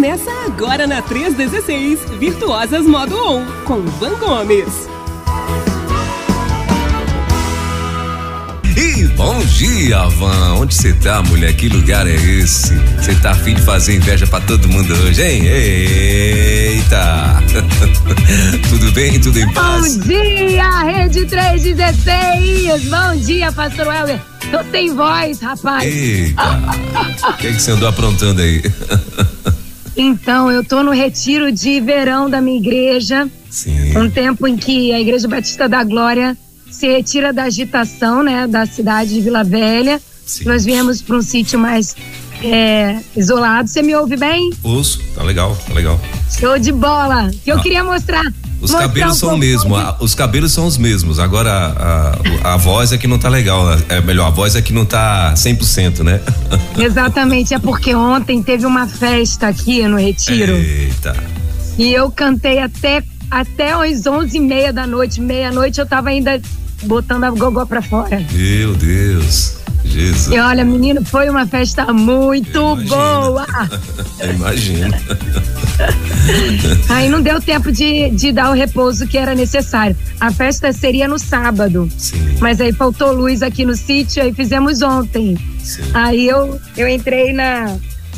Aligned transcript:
Começa 0.00 0.30
agora 0.46 0.86
na 0.86 1.02
316, 1.02 2.00
Virtuosas 2.18 2.86
Modo 2.86 3.14
On, 3.22 3.44
com 3.66 3.82
Van 3.82 4.14
Gomes. 4.14 4.88
E 8.74 9.04
bom 9.08 9.38
dia, 9.44 10.06
Van. 10.08 10.54
Onde 10.54 10.74
você 10.74 10.94
tá, 10.94 11.22
mulher? 11.24 11.54
Que 11.54 11.68
lugar 11.68 12.06
é 12.06 12.14
esse? 12.14 12.74
Você 12.96 13.14
tá 13.16 13.32
afim 13.32 13.54
de 13.54 13.60
fazer 13.60 13.96
inveja 13.96 14.26
pra 14.26 14.40
todo 14.40 14.66
mundo 14.68 14.90
hoje, 15.04 15.22
hein? 15.22 15.44
Eita! 15.44 17.42
Tudo 18.70 18.92
bem? 18.92 19.20
Tudo 19.20 19.38
em 19.38 19.52
paz? 19.52 19.98
Bom 19.98 20.04
dia, 20.06 20.80
Rede 20.80 21.26
316! 21.26 22.88
Bom 22.88 23.16
dia, 23.16 23.52
Pastor 23.52 23.86
Welber. 23.86 24.18
Tô 24.50 24.64
sem 24.70 24.94
voz, 24.94 25.40
rapaz. 25.40 25.84
Eita! 25.84 26.58
O 27.28 27.34
que, 27.34 27.48
é 27.48 27.52
que 27.52 27.60
você 27.60 27.72
andou 27.72 27.88
aprontando 27.88 28.40
aí? 28.40 28.62
Então, 30.02 30.50
eu 30.50 30.64
tô 30.64 30.82
no 30.82 30.92
retiro 30.92 31.52
de 31.52 31.78
verão 31.78 32.30
da 32.30 32.40
minha 32.40 32.56
igreja. 32.56 33.28
Sim. 33.50 33.98
Um 33.98 34.08
tempo 34.08 34.46
em 34.46 34.56
que 34.56 34.94
a 34.94 34.98
Igreja 34.98 35.28
Batista 35.28 35.68
da 35.68 35.84
Glória 35.84 36.34
se 36.70 36.88
retira 36.88 37.34
da 37.34 37.42
agitação, 37.42 38.22
né, 38.22 38.46
da 38.46 38.64
cidade 38.64 39.12
de 39.12 39.20
Vila 39.20 39.44
Velha. 39.44 40.00
Sim. 40.24 40.44
Nós 40.46 40.64
viemos 40.64 41.02
para 41.02 41.16
um 41.16 41.20
sítio 41.20 41.58
mais 41.58 41.94
é, 42.42 42.98
isolado. 43.16 43.68
Você 43.68 43.82
me 43.82 43.94
ouve 43.94 44.16
bem? 44.16 44.50
Ouço, 44.62 45.00
tá 45.14 45.22
legal, 45.22 45.56
tá 45.66 45.72
legal. 45.74 46.00
Show 46.38 46.58
de 46.58 46.72
bola. 46.72 47.30
Que 47.44 47.50
eu 47.52 47.58
Ah. 47.58 47.62
queria 47.62 47.84
mostrar. 47.84 48.24
Os 48.60 48.70
mostrar 48.72 48.88
cabelos 48.88 49.12
um 49.16 49.18
são 49.18 49.38
mesmo, 49.38 49.74
a- 49.74 49.96
os 50.00 50.14
cabelos 50.14 50.52
são 50.52 50.66
os 50.66 50.76
mesmos. 50.76 51.18
Agora 51.18 51.50
a, 51.50 52.50
a, 52.50 52.54
a 52.54 52.56
voz 52.58 52.92
é 52.92 52.98
que 52.98 53.06
não 53.06 53.18
tá 53.18 53.28
legal, 53.30 53.64
né? 53.66 53.82
é 53.88 54.00
melhor, 54.02 54.26
a 54.26 54.30
voz 54.30 54.54
é 54.54 54.60
que 54.60 54.70
não 54.72 54.84
tá 54.84 55.32
100%, 55.34 56.00
né? 56.02 56.20
Exatamente, 56.78 57.54
é 57.54 57.58
porque 57.58 57.94
ontem 57.94 58.42
teve 58.42 58.66
uma 58.66 58.86
festa 58.86 59.48
aqui 59.48 59.86
no 59.88 59.96
retiro. 59.98 60.52
Eita. 60.56 61.16
E 61.78 61.90
eu 61.92 62.10
cantei 62.10 62.58
até, 62.58 63.02
até 63.30 63.72
às 63.72 64.06
onze 64.06 64.36
e 64.36 64.40
meia 64.40 64.72
da 64.72 64.86
noite. 64.86 65.20
Meia-noite 65.22 65.80
eu 65.80 65.86
tava 65.86 66.10
ainda 66.10 66.38
botando 66.82 67.24
a 67.24 67.30
gogó 67.30 67.64
pra 67.64 67.80
fora. 67.80 68.22
Meu 68.30 68.74
Deus. 68.74 69.54
Jesus. 69.90 70.34
E 70.34 70.38
olha, 70.38 70.64
menino, 70.64 71.04
foi 71.04 71.28
uma 71.28 71.46
festa 71.46 71.92
muito 71.92 72.58
Imagina. 72.58 72.88
boa. 72.88 73.46
Imagina. 74.34 75.00
Aí 76.88 77.08
não 77.08 77.20
deu 77.20 77.40
tempo 77.40 77.72
de, 77.72 78.10
de 78.10 78.32
dar 78.32 78.50
o 78.50 78.54
repouso 78.54 79.06
que 79.06 79.18
era 79.18 79.34
necessário. 79.34 79.96
A 80.20 80.30
festa 80.30 80.72
seria 80.72 81.08
no 81.08 81.18
sábado. 81.18 81.88
Sim. 81.96 82.36
Mas 82.38 82.60
aí 82.60 82.72
faltou 82.72 83.12
luz 83.12 83.42
aqui 83.42 83.64
no 83.64 83.74
sítio, 83.74 84.22
aí 84.22 84.32
fizemos 84.32 84.82
ontem. 84.82 85.36
Sim. 85.62 85.82
Aí 85.94 86.28
eu, 86.28 86.60
eu 86.76 86.88
entrei 86.88 87.32
na, 87.32 87.76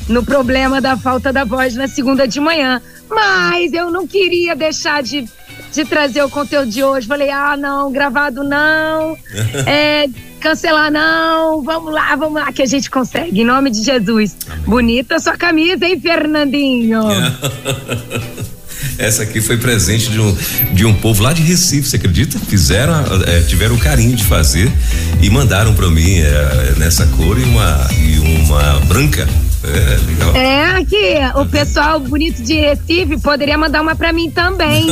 no 0.08 0.24
problema 0.24 0.80
da 0.80 0.96
falta 0.96 1.32
da 1.32 1.44
voz 1.44 1.74
na 1.74 1.86
segunda 1.88 2.26
de 2.26 2.40
manhã. 2.40 2.80
Mas 3.08 3.72
eu 3.72 3.90
não 3.90 4.06
queria 4.06 4.56
deixar 4.56 5.02
de, 5.02 5.28
de 5.72 5.84
trazer 5.84 6.22
o 6.22 6.30
conteúdo 6.30 6.70
de 6.70 6.82
hoje. 6.82 7.06
Falei, 7.06 7.30
ah, 7.30 7.56
não, 7.56 7.92
gravado 7.92 8.42
não, 8.42 9.16
é, 9.66 10.08
cancelar 10.42 10.90
não, 10.90 11.62
vamos 11.62 11.94
lá, 11.94 12.16
vamos 12.16 12.42
lá, 12.42 12.52
que 12.52 12.62
a 12.62 12.66
gente 12.66 12.90
consegue, 12.90 13.40
em 13.40 13.44
nome 13.44 13.70
de 13.70 13.82
Jesus. 13.82 14.36
Bonita 14.66 15.20
sua 15.20 15.36
camisa, 15.36 15.86
hein, 15.86 16.00
Fernandinho? 16.00 17.02
Essa 18.98 19.22
aqui 19.22 19.40
foi 19.40 19.56
presente 19.56 20.10
de 20.10 20.20
um, 20.20 20.36
de 20.72 20.84
um 20.84 20.94
povo 20.94 21.22
lá 21.22 21.32
de 21.32 21.42
Recife, 21.42 21.88
você 21.88 21.96
acredita? 21.96 22.38
Fizeram, 22.38 22.94
eh, 23.26 23.40
tiveram 23.48 23.76
o 23.76 23.78
carinho 23.78 24.14
de 24.16 24.24
fazer 24.24 24.70
e 25.22 25.30
mandaram 25.30 25.72
pra 25.74 25.88
mim 25.88 26.18
eh, 26.18 26.74
nessa 26.76 27.06
cor 27.06 27.38
e 27.38 27.44
uma, 27.44 27.88
e 27.92 28.18
uma 28.18 28.80
branca. 28.80 29.28
É, 29.64 29.98
legal. 30.06 30.36
É 30.36 30.84
que 30.84 31.40
o 31.40 31.46
pessoal 31.46 32.00
bonito 32.00 32.42
de 32.42 32.54
Recife 32.54 33.16
poderia 33.20 33.56
mandar 33.56 33.80
uma 33.80 33.94
pra 33.94 34.12
mim 34.12 34.30
também. 34.30 34.86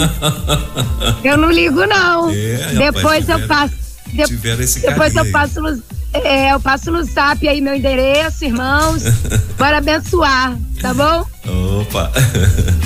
Eu 1.24 1.36
não 1.36 1.50
ligo, 1.50 1.84
não. 1.86 2.30
É, 2.30 2.74
Depois 2.78 3.28
eu 3.28 3.46
passo. 3.46 3.79
De- 4.12 4.24
tiveram 4.24 4.62
esse 4.62 4.80
depois 4.80 5.12
carinho 5.12 5.28
eu 5.28 5.32
passo 5.32 5.60
no. 5.60 5.82
É, 6.12 6.52
eu 6.52 6.58
passo 6.60 6.90
no 6.90 7.04
zap 7.04 7.46
aí 7.48 7.60
meu 7.60 7.74
endereço, 7.74 8.44
irmãos. 8.44 9.02
Bora 9.56 9.78
abençoar, 9.78 10.56
tá 10.80 10.92
bom? 10.92 11.24
Opa! 11.80 12.10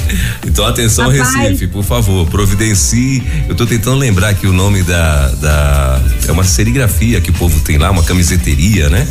Então 0.47 0.67
atenção, 0.67 1.09
Rapaz. 1.11 1.35
Recife, 1.35 1.67
por 1.67 1.83
favor, 1.85 2.27
providencie. 2.29 3.23
Eu 3.49 3.55
tô 3.55 3.67
tentando 3.67 3.97
lembrar 3.97 4.29
aqui 4.31 4.47
o 4.47 4.53
nome 4.53 4.83
da, 4.83 5.29
da. 5.31 6.01
É 6.29 6.33
uma 6.33 6.45
serigrafia 6.45 7.21
que 7.21 7.31
o 7.31 7.33
povo 7.33 7.61
tem 7.61 7.79
lá, 7.79 7.91
uma 7.91 8.03
camiseteria, 8.03 8.89
né? 8.89 9.07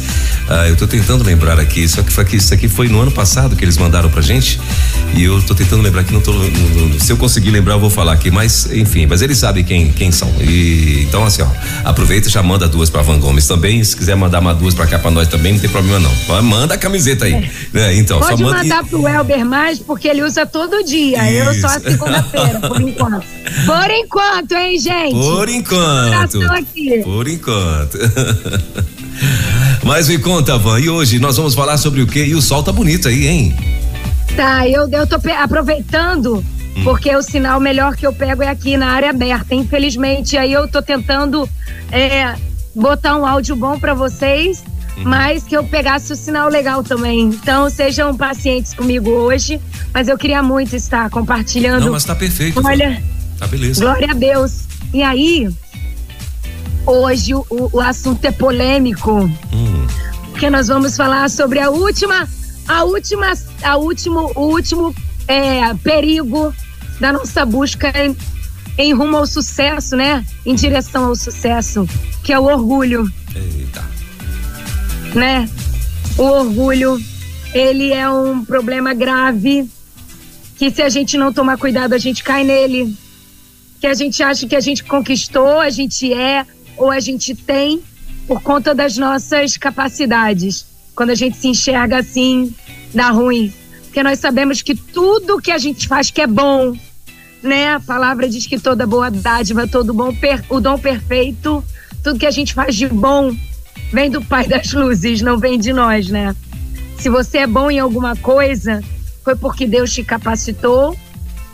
Ah, 0.50 0.68
eu 0.68 0.76
tô 0.76 0.86
tentando 0.88 1.24
lembrar 1.24 1.60
aqui, 1.60 1.88
só 1.88 2.02
que 2.02 2.12
foi 2.12 2.24
aqui, 2.24 2.36
isso 2.38 2.54
aqui 2.54 2.68
foi 2.68 2.88
no 2.88 3.00
ano 3.02 3.12
passado 3.12 3.56
que 3.56 3.64
eles 3.64 3.78
mandaram 3.78 4.10
pra 4.10 4.22
gente. 4.22 4.60
E 5.16 5.24
eu 5.24 5.42
tô 5.44 5.54
tentando 5.56 5.82
lembrar 5.84 6.02
aqui, 6.02 6.14
não 6.14 6.22
tô. 6.22 6.32
não- 6.34 6.50
não- 6.50 7.00
se 7.00 7.12
eu 7.12 7.18
conseguir 7.18 7.52
lembrar, 7.52 7.76
eu 7.76 7.80
vou 7.80 7.90
falar 7.90 8.14
aqui, 8.14 8.30
mas 8.32 8.68
enfim, 8.72 9.06
mas 9.06 9.22
eles 9.22 9.38
sabem 9.38 9.64
quem, 9.64 9.92
quem 9.92 10.12
são. 10.12 10.32
E, 10.42 11.04
então, 11.08 11.24
assim, 11.26 11.42
ó, 11.42 11.48
aproveita 11.84 12.28
e 12.28 12.32
já 12.32 12.42
manda 12.44 12.68
duas 12.68 12.90
pra 12.90 13.02
Van 13.02 13.20
Gomes 13.20 13.48
também. 13.48 13.84
Se 13.84 13.96
quiser 13.96 14.16
mandar 14.16 14.40
uma 14.40 14.54
duas 14.54 14.74
pra 14.74 14.88
cá 14.88 14.98
pra 15.00 15.12
nós 15.12 15.28
também, 15.28 15.54
não 15.54 15.60
tem 15.60 15.70
problema 15.70 16.00
não. 16.00 16.42
Manda 16.44 16.76
a 16.76 16.78
camiseta 16.78 17.26
aí. 17.26 17.50
né? 17.74 17.96
Então, 17.96 18.20
Pode 18.20 18.38
só 18.38 18.44
manda. 18.44 18.58
mandar 18.64 18.84
pro 18.86 19.08
Elber 19.08 19.46
mais, 19.46 19.80
porque 19.80 20.08
ele 20.08 20.22
usa 20.24 20.46
todo 20.46 20.84
dia. 20.84 21.23
Eu 21.32 21.54
só 21.56 21.68
a 21.68 21.78
Isso. 21.78 21.90
segunda-feira, 21.92 22.60
por 22.60 22.82
enquanto. 22.82 23.26
Por 23.66 23.92
enquanto, 23.92 24.52
hein, 24.54 24.80
gente? 24.80 25.14
Por 25.14 25.50
enquanto. 25.50 26.40
Por 27.04 27.28
enquanto. 27.28 27.98
Mas 29.84 30.08
me 30.08 30.18
conta, 30.18 30.58
Van, 30.58 30.80
e 30.80 30.90
hoje 30.90 31.20
nós 31.20 31.38
vamos 31.38 31.54
falar 31.54 31.78
sobre 31.78 32.02
o 32.02 32.08
quê? 32.08 32.26
E 32.26 32.36
o 32.36 32.42
sol 32.42 32.64
tá 32.64 32.72
bonito 32.72 33.08
aí, 33.08 33.28
hein? 33.28 33.56
Tá, 34.36 34.68
eu, 34.68 34.90
eu 34.90 35.06
tô 35.06 35.18
aproveitando, 35.38 36.44
porque 36.84 37.16
o 37.16 37.22
sinal 37.22 37.60
melhor 37.60 37.96
que 37.96 38.08
eu 38.08 38.14
pego 38.14 38.42
é 38.42 38.48
aqui 38.48 38.78
na 38.78 38.88
área 38.88 39.10
aberta. 39.12 39.54
Infelizmente, 39.54 40.38
aí 40.38 40.52
eu 40.54 40.68
tô 40.68 40.82
tentando 40.82 41.48
é, 41.92 42.34
botar 42.74 43.16
um 43.16 43.26
áudio 43.26 43.56
bom 43.56 43.80
pra 43.80 43.94
vocês, 43.94 44.64
mas 44.98 45.44
que 45.44 45.56
eu 45.56 45.64
pegasse 45.64 46.12
o 46.14 46.16
sinal 46.16 46.50
legal 46.50 46.84
também. 46.84 47.22
Então, 47.22 47.70
sejam 47.70 48.16
pacientes 48.16 48.74
comigo 48.74 49.10
hoje, 49.10 49.60
mas 49.94 50.08
eu 50.08 50.18
queria 50.18 50.44
muito 50.44 50.76
estar 50.76 51.10
compartilhando. 51.10 51.86
Não, 51.86 51.92
mas 51.94 52.04
tá 52.04 52.16
perfeito. 52.16 52.62
Olha, 52.66 53.02
Tá 53.40 53.48
beleza. 53.48 53.82
glória 53.84 54.12
a 54.12 54.14
Deus. 54.14 54.62
E 54.94 55.02
aí, 55.02 55.50
hoje 56.86 57.34
o, 57.34 57.46
o 57.50 57.80
assunto 57.80 58.24
é 58.26 58.32
polêmico 58.32 59.30
Hum, 59.52 59.88
porque 60.32 60.50
nós 60.50 60.68
vamos 60.68 60.96
falar 60.98 61.30
sobre 61.30 61.60
a 61.60 61.70
última, 61.70 62.28
a 62.68 62.84
última, 62.84 63.34
a 63.64 63.78
último, 63.78 64.32
o 64.36 64.42
último 64.42 64.94
é, 65.28 65.74
perigo 65.76 66.54
da 67.00 67.14
nossa 67.14 67.46
busca 67.46 67.92
em, 67.98 68.16
em 68.78 68.94
rumo 68.94 69.18
ao 69.18 69.26
sucesso, 69.28 69.96
né? 69.96 70.26
Em 70.46 70.56
direção 70.56 71.06
ao 71.06 71.16
sucesso, 71.16 71.88
que 72.24 72.34
é 72.34 72.40
o 72.40 72.44
orgulho, 72.46 73.10
eita. 73.36 73.84
Né? 75.14 75.50
O 76.18 76.24
orgulho, 76.24 77.00
ele 77.54 77.92
é 77.92 78.10
um 78.10 78.44
problema 78.44 78.94
grave 78.94 79.70
que 80.58 80.70
se 80.72 80.82
a 80.82 80.90
gente 80.90 81.18
não 81.18 81.34
tomar 81.34 81.58
cuidado, 81.58 81.94
a 81.94 81.98
gente 81.98 82.24
cai 82.24 82.44
nele. 82.44 82.96
Que 83.80 83.88
a 83.88 83.94
gente 83.94 84.22
acha 84.24 84.48
que 84.48 84.56
a 84.56 84.60
gente 84.62 84.84
conquistou, 84.84 85.60
a 85.60 85.70
gente 85.70 86.14
é 86.14 86.46
ou 86.78 86.90
a 86.90 87.00
gente 87.00 87.36
tem 87.36 87.82
por 88.28 88.42
conta 88.42 88.74
das 88.74 88.98
nossas 88.98 89.58
capacidades. 89.58 90.66
Quando 90.96 91.10
a 91.10 91.16
gente 91.16 91.38
se 91.38 91.48
enxerga 91.48 92.00
assim, 92.00 92.54
dá 92.94 93.10
ruim. 93.10 93.52
Porque 93.86 94.02
nós 94.04 94.20
sabemos 94.20 94.62
que 94.62 94.74
tudo 94.76 95.42
que 95.42 95.52
a 95.52 95.58
gente 95.58 95.88
faz 95.88 96.10
que 96.10 96.22
é 96.22 96.28
bom, 96.28 96.76
né? 97.42 97.74
A 97.74 97.80
palavra 97.80 98.30
diz 98.30 98.48
que 98.48 98.58
toda 98.58 98.88
boa 98.88 99.12
dádiva, 99.12 99.68
todo 99.68 99.94
bom, 99.94 100.16
per- 100.16 100.46
o 100.50 100.60
dom 100.60 100.78
perfeito, 100.80 101.64
tudo 102.04 102.20
que 102.20 102.26
a 102.26 102.32
gente 102.32 102.54
faz 102.54 102.76
de 102.76 102.88
bom 102.88 103.36
vem 103.94 104.10
do 104.10 104.26
Pai 104.26 104.48
das 104.48 104.74
Luzes, 104.74 105.22
não 105.22 105.38
vem 105.38 105.60
de 105.60 105.72
nós, 105.72 106.10
né? 106.10 106.36
Se 106.98 107.10
você 107.10 107.40
é 107.40 107.48
bom 107.48 107.70
em 107.70 107.80
alguma 107.80 108.16
coisa, 108.16 108.82
foi 109.24 109.36
porque 109.36 109.68
Deus 109.68 109.94
te 109.94 110.04
capacitou 110.04 110.98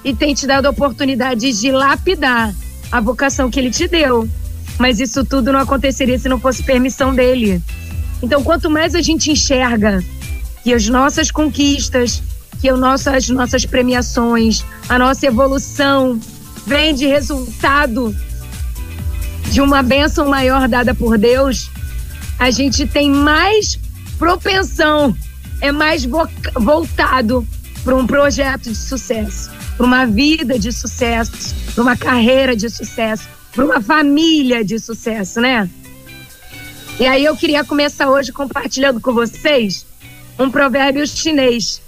e 0.06 0.16
tem 0.16 0.34
te 0.34 0.48
dado 0.48 0.70
oportunidades 0.70 1.60
de 1.60 1.70
lapidar 1.70 2.56
a 2.90 3.02
vocação 3.02 3.52
que 3.52 3.60
Ele 3.60 3.70
te 3.70 3.90
deu. 3.90 4.28
Mas 4.78 5.02
isso 5.02 5.26
tudo 5.26 5.52
não 5.52 5.60
aconteceria 5.60 6.18
se 6.18 6.30
não 6.30 6.40
fosse 6.40 6.64
permissão 6.64 7.14
dele. 7.14 7.62
Então, 8.24 8.42
quanto 8.42 8.70
mais 8.70 8.96
a 8.96 9.02
gente 9.02 9.30
enxerga 9.30 10.02
que 10.64 10.74
as 10.74 10.88
nossas 10.88 11.30
conquistas, 11.30 12.24
que 12.62 12.70
as 12.70 13.30
nossas 13.30 13.66
premiações, 13.66 14.64
a 14.88 14.98
nossa 14.98 15.28
evolução 15.28 16.18
vem 16.66 16.96
de 16.96 17.06
resultado 17.06 18.16
de 19.52 19.60
uma 19.60 19.84
bênção 19.84 20.30
maior 20.30 20.70
dada 20.70 20.96
por 20.96 21.18
Deus, 21.18 21.70
a 22.40 22.50
gente 22.52 22.88
tem 22.88 23.12
mais 23.12 23.78
propensão, 24.18 25.16
é 25.62 25.72
mais 25.72 26.06
vo- 26.06 26.28
voltado 26.56 27.46
para 27.84 27.96
um 27.96 28.08
projeto 28.08 28.64
de 28.70 28.76
sucesso, 28.76 29.50
para 29.78 29.86
uma 29.86 30.06
vida 30.06 30.58
de 30.58 30.72
sucesso, 30.72 31.32
para 31.74 31.82
uma 31.82 31.96
carreira 31.98 32.56
de 32.56 32.70
sucesso, 32.70 33.28
para 33.54 33.66
uma 33.66 33.82
família 33.82 34.64
de 34.64 34.80
sucesso, 34.80 35.40
né? 35.42 35.70
E 37.00 37.06
aí 37.06 37.24
eu 37.24 37.36
queria 37.36 37.64
começar 37.64 38.10
hoje 38.10 38.32
compartilhando 38.32 39.00
com 39.00 39.14
vocês 39.14 39.86
um 40.38 40.50
provérbio 40.50 41.06
chinês, 41.08 41.82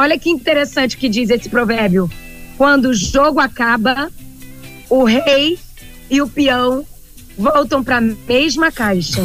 Olha 0.00 0.16
que 0.16 0.30
interessante 0.30 0.96
que 0.96 1.08
diz 1.08 1.28
esse 1.28 1.48
provérbio. 1.48 2.08
Quando 2.56 2.90
o 2.90 2.94
jogo 2.94 3.40
acaba, 3.40 4.12
o 4.88 5.02
rei 5.02 5.58
e 6.08 6.22
o 6.22 6.28
peão 6.28 6.86
voltam 7.36 7.82
para 7.82 7.96
a 7.96 8.00
mesma 8.00 8.70
caixa. 8.70 9.20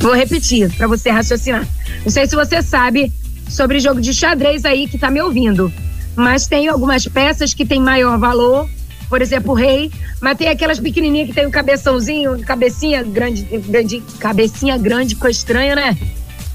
Vou 0.00 0.14
repetir 0.14 0.72
para 0.76 0.86
você 0.86 1.10
raciocinar. 1.10 1.66
Não 2.04 2.10
sei 2.10 2.26
se 2.26 2.36
você 2.36 2.62
sabe 2.62 3.12
sobre 3.48 3.80
jogo 3.80 4.00
de 4.00 4.12
xadrez 4.12 4.64
aí 4.64 4.86
que 4.86 4.98
tá 4.98 5.10
me 5.10 5.20
ouvindo, 5.20 5.72
mas 6.14 6.46
tem 6.46 6.68
algumas 6.68 7.06
peças 7.06 7.54
que 7.54 7.64
têm 7.64 7.80
maior 7.80 8.18
valor, 8.18 8.68
por 9.08 9.22
exemplo, 9.22 9.52
o 9.52 9.54
rei, 9.54 9.90
mas 10.20 10.36
tem 10.36 10.48
aquelas 10.48 10.80
pequenininhas 10.80 11.28
que 11.28 11.34
tem 11.34 11.46
um 11.46 11.50
cabeçãozinho, 11.50 12.38
cabecinha 12.40 13.02
grande, 13.02 13.42
grande 13.42 14.00
cabecinha 14.18 14.76
grande, 14.76 15.14
ficou 15.14 15.30
estranho, 15.30 15.76
né? 15.76 15.96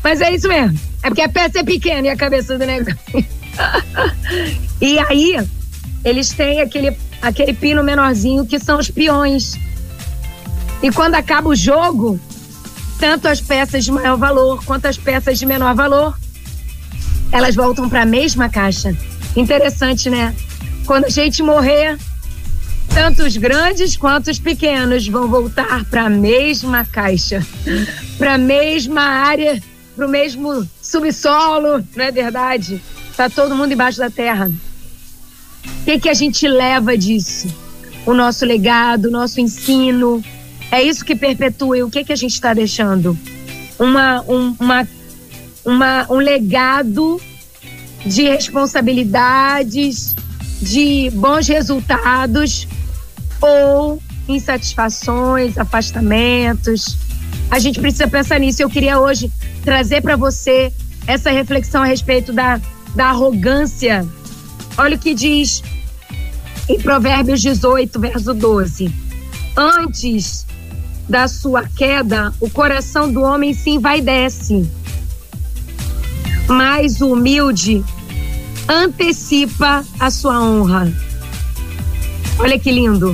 Mas 0.04 0.20
é 0.20 0.34
isso 0.34 0.48
mesmo. 0.48 0.78
É 1.04 1.08
porque 1.08 1.22
a 1.22 1.30
peça 1.30 1.60
é 1.60 1.64
pequena 1.64 2.08
e 2.08 2.10
a 2.10 2.18
cabeça 2.18 2.58
do 2.58 2.66
negócio. 2.66 2.98
e 4.82 5.00
aí, 5.00 5.38
eles 6.04 6.30
têm 6.32 6.62
aquele, 6.62 6.96
aquele 7.22 7.54
pino 7.54 7.84
menorzinho 7.84 8.46
que 8.46 8.60
são 8.60 8.80
os 8.80 8.90
peões. 8.90 9.54
E 10.82 10.92
quando 10.92 11.16
acaba 11.16 11.50
o 11.50 11.56
jogo, 11.56 12.20
tanto 13.02 13.28
as 13.28 13.42
peças 13.42 13.84
de 13.84 13.92
maior 13.92 14.16
valor 14.16 14.64
quanto 14.64 14.86
as 14.86 14.96
peças 14.96 15.40
de 15.40 15.46
menor 15.48 15.74
valor, 15.74 16.16
elas 17.32 17.56
voltam 17.56 17.90
para 17.90 18.04
a 18.04 18.06
mesma 18.06 18.48
caixa. 18.48 18.96
Interessante, 19.36 20.08
né? 20.08 20.36
Quando 20.86 21.06
a 21.06 21.10
gente 21.10 21.42
morrer, 21.42 21.98
tanto 22.94 23.24
os 23.24 23.36
grandes 23.36 23.98
quanto 23.98 24.30
os 24.30 24.38
pequenos 24.38 25.08
vão 25.08 25.28
voltar 25.28 25.84
para 25.86 26.04
a 26.04 26.10
mesma 26.12 26.86
caixa, 26.86 27.44
para 28.20 28.36
a 28.36 28.38
mesma 28.38 29.02
área, 29.02 29.60
para 29.96 30.06
o 30.06 30.10
mesmo 30.10 30.70
subsolo, 30.80 31.84
não 31.96 32.06
é 32.06 32.12
verdade? 32.12 32.80
Tá 33.18 33.28
todo 33.32 33.56
mundo 33.56 33.74
embaixo 33.74 33.98
da 33.98 34.12
terra. 34.12 34.52
O 35.66 35.86
que, 35.86 36.00
que 36.02 36.10
a 36.10 36.14
gente 36.14 36.48
leva 36.48 36.96
disso? 36.96 37.48
O 38.06 38.14
nosso 38.14 38.46
legado, 38.46 39.06
o 39.06 39.12
nosso 39.12 39.42
ensino, 39.42 40.24
é 40.72 40.82
isso 40.82 41.04
que 41.04 41.16
perpetua. 41.16 41.78
E 41.78 41.84
o 41.84 41.90
que, 41.90 42.04
que 42.04 42.14
a 42.14 42.16
gente 42.16 42.34
está 42.34 42.54
deixando? 42.54 43.18
Uma, 43.78 44.22
um, 44.22 44.56
uma, 44.60 44.88
uma, 45.66 46.08
um 46.10 46.16
legado 46.16 47.22
de 48.06 48.24
responsabilidades, 48.24 50.16
de 50.62 51.10
bons 51.14 51.48
resultados 51.48 52.68
ou 53.42 54.02
insatisfações, 54.28 55.58
afastamentos. 55.58 56.98
A 57.50 57.60
gente 57.60 57.80
precisa 57.80 58.08
pensar 58.08 58.40
nisso. 58.40 58.62
Eu 58.62 58.70
queria 58.70 59.00
hoje 59.00 59.30
trazer 59.64 60.02
para 60.02 60.16
você 60.16 60.72
essa 61.06 61.32
reflexão 61.32 61.84
a 61.84 61.86
respeito 61.86 62.32
da, 62.32 62.62
da 62.96 63.08
arrogância. 63.08 64.08
Olha 64.78 64.96
o 64.96 65.00
que 65.00 65.14
diz 65.14 65.62
em 66.70 66.80
Provérbios 66.80 67.42
18, 67.42 68.00
verso 68.00 68.34
12. 68.34 68.94
Antes 69.58 70.46
da 71.12 71.28
sua 71.28 71.68
queda, 71.68 72.34
o 72.40 72.50
coração 72.50 73.12
do 73.12 73.22
homem 73.22 73.54
se 73.54 73.70
envaidece. 73.70 74.66
Mas 76.48 77.02
o 77.02 77.12
humilde 77.12 77.84
antecipa 78.68 79.84
a 80.00 80.10
sua 80.10 80.42
honra. 80.42 80.90
Olha 82.40 82.58
que 82.58 82.72
lindo. 82.72 83.14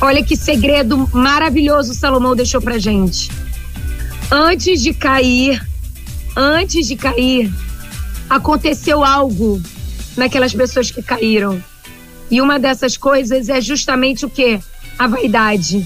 Olha 0.00 0.24
que 0.24 0.36
segredo 0.36 1.10
maravilhoso 1.12 1.94
Salomão 1.94 2.36
deixou 2.36 2.62
pra 2.62 2.78
gente. 2.78 3.28
Antes 4.30 4.80
de 4.80 4.94
cair, 4.94 5.60
antes 6.36 6.86
de 6.86 6.94
cair, 6.94 7.52
aconteceu 8.30 9.02
algo 9.02 9.60
naquelas 10.16 10.54
pessoas 10.54 10.92
que 10.92 11.02
caíram. 11.02 11.62
E 12.30 12.40
uma 12.40 12.56
dessas 12.60 12.96
coisas 12.96 13.48
é 13.48 13.60
justamente 13.60 14.24
o 14.24 14.30
que? 14.30 14.60
A 14.96 15.08
vaidade 15.08 15.84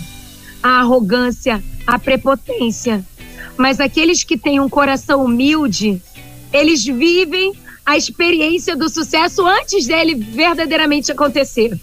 a 0.66 0.80
arrogância, 0.80 1.62
a 1.86 1.96
prepotência. 1.96 3.04
Mas 3.56 3.78
aqueles 3.78 4.24
que 4.24 4.36
têm 4.36 4.58
um 4.58 4.68
coração 4.68 5.24
humilde, 5.24 6.02
eles 6.52 6.84
vivem 6.84 7.52
a 7.84 7.96
experiência 7.96 8.74
do 8.74 8.88
sucesso 8.88 9.46
antes 9.46 9.86
dele 9.86 10.14
verdadeiramente 10.14 11.12
acontecer. 11.12 11.78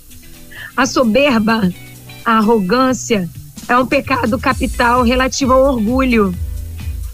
A 0.75 0.85
soberba, 0.85 1.73
a 2.25 2.37
arrogância, 2.37 3.29
é 3.69 3.77
um 3.77 3.85
pecado 3.85 4.37
capital 4.37 5.03
relativo 5.03 5.53
ao 5.53 5.75
orgulho, 5.75 6.35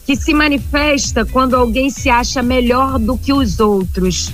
que 0.08 0.16
se 0.16 0.34
manifesta 0.34 1.24
quando 1.24 1.56
alguém 1.56 1.92
se 1.92 2.10
acha 2.10 2.42
melhor 2.42 2.98
do 2.98 3.16
que 3.16 3.32
os 3.32 3.60
outros, 3.60 4.34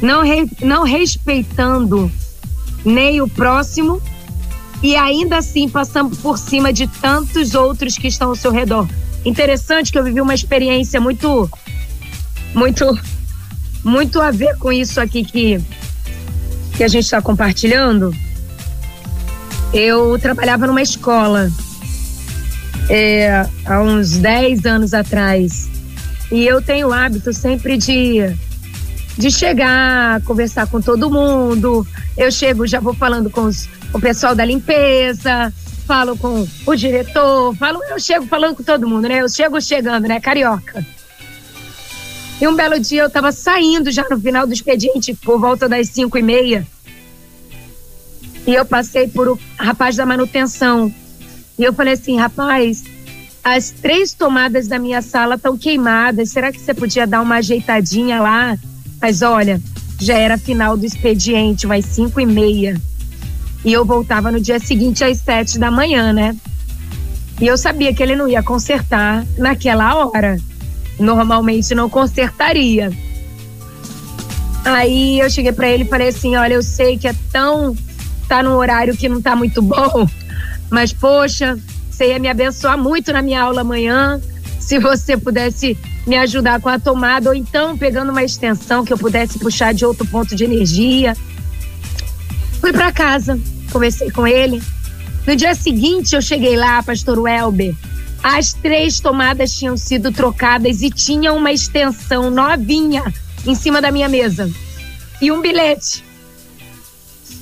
não, 0.00 0.22
re, 0.22 0.48
não 0.62 0.84
respeitando 0.84 2.10
nem 2.84 3.20
o 3.20 3.28
próximo 3.28 4.00
e 4.82 4.96
ainda 4.96 5.38
assim 5.38 5.68
passamos 5.68 6.18
por 6.18 6.36
cima 6.36 6.72
de 6.72 6.86
tantos 6.86 7.54
outros 7.54 7.96
que 7.96 8.08
estão 8.08 8.30
ao 8.30 8.36
seu 8.36 8.50
redor. 8.50 8.88
Interessante 9.24 9.92
que 9.92 9.98
eu 9.98 10.02
vivi 10.02 10.20
uma 10.20 10.34
experiência 10.34 11.00
muito, 11.00 11.48
muito, 12.52 12.98
muito 13.84 14.20
a 14.20 14.32
ver 14.32 14.58
com 14.58 14.72
isso 14.72 15.00
aqui 15.00 15.22
que, 15.22 15.60
que 16.76 16.82
a 16.82 16.88
gente 16.88 17.04
está 17.04 17.22
compartilhando. 17.22 18.12
Eu 19.72 20.18
trabalhava 20.18 20.66
numa 20.66 20.82
escola 20.82 21.48
é, 22.90 23.46
há 23.64 23.80
uns 23.80 24.16
10 24.16 24.66
anos 24.66 24.92
atrás. 24.92 25.70
E 26.30 26.44
eu 26.44 26.60
tenho 26.60 26.88
o 26.88 26.92
hábito 26.92 27.32
sempre 27.32 27.76
de, 27.76 28.34
de 29.16 29.30
chegar, 29.30 30.20
conversar 30.22 30.66
com 30.66 30.80
todo 30.80 31.08
mundo. 31.10 31.86
Eu 32.16 32.32
chego, 32.32 32.66
já 32.66 32.80
vou 32.80 32.94
falando 32.94 33.30
com 33.30 33.42
os 33.42 33.68
o 33.92 34.00
pessoal 34.00 34.34
da 34.34 34.44
limpeza, 34.44 35.52
falo 35.86 36.16
com 36.16 36.46
o 36.66 36.74
diretor, 36.74 37.54
falo, 37.56 37.82
eu 37.84 37.98
chego 37.98 38.26
falando 38.26 38.56
com 38.56 38.62
todo 38.62 38.88
mundo, 38.88 39.08
né? 39.08 39.20
Eu 39.20 39.28
chego 39.28 39.60
chegando, 39.60 40.08
né? 40.08 40.20
Carioca. 40.20 40.84
E 42.40 42.48
um 42.48 42.56
belo 42.56 42.80
dia 42.80 43.02
eu 43.02 43.06
estava 43.06 43.30
saindo 43.30 43.90
já 43.90 44.04
no 44.08 44.18
final 44.18 44.46
do 44.46 44.52
expediente, 44.52 45.14
por 45.14 45.38
volta 45.38 45.68
das 45.68 45.88
cinco 45.90 46.18
e 46.18 46.22
meia. 46.22 46.66
E 48.46 48.54
eu 48.54 48.64
passei 48.64 49.06
por 49.06 49.28
o 49.28 49.38
rapaz 49.56 49.94
da 49.94 50.04
manutenção. 50.04 50.92
E 51.58 51.62
eu 51.62 51.72
falei 51.72 51.92
assim, 51.92 52.18
rapaz, 52.18 52.82
as 53.44 53.70
três 53.70 54.12
tomadas 54.12 54.66
da 54.66 54.78
minha 54.78 55.02
sala 55.02 55.36
estão 55.36 55.56
queimadas. 55.56 56.30
Será 56.30 56.50
que 56.50 56.58
você 56.58 56.74
podia 56.74 57.06
dar 57.06 57.20
uma 57.20 57.36
ajeitadinha 57.36 58.20
lá? 58.20 58.58
Mas 59.00 59.22
olha, 59.22 59.60
já 60.00 60.18
era 60.18 60.36
final 60.36 60.76
do 60.76 60.84
expediente, 60.84 61.66
umas 61.66 61.84
cinco 61.84 62.20
e 62.20 62.26
meia. 62.26 62.80
E 63.64 63.72
eu 63.72 63.84
voltava 63.84 64.32
no 64.32 64.40
dia 64.40 64.58
seguinte 64.58 65.04
às 65.04 65.18
sete 65.18 65.58
da 65.58 65.70
manhã, 65.70 66.12
né? 66.12 66.36
E 67.40 67.46
eu 67.46 67.56
sabia 67.56 67.94
que 67.94 68.02
ele 68.02 68.16
não 68.16 68.28
ia 68.28 68.42
consertar 68.42 69.24
naquela 69.38 69.94
hora. 69.96 70.36
Normalmente 70.98 71.74
não 71.74 71.88
consertaria. 71.88 72.92
Aí 74.64 75.18
eu 75.18 75.28
cheguei 75.28 75.52
para 75.52 75.68
ele 75.68 75.84
e 75.84 75.88
falei 75.88 76.08
assim: 76.08 76.36
olha, 76.36 76.54
eu 76.54 76.62
sei 76.62 76.96
que 76.98 77.08
é 77.08 77.14
tão. 77.32 77.76
tá 78.28 78.42
num 78.42 78.54
horário 78.54 78.96
que 78.96 79.08
não 79.08 79.20
tá 79.20 79.34
muito 79.34 79.60
bom, 79.60 80.08
mas 80.70 80.92
poxa, 80.92 81.58
você 81.90 82.08
ia 82.08 82.18
me 82.18 82.28
abençoar 82.28 82.78
muito 82.78 83.12
na 83.12 83.22
minha 83.22 83.42
aula 83.42 83.62
amanhã. 83.62 84.20
Se 84.60 84.78
você 84.78 85.16
pudesse 85.16 85.76
me 86.06 86.16
ajudar 86.16 86.60
com 86.60 86.68
a 86.68 86.78
tomada, 86.78 87.28
ou 87.28 87.34
então 87.34 87.76
pegando 87.76 88.10
uma 88.10 88.22
extensão 88.22 88.84
que 88.84 88.92
eu 88.92 88.98
pudesse 88.98 89.38
puxar 89.38 89.72
de 89.74 89.84
outro 89.84 90.06
ponto 90.06 90.34
de 90.34 90.44
energia. 90.44 91.16
Fui 92.60 92.72
para 92.72 92.92
casa, 92.92 93.38
conversei 93.72 94.10
com 94.10 94.26
ele. 94.26 94.62
No 95.26 95.34
dia 95.34 95.54
seguinte, 95.54 96.14
eu 96.14 96.22
cheguei 96.22 96.56
lá, 96.56 96.82
pastor 96.82 97.18
Welber. 97.18 97.74
As 98.22 98.52
três 98.52 99.00
tomadas 99.00 99.52
tinham 99.52 99.76
sido 99.76 100.12
trocadas 100.12 100.82
e 100.82 100.90
tinha 100.90 101.32
uma 101.32 101.50
extensão 101.50 102.30
novinha 102.30 103.02
em 103.44 103.54
cima 103.54 103.80
da 103.80 103.90
minha 103.90 104.08
mesa. 104.08 104.50
E 105.20 105.32
um 105.32 105.40
bilhete. 105.40 106.04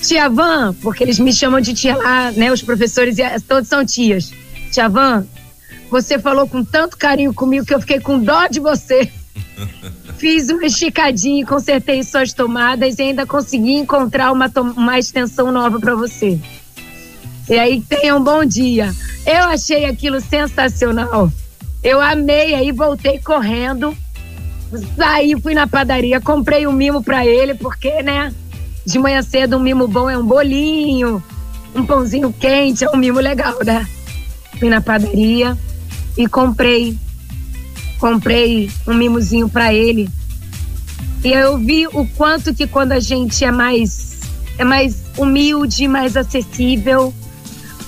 Tia 0.00 0.28
Van, 0.30 0.74
porque 0.80 1.04
eles 1.04 1.18
me 1.18 1.32
chamam 1.32 1.60
de 1.60 1.74
tia 1.74 1.96
lá, 1.96 2.30
né? 2.32 2.50
Os 2.50 2.62
professores 2.62 3.16
todos 3.46 3.68
são 3.68 3.84
tias. 3.84 4.32
Tia 4.72 4.88
Van, 4.88 5.26
você 5.90 6.18
falou 6.18 6.48
com 6.48 6.64
tanto 6.64 6.96
carinho 6.96 7.34
comigo 7.34 7.66
que 7.66 7.74
eu 7.74 7.80
fiquei 7.80 8.00
com 8.00 8.18
dó 8.18 8.46
de 8.46 8.60
você. 8.60 9.10
Fiz 10.20 10.50
uma 10.50 10.66
esticadinha, 10.66 11.46
consertei 11.46 12.02
suas 12.02 12.34
tomadas 12.34 12.98
e 12.98 13.02
ainda 13.04 13.24
consegui 13.24 13.72
encontrar 13.72 14.30
uma, 14.30 14.52
uma 14.76 14.98
extensão 14.98 15.50
nova 15.50 15.80
para 15.80 15.94
você. 15.94 16.38
E 17.48 17.58
aí, 17.58 17.80
tenha 17.80 18.14
um 18.14 18.22
bom 18.22 18.44
dia. 18.44 18.94
Eu 19.24 19.44
achei 19.44 19.86
aquilo 19.86 20.20
sensacional. 20.20 21.32
Eu 21.82 22.02
amei, 22.02 22.54
aí 22.54 22.70
voltei 22.70 23.18
correndo, 23.18 23.96
saí, 24.94 25.40
fui 25.40 25.54
na 25.54 25.66
padaria, 25.66 26.20
comprei 26.20 26.66
um 26.66 26.72
mimo 26.72 27.02
para 27.02 27.24
ele, 27.24 27.54
porque, 27.54 28.02
né, 28.02 28.30
de 28.84 28.98
manhã 28.98 29.22
cedo 29.22 29.56
um 29.56 29.60
mimo 29.60 29.88
bom 29.88 30.10
é 30.10 30.18
um 30.18 30.26
bolinho, 30.26 31.24
um 31.74 31.86
pãozinho 31.86 32.30
quente, 32.30 32.84
é 32.84 32.90
um 32.90 32.96
mimo 32.98 33.20
legal, 33.20 33.56
né? 33.64 33.88
Fui 34.58 34.68
na 34.68 34.82
padaria 34.82 35.56
e 36.14 36.26
comprei 36.28 36.94
comprei 38.00 38.70
um 38.86 38.94
mimozinho 38.94 39.48
para 39.48 39.72
ele. 39.72 40.08
E 41.22 41.28
eu 41.28 41.58
vi 41.58 41.86
o 41.86 42.06
quanto 42.16 42.54
que 42.54 42.66
quando 42.66 42.92
a 42.92 42.98
gente 42.98 43.44
é 43.44 43.52
mais 43.52 44.18
é 44.58 44.64
mais 44.64 45.02
humilde, 45.16 45.86
mais 45.86 46.16
acessível, 46.16 47.14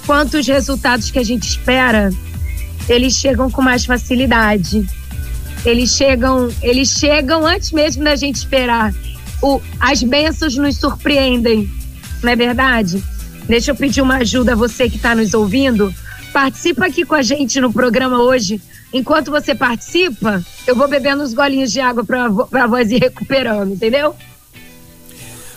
quantos 0.07 0.47
resultados 0.47 1.11
que 1.11 1.19
a 1.19 1.25
gente 1.25 1.47
espera, 1.47 2.11
eles 2.89 3.15
chegam 3.15 3.51
com 3.51 3.61
mais 3.61 3.85
facilidade. 3.85 4.87
Eles 5.65 5.91
chegam, 5.91 6.51
eles 6.63 6.89
chegam 6.89 7.47
antes 7.47 7.73
mesmo 7.73 8.03
da 8.03 8.17
gente 8.17 8.37
esperar. 8.37 8.93
O, 9.43 9.61
as 9.79 10.03
bênçãos 10.03 10.57
nos 10.57 10.77
surpreendem, 10.77 11.71
não 12.23 12.33
é 12.33 12.37
verdade? 12.37 13.03
Deixa 13.47 13.71
eu 13.71 13.75
pedir 13.75 14.01
uma 14.01 14.17
ajuda 14.17 14.53
a 14.53 14.57
você 14.57 14.89
que 14.89 14.97
está 14.97 15.15
nos 15.15 15.35
ouvindo. 15.35 15.95
Participa 16.33 16.87
aqui 16.87 17.05
com 17.05 17.15
a 17.15 17.23
gente 17.23 17.61
no 17.61 17.73
programa 17.73 18.19
hoje. 18.23 18.61
Enquanto 18.93 19.31
você 19.31 19.55
participa, 19.55 20.43
eu 20.67 20.77
vou 20.77 20.87
bebendo 20.87 21.23
uns 21.23 21.33
golinhos 21.33 21.73
de 21.73 21.81
água 21.81 22.05
para 22.05 22.27
a 22.27 22.67
voz 22.67 22.91
ir 22.91 22.99
recuperando, 22.99 23.73
entendeu? 23.73 24.15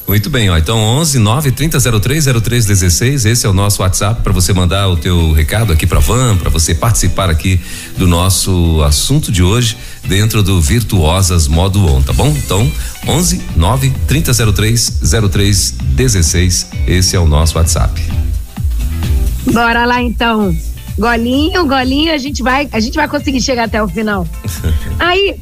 Muito 0.08 0.30
bem, 0.30 0.50
ó. 0.52 0.58
Então 0.58 0.78
11 0.78 1.18
9 1.18 1.52
30 1.52 2.00
03 2.00 2.26
03 2.26 2.66
16, 2.66 3.26
esse 3.26 3.46
é 3.46 3.50
o 3.50 3.54
nosso 3.54 3.82
WhatsApp 3.82 4.22
para 4.22 4.32
você 4.32 4.54
mandar 4.54 4.88
o 4.88 4.96
teu 4.96 5.32
recado 5.32 5.74
aqui 5.74 5.88
para 5.88 6.00
Van, 6.00 6.38
para 6.38 6.50
você 6.50 6.76
participar 6.76 7.30
aqui 7.30 7.60
do 7.98 8.08
nosso 8.08 8.82
assunto 8.84 9.32
de 9.32 9.42
hoje 9.42 9.76
dentro 10.04 10.44
do 10.44 10.62
Virtuosas 10.62 11.48
Modo 11.48 11.84
On, 11.88 12.04
tá 12.04 12.14
bom? 12.14 12.30
Então 12.38 12.72
11 13.08 13.42
9 13.56 13.90
30 14.08 14.54
03 14.54 15.02
03 15.32 15.72
16, 15.72 16.68
esse 16.88 17.16
é 17.16 17.20
o 17.20 17.26
nosso 17.26 17.58
WhatsApp. 17.58 18.00
Bora 19.52 19.86
lá 19.86 20.02
então. 20.02 20.56
Golinho, 20.98 21.68
golinho, 21.68 22.14
a 22.14 22.18
gente 22.18 22.42
vai, 22.42 22.70
a 22.72 22.80
gente 22.80 22.96
vai 22.96 23.08
conseguir 23.08 23.42
chegar 23.42 23.66
até 23.66 23.82
o 23.82 23.88
final. 23.88 24.28
Aí, 25.00 25.40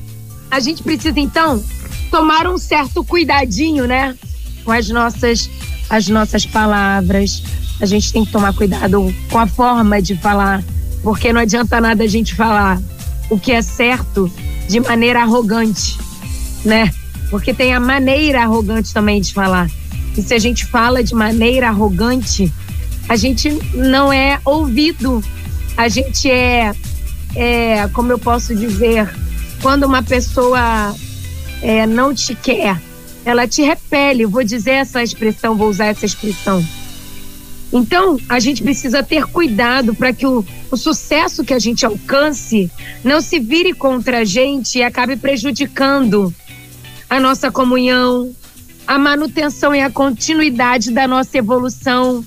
a 0.50 0.60
gente 0.60 0.82
precisa 0.84 1.20
então 1.20 1.64
tomar 2.10 2.48
um 2.48 2.58
certo 2.58 3.04
cuidadinho, 3.04 3.86
né? 3.86 4.16
com 4.64 4.72
as 4.72 4.90
nossas, 4.90 5.50
as 5.90 6.08
nossas 6.08 6.46
palavras. 6.46 7.44
A 7.80 7.86
gente 7.86 8.12
tem 8.12 8.26
que 8.26 8.32
tomar 8.32 8.54
cuidado 8.54 9.14
com 9.30 9.40
a 9.40 9.48
forma 9.48 10.02
de 10.02 10.16
falar, 10.16 10.64
porque 11.02 11.34
não 11.34 11.42
adianta 11.42 11.82
nada 11.82 12.04
a 12.04 12.08
gente 12.08 12.34
falar 12.34 12.82
o 13.30 13.40
que 13.40 13.52
é 13.52 13.62
certo 13.62 14.32
de 14.68 14.80
maneira 14.80 15.22
arrogante, 15.22 15.98
né? 16.64 16.92
Porque 17.30 17.54
tem 17.54 17.74
a 17.74 17.80
maneira 17.80 18.44
arrogante 18.44 18.94
também 18.94 19.20
de 19.20 19.34
falar. 19.34 19.70
E 20.16 20.22
se 20.22 20.34
a 20.34 20.40
gente 20.40 20.66
fala 20.66 21.04
de 21.04 21.16
maneira 21.16 21.70
arrogante, 21.70 22.52
a 23.10 23.16
gente 23.16 23.50
não 23.74 24.14
é 24.14 24.40
ouvido. 24.46 25.24
A 25.76 25.88
gente 25.88 26.30
é, 26.30 26.74
é 27.36 27.88
como 27.90 28.12
eu 28.12 28.20
posso 28.20 28.56
dizer, 28.56 29.10
quando 29.62 29.84
uma 29.84 30.04
pessoa 30.04 30.96
é, 31.62 31.88
não 31.88 32.14
te 32.14 32.36
quer, 32.36 32.80
ela 33.26 33.48
te 33.48 33.62
repele. 33.62 34.26
vou 34.26 34.44
dizer 34.44 34.72
essa 34.72 35.02
expressão, 35.02 35.56
vou 35.56 35.70
usar 35.70 35.86
essa 35.86 36.06
expressão. 36.06 36.64
Então, 37.72 38.20
a 38.30 38.40
gente 38.40 38.62
precisa 38.62 39.02
ter 39.02 39.26
cuidado 39.26 39.96
para 39.96 40.14
que 40.14 40.28
o, 40.28 40.46
o, 40.70 40.78
sucesso 40.78 41.44
que 41.44 41.56
a 41.56 41.60
gente 41.60 41.84
alcance 41.84 42.70
não 43.04 43.20
se 43.20 43.40
vire 43.40 43.74
contra 43.74 44.20
a 44.20 44.24
gente 44.24 44.78
e 44.78 44.84
acabe 44.84 45.16
prejudicando 45.16 46.32
a 47.10 47.20
nossa 47.20 47.50
comunhão, 47.52 48.32
a 48.86 49.00
manutenção 49.00 49.74
e 49.74 49.82
a 49.82 49.90
continuidade 49.90 50.92
da 50.92 51.08
nossa 51.08 51.36
evolução. 51.36 52.24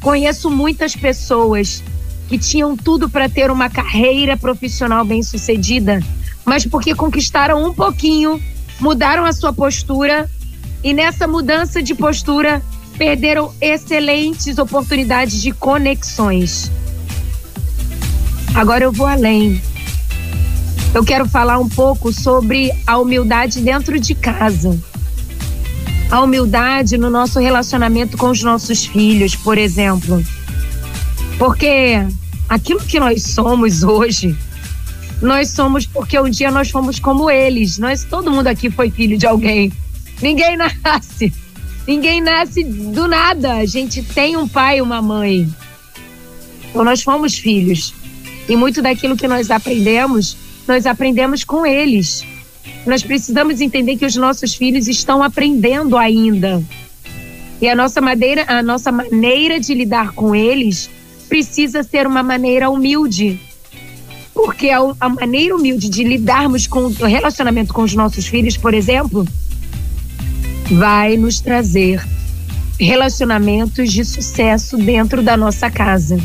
Conheço 0.00 0.50
muitas 0.50 0.96
pessoas 0.96 1.84
que 2.30 2.38
tinham 2.38 2.76
tudo 2.76 3.10
para 3.10 3.28
ter 3.28 3.50
uma 3.50 3.68
carreira 3.68 4.36
profissional 4.36 5.04
bem-sucedida, 5.04 6.00
mas 6.44 6.64
porque 6.64 6.94
conquistaram 6.94 7.66
um 7.66 7.74
pouquinho 7.74 8.40
mudaram 8.78 9.24
a 9.24 9.32
sua 9.32 9.52
postura 9.52 10.30
e 10.84 10.94
nessa 10.94 11.26
mudança 11.26 11.82
de 11.82 11.92
postura 11.92 12.62
perderam 12.96 13.52
excelentes 13.60 14.58
oportunidades 14.58 15.42
de 15.42 15.50
conexões. 15.50 16.70
Agora 18.54 18.84
eu 18.84 18.92
vou 18.92 19.08
além. 19.08 19.60
Eu 20.94 21.04
quero 21.04 21.28
falar 21.28 21.58
um 21.58 21.68
pouco 21.68 22.12
sobre 22.12 22.70
a 22.86 22.96
humildade 22.96 23.60
dentro 23.60 23.98
de 23.98 24.14
casa. 24.14 24.78
A 26.08 26.20
humildade 26.20 26.96
no 26.96 27.10
nosso 27.10 27.40
relacionamento 27.40 28.16
com 28.16 28.30
os 28.30 28.42
nossos 28.42 28.86
filhos, 28.86 29.34
por 29.34 29.58
exemplo. 29.58 30.22
Porque 31.38 32.06
aquilo 32.50 32.80
que 32.80 33.00
nós 33.00 33.22
somos 33.22 33.82
hoje 33.82 34.36
nós 35.20 35.50
somos 35.50 35.84
porque 35.84 36.18
um 36.18 36.30
dia 36.30 36.50
nós 36.50 36.70
fomos 36.70 36.98
como 36.98 37.30
eles. 37.30 37.78
Nós, 37.78 38.04
todo 38.04 38.30
mundo 38.30 38.46
aqui 38.46 38.70
foi 38.70 38.90
filho 38.90 39.18
de 39.18 39.26
alguém. 39.26 39.70
Ninguém 40.22 40.56
nasce. 40.82 41.32
Ninguém 41.86 42.20
nasce 42.20 42.64
do 42.64 43.06
nada. 43.06 43.54
A 43.54 43.66
gente 43.66 44.02
tem 44.02 44.36
um 44.36 44.48
pai 44.48 44.78
e 44.78 44.82
uma 44.82 45.02
mãe. 45.02 45.48
Então 46.70 46.84
nós 46.84 47.02
fomos 47.02 47.36
filhos. 47.38 47.94
E 48.48 48.56
muito 48.56 48.80
daquilo 48.80 49.16
que 49.16 49.28
nós 49.28 49.50
aprendemos, 49.50 50.36
nós 50.66 50.86
aprendemos 50.86 51.44
com 51.44 51.66
eles. 51.66 52.24
Nós 52.86 53.02
precisamos 53.02 53.60
entender 53.60 53.96
que 53.96 54.06
os 54.06 54.16
nossos 54.16 54.54
filhos 54.54 54.88
estão 54.88 55.22
aprendendo 55.22 55.98
ainda. 55.98 56.62
E 57.60 57.68
a 57.68 57.76
nossa 57.76 58.00
maneira, 58.00 58.46
a 58.48 58.62
nossa 58.62 58.90
maneira 58.90 59.60
de 59.60 59.74
lidar 59.74 60.12
com 60.12 60.34
eles 60.34 60.88
precisa 61.30 61.82
ser 61.82 62.06
uma 62.06 62.22
maneira 62.22 62.68
humilde 62.68 63.40
porque 64.34 64.70
a, 64.70 64.78
a 65.00 65.08
maneira 65.08 65.54
humilde 65.54 65.88
de 65.88 66.02
lidarmos 66.02 66.66
com 66.66 66.86
o 66.86 67.06
relacionamento 67.06 67.74
com 67.74 67.82
os 67.82 67.94
nossos 67.94 68.26
filhos, 68.26 68.56
por 68.56 68.72
exemplo, 68.72 69.26
vai 70.72 71.16
nos 71.16 71.40
trazer 71.40 72.02
relacionamentos 72.78 73.92
de 73.92 74.04
sucesso 74.04 74.76
dentro 74.78 75.22
da 75.22 75.36
nossa 75.36 75.70
casa. 75.70 76.18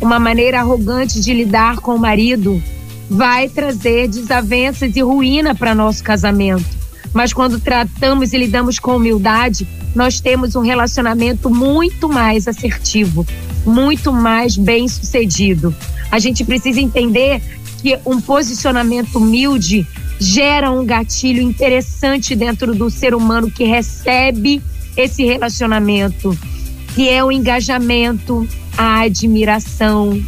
Uma 0.00 0.18
maneira 0.18 0.60
arrogante 0.60 1.20
de 1.20 1.32
lidar 1.32 1.76
com 1.76 1.94
o 1.94 1.98
marido 1.98 2.62
vai 3.08 3.48
trazer 3.48 4.08
desavenças 4.08 4.94
e 4.94 5.00
ruína 5.00 5.54
para 5.54 5.74
nosso 5.74 6.04
casamento. 6.04 6.78
Mas 7.12 7.32
quando 7.32 7.58
tratamos 7.58 8.32
e 8.32 8.38
lidamos 8.38 8.78
com 8.78 8.96
humildade, 8.96 9.66
nós 9.94 10.20
temos 10.20 10.54
um 10.54 10.60
relacionamento 10.60 11.50
muito 11.50 12.08
mais 12.08 12.46
assertivo, 12.46 13.26
muito 13.64 14.12
mais 14.12 14.56
bem 14.56 14.88
sucedido. 14.88 15.74
A 16.10 16.18
gente 16.18 16.44
precisa 16.44 16.80
entender 16.80 17.40
que 17.80 17.98
um 18.04 18.20
posicionamento 18.20 19.16
humilde 19.16 19.86
gera 20.18 20.70
um 20.70 20.84
gatilho 20.84 21.40
interessante 21.40 22.36
dentro 22.36 22.74
do 22.74 22.90
ser 22.90 23.14
humano 23.14 23.50
que 23.50 23.64
recebe 23.64 24.62
esse 24.96 25.24
relacionamento, 25.24 26.36
que 26.94 27.08
é 27.08 27.24
o 27.24 27.32
engajamento, 27.32 28.46
a 28.76 29.00
admiração, 29.00 30.22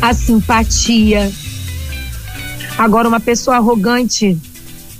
a 0.00 0.14
simpatia. 0.14 1.32
Agora, 2.78 3.08
uma 3.08 3.20
pessoa 3.20 3.56
arrogante, 3.56 4.38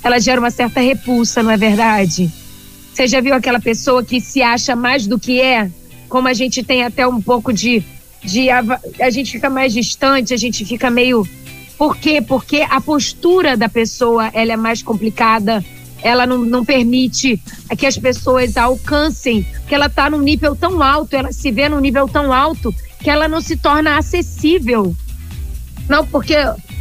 ela 0.02 0.18
gera 0.18 0.40
uma 0.40 0.50
certa 0.50 0.80
repulsa, 0.80 1.42
não 1.42 1.50
é 1.50 1.56
verdade? 1.56 2.30
Você 2.92 3.06
já 3.06 3.20
viu 3.20 3.34
aquela 3.34 3.60
pessoa 3.60 4.02
que 4.04 4.20
se 4.20 4.42
acha 4.42 4.74
mais 4.74 5.06
do 5.06 5.18
que 5.18 5.40
é? 5.40 5.70
Como 6.12 6.28
a 6.28 6.34
gente 6.34 6.62
tem 6.62 6.84
até 6.84 7.08
um 7.08 7.22
pouco 7.22 7.54
de 7.54 7.82
de 8.22 8.50
a, 8.50 9.08
gente 9.08 9.32
fica 9.32 9.48
mais 9.48 9.72
distante, 9.72 10.34
a 10.34 10.36
gente 10.36 10.62
fica 10.62 10.90
meio. 10.90 11.26
Por 11.78 11.96
quê? 11.96 12.20
Porque 12.20 12.60
a 12.68 12.82
postura 12.82 13.56
da 13.56 13.66
pessoa 13.66 14.28
ela 14.34 14.52
é 14.52 14.56
mais 14.56 14.82
complicada, 14.82 15.64
ela 16.02 16.26
não, 16.26 16.44
não 16.44 16.66
permite 16.66 17.40
que 17.78 17.86
as 17.86 17.96
pessoas 17.96 18.58
alcancem, 18.58 19.46
que 19.66 19.74
ela 19.74 19.86
está 19.86 20.10
num 20.10 20.20
nível 20.20 20.54
tão 20.54 20.82
alto, 20.82 21.16
ela 21.16 21.32
se 21.32 21.50
vê 21.50 21.66
num 21.66 21.80
nível 21.80 22.06
tão 22.06 22.30
alto 22.30 22.74
que 23.00 23.08
ela 23.08 23.26
não 23.26 23.40
se 23.40 23.56
torna 23.56 23.96
acessível. 23.96 24.94
Não, 25.88 26.06
porque 26.06 26.36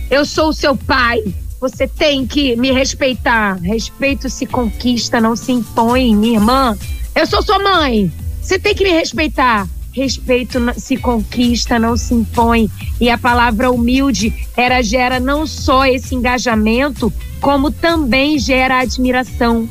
eu 0.09 0.25
sou 0.25 0.49
o 0.49 0.53
seu 0.53 0.75
pai, 0.75 1.23
você 1.61 1.87
tem 1.87 2.27
que 2.27 2.57
me 2.57 2.69
respeitar. 2.73 3.53
Respeito 3.61 4.29
se 4.29 4.45
conquista, 4.45 5.21
não 5.21 5.37
se 5.37 5.53
impõe, 5.53 6.13
minha 6.13 6.33
irmã. 6.33 6.77
Eu 7.15 7.25
sou 7.25 7.41
sua 7.41 7.59
mãe, 7.59 8.11
você 8.41 8.57
tem 8.57 8.73
que 8.73 8.83
me 8.83 8.91
respeitar. 8.91 9.67
Respeito 9.93 10.59
se 10.77 10.95
conquista, 10.97 11.77
não 11.77 11.95
se 11.97 12.13
impõe. 12.13 12.69
E 12.99 13.09
a 13.09 13.17
palavra 13.17 13.71
humilde 13.71 14.33
era 14.55 14.81
gera 14.81 15.19
não 15.19 15.45
só 15.45 15.85
esse 15.85 16.15
engajamento, 16.15 17.13
como 17.39 17.71
também 17.71 18.39
gera 18.39 18.79
admiração. 18.79 19.69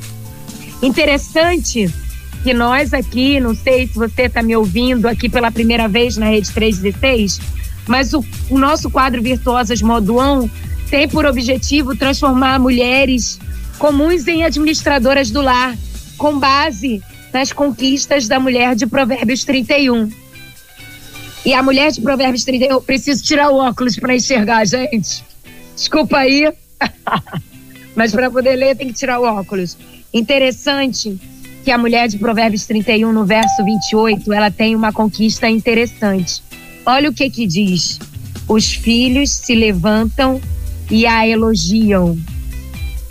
Interessante 0.83 1.93
que 2.43 2.55
nós 2.55 2.95
aqui, 2.95 3.41
não 3.41 3.55
sei 3.55 3.87
se 3.87 3.95
você 3.95 4.23
está 4.23 4.43
me 4.43 4.57
ouvindo 4.57 5.07
aqui 5.07 5.29
pela 5.29 5.51
primeira 5.51 5.89
vez 5.89 6.17
na 6.17 6.27
Rede 6.27 6.51
316, 6.51 7.41
mas 7.87 8.15
o, 8.15 8.25
o 8.49 8.59
nosso 8.59 8.91
quadro 8.91 9.23
Virtuosas 9.23 9.83
Moduão 9.83 10.51
tem 10.91 11.09
por 11.09 11.27
objetivo 11.27 11.95
transformar 11.97 12.59
mulheres 12.59 13.39
comuns 13.79 14.27
em 14.27 14.45
administradoras 14.45 15.31
do 15.31 15.41
lar, 15.41 15.77
com 16.17 16.39
base 16.39 17.03
nas 17.33 17.53
conquistas 17.53 18.29
da 18.29 18.41
mulher 18.41 18.75
de 18.75 18.87
Provérbios 18.87 19.45
31. 19.45 20.11
E 21.45 21.55
a 21.55 21.63
mulher 21.63 21.91
de 21.91 22.01
Provérbios 22.01 22.45
30, 22.45 22.67
eu 22.67 22.81
preciso 22.83 23.23
tirar 23.23 23.51
o 23.51 23.57
óculos 23.57 23.97
para 23.97 24.15
enxergar, 24.15 24.67
gente. 24.67 25.25
Desculpa 25.75 26.19
aí. 26.19 26.53
Mas 27.97 28.13
para 28.13 28.31
poder 28.31 28.57
ler 28.57 28.77
tem 28.77 28.89
que 28.89 28.95
tirar 28.95 29.21
o 29.21 29.25
óculos. 29.25 29.77
Interessante 30.13 31.19
que 31.65 31.71
a 31.71 31.79
mulher 31.79 32.09
de 32.09 32.19
Provérbios 32.19 32.67
31, 32.67 33.13
no 33.13 33.25
verso 33.25 33.65
28, 33.65 34.33
ela 34.33 34.51
tem 34.51 34.75
uma 34.75 34.93
conquista 34.93 35.49
interessante. 35.49 36.43
Olha 36.85 37.11
o 37.11 37.13
que 37.13 37.29
que 37.31 37.47
diz: 37.47 37.99
Os 38.49 38.73
filhos 38.73 39.31
se 39.31 39.55
levantam 39.55 40.41
e 40.91 41.07
a 41.07 41.27
elogiam. 41.27 42.19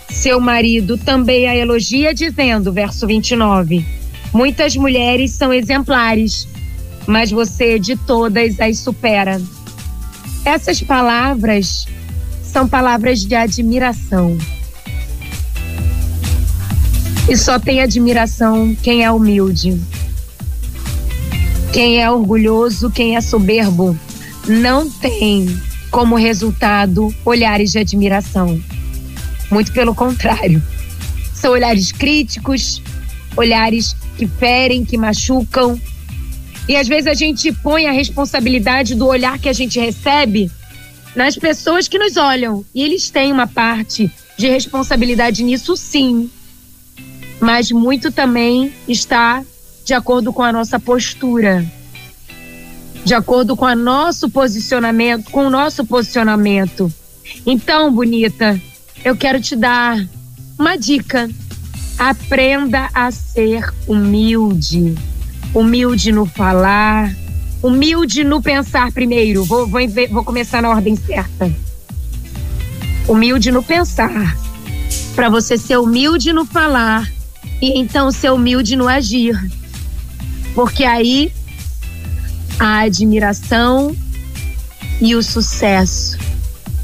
Seu 0.09 0.39
marido 0.39 0.97
também 0.97 1.47
a 1.47 1.55
elogia, 1.55 2.13
dizendo, 2.13 2.73
verso 2.73 3.05
29, 3.05 3.85
Muitas 4.33 4.75
mulheres 4.75 5.31
são 5.31 5.51
exemplares, 5.51 6.47
mas 7.07 7.31
você 7.31 7.79
de 7.79 7.95
todas 7.95 8.59
as 8.59 8.77
supera. 8.77 9.41
Essas 10.45 10.81
palavras 10.81 11.87
são 12.43 12.67
palavras 12.67 13.25
de 13.25 13.35
admiração. 13.35 14.37
E 17.27 17.37
só 17.37 17.59
tem 17.59 17.81
admiração 17.81 18.75
quem 18.81 19.03
é 19.03 19.11
humilde. 19.11 19.79
Quem 21.71 22.01
é 22.01 22.09
orgulhoso, 22.09 22.89
quem 22.89 23.15
é 23.15 23.21
soberbo, 23.21 23.97
não 24.47 24.89
tem 24.89 25.55
como 25.91 26.15
resultado 26.15 27.13
olhares 27.23 27.71
de 27.71 27.79
admiração. 27.79 28.59
Muito 29.51 29.71
pelo 29.71 29.93
contrário. 29.93 30.61
São 31.33 31.51
olhares 31.51 31.91
críticos, 31.91 32.81
olhares 33.35 33.95
que 34.19 34.27
ferem, 34.27 34.85
que 34.85 34.97
machucam. 34.97 35.79
E 36.67 36.75
às 36.75 36.87
vezes 36.87 37.07
a 37.07 37.13
gente 37.13 37.51
põe 37.51 37.87
a 37.87 37.91
responsabilidade 37.91 38.93
do 38.93 39.07
olhar 39.07 39.39
que 39.39 39.49
a 39.49 39.53
gente 39.53 39.79
recebe 39.79 40.51
nas 41.15 41.35
pessoas 41.35 41.87
que 41.87 41.97
nos 41.97 42.17
olham. 42.17 42.63
E 42.75 42.83
eles 42.83 43.09
têm 43.09 43.31
uma 43.31 43.47
parte 43.47 44.11
de 44.37 44.47
responsabilidade 44.47 45.43
nisso, 45.43 45.75
sim 45.75 46.29
mas 47.39 47.71
muito 47.71 48.11
também 48.11 48.73
está 48.87 49.43
de 49.85 49.93
acordo 49.93 50.33
com 50.33 50.43
a 50.43 50.51
nossa 50.51 50.79
postura, 50.79 51.65
de 53.03 53.13
acordo 53.13 53.55
com 53.55 53.65
o 53.65 53.75
nosso 53.75 54.29
posicionamento, 54.29 55.31
com 55.31 55.47
o 55.47 55.49
nosso 55.49 55.85
posicionamento. 55.85 56.91
Então, 57.45 57.91
bonita, 57.91 58.59
eu 59.03 59.15
quero 59.15 59.39
te 59.41 59.55
dar 59.55 60.05
uma 60.57 60.75
dica. 60.75 61.29
Aprenda 61.99 62.89
a 62.93 63.11
ser 63.11 63.73
humilde. 63.85 64.95
Humilde 65.53 66.13
no 66.13 66.25
falar, 66.25 67.13
humilde 67.61 68.23
no 68.23 68.41
pensar 68.41 68.89
primeiro. 68.93 69.43
Vou, 69.43 69.67
vou, 69.67 69.81
vou 70.09 70.23
começar 70.23 70.61
na 70.61 70.69
ordem 70.69 70.95
certa. 70.95 71.53
Humilde 73.05 73.51
no 73.51 73.61
pensar. 73.61 74.37
Para 75.13 75.27
você 75.27 75.57
ser 75.57 75.77
humilde 75.77 76.31
no 76.31 76.45
falar 76.45 77.11
e 77.61 77.77
então 77.77 78.11
ser 78.11 78.31
humilde 78.31 78.77
no 78.77 78.87
agir. 78.87 79.37
Porque 80.55 80.85
aí 80.85 81.33
a 82.57 82.79
admiração 82.79 83.93
e 85.01 85.15
o 85.15 85.21
sucesso 85.21 86.17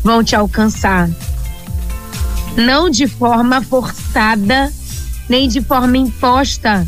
vão 0.04 0.22
te 0.22 0.36
alcançar. 0.36 1.10
Não 2.58 2.90
de 2.90 3.08
forma 3.08 3.62
forçada, 3.62 4.74
nem 5.30 5.48
de 5.48 5.62
forma 5.62 5.98
imposta, 5.98 6.88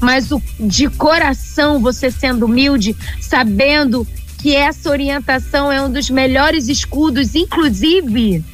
mas 0.00 0.30
o, 0.30 0.42
de 0.58 0.88
coração 0.88 1.80
você 1.80 2.10
sendo 2.10 2.46
humilde, 2.46 2.96
sabendo 3.20 4.06
que 4.38 4.54
essa 4.54 4.90
orientação 4.90 5.70
é 5.70 5.80
um 5.80 5.90
dos 5.90 6.10
melhores 6.10 6.68
escudos, 6.68 7.34
inclusive 7.34 8.44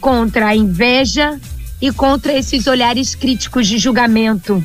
contra 0.00 0.48
a 0.48 0.56
inveja, 0.56 1.40
e 1.80 1.92
contra 1.92 2.32
esses 2.32 2.66
olhares 2.66 3.14
críticos 3.14 3.66
de 3.66 3.78
julgamento. 3.78 4.64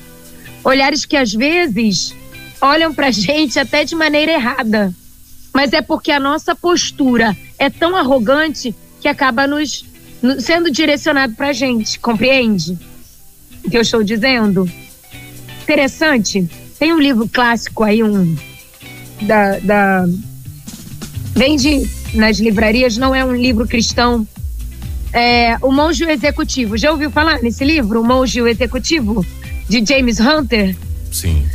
Olhares 0.64 1.06
que 1.06 1.18
às 1.18 1.34
vezes 1.34 2.16
olham 2.62 2.94
para 2.94 3.12
gente 3.12 3.60
até 3.60 3.84
de 3.84 3.96
maneira 3.96 4.32
errada. 4.32 4.94
Mas 5.54 5.74
é 5.74 5.82
porque 5.82 6.12
a 6.12 6.20
nossa 6.20 6.56
postura 6.56 7.36
é 7.60 7.70
tão 7.70 7.96
arrogante 7.96 8.74
que 9.02 9.08
acaba 9.08 9.46
nos, 9.46 9.84
sendo 10.40 10.72
direcionado 10.72 11.36
para 11.36 11.52
gente, 11.52 12.00
compreende? 12.00 12.78
O 13.64 13.70
que 13.70 13.78
eu 13.78 13.82
estou 13.82 14.04
dizendo? 14.04 14.70
Interessante. 15.64 16.50
Tem 16.78 16.94
um 16.94 17.00
livro 17.00 17.28
clássico 17.28 17.84
aí, 17.84 18.04
um 18.04 18.36
da, 19.22 19.60
da 19.60 20.06
vende 21.36 21.90
nas 22.14 22.40
livrarias, 22.40 22.98
não 22.98 23.16
é 23.16 23.24
um 23.24 23.36
livro 23.36 23.68
cristão, 23.68 24.28
é, 25.14 25.58
O 25.62 25.72
Monge 25.72 26.04
Executivo. 26.04 26.78
Já 26.78 26.92
ouviu 26.92 27.12
falar 27.12 27.42
nesse 27.42 27.64
livro, 27.64 28.02
O 28.02 28.04
Monge 28.04 28.40
Executivo, 28.40 29.26
de 29.70 29.84
James 29.86 30.20
Hunter? 30.20 30.76
Sim. 31.12 31.46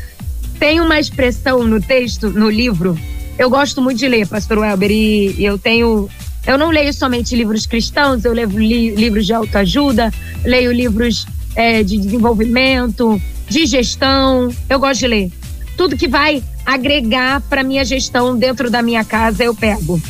Tem 0.59 0.81
uma 0.81 0.99
expressão 0.99 1.65
no 1.65 1.81
texto, 1.81 2.31
no 2.31 2.49
livro. 2.49 2.99
Eu 3.39 3.51
gosto 3.51 3.83
muito 3.83 3.99
de 3.99 4.09
ler, 4.09 4.27
Pastor 4.27 4.59
Welber, 4.59 4.91
e 4.91 5.45
eu 5.45 5.59
tenho. 5.59 6.09
Eu 6.47 6.57
não 6.57 6.71
leio 6.71 6.93
somente 6.95 7.35
livros 7.35 7.67
cristãos, 7.67 8.25
eu 8.25 8.33
leio 8.33 8.49
li, 8.49 8.95
livros 8.95 9.27
de 9.27 9.35
autoajuda, 9.35 10.13
leio 10.45 10.73
livros 10.73 11.27
é, 11.57 11.83
de 11.83 11.99
desenvolvimento, 11.99 13.21
de 13.49 13.67
gestão. 13.67 14.55
Eu 14.69 14.79
gosto 14.79 15.01
de 15.01 15.07
ler. 15.09 15.33
Tudo 15.77 15.97
que 15.97 16.07
vai 16.07 16.43
agregar 16.65 17.41
para 17.43 17.65
minha 17.65 17.85
gestão 17.85 18.37
dentro 18.37 18.71
da 18.71 18.83
minha 18.83 19.05
casa, 19.05 19.43
eu 19.43 19.55
pego. 19.55 20.01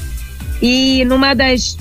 E 0.60 1.04
numa 1.06 1.34
das 1.34 1.76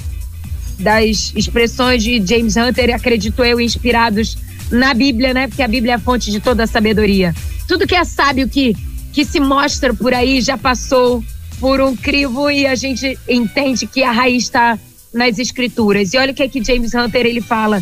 das 0.77 1.31
expressões 1.35 2.03
de 2.03 2.21
James 2.25 2.57
Hunter, 2.57 2.93
acredito 2.93 3.43
eu, 3.43 3.61
inspirados 3.61 4.37
na 4.69 4.93
Bíblia, 4.93 5.33
né? 5.33 5.47
Porque 5.47 5.63
a 5.63 5.67
Bíblia 5.67 5.93
é 5.93 5.95
a 5.95 5.99
fonte 5.99 6.31
de 6.31 6.39
toda 6.39 6.63
a 6.63 6.67
sabedoria. 6.67 7.33
Tudo 7.67 7.87
que 7.87 7.95
é 7.95 8.03
sábio 8.03 8.49
que, 8.49 8.75
que 9.13 9.23
se 9.23 9.39
mostra 9.39 9.93
por 9.93 10.13
aí 10.13 10.41
já 10.41 10.57
passou 10.57 11.23
por 11.59 11.79
um 11.79 11.95
crivo 11.95 12.51
e 12.51 12.67
a 12.67 12.75
gente 12.75 13.17
entende 13.27 13.87
que 13.87 14.03
a 14.03 14.11
raiz 14.11 14.43
está 14.43 14.77
nas 15.13 15.39
escrituras. 15.39 16.13
E 16.13 16.17
olha 16.17 16.31
o 16.31 16.35
que 16.35 16.43
é 16.43 16.47
que 16.49 16.63
James 16.63 16.93
Hunter 16.93 17.25
ele 17.25 17.41
fala, 17.41 17.81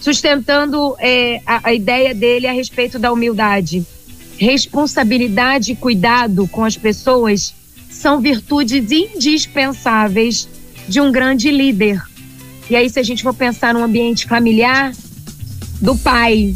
sustentando 0.00 0.96
é, 0.98 1.40
a, 1.46 1.68
a 1.68 1.74
ideia 1.74 2.14
dele 2.14 2.46
a 2.46 2.52
respeito 2.52 2.98
da 2.98 3.12
humildade. 3.12 3.84
Responsabilidade 4.38 5.72
e 5.72 5.76
cuidado 5.76 6.48
com 6.48 6.64
as 6.64 6.76
pessoas 6.76 7.54
são 7.90 8.20
virtudes 8.20 8.90
indispensáveis 8.90 10.48
de 10.88 11.00
um 11.00 11.12
grande 11.12 11.50
líder. 11.50 12.02
E 12.70 12.74
aí, 12.74 12.88
se 12.88 12.98
a 12.98 13.02
gente 13.02 13.22
for 13.22 13.34
pensar 13.34 13.74
no 13.74 13.82
ambiente 13.82 14.26
familiar, 14.26 14.92
do 15.80 15.96
pai. 15.96 16.54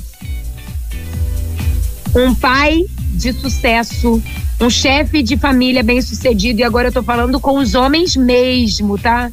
Um 2.14 2.34
pai 2.34 2.86
de 3.14 3.32
sucesso, 3.32 4.22
um 4.60 4.70
chefe 4.70 5.22
de 5.22 5.36
família 5.36 5.82
bem 5.82 6.00
sucedido, 6.00 6.60
e 6.60 6.64
agora 6.64 6.88
eu 6.88 6.92
tô 6.92 7.02
falando 7.02 7.40
com 7.40 7.58
os 7.58 7.74
homens 7.74 8.16
mesmo, 8.16 8.96
tá? 8.96 9.30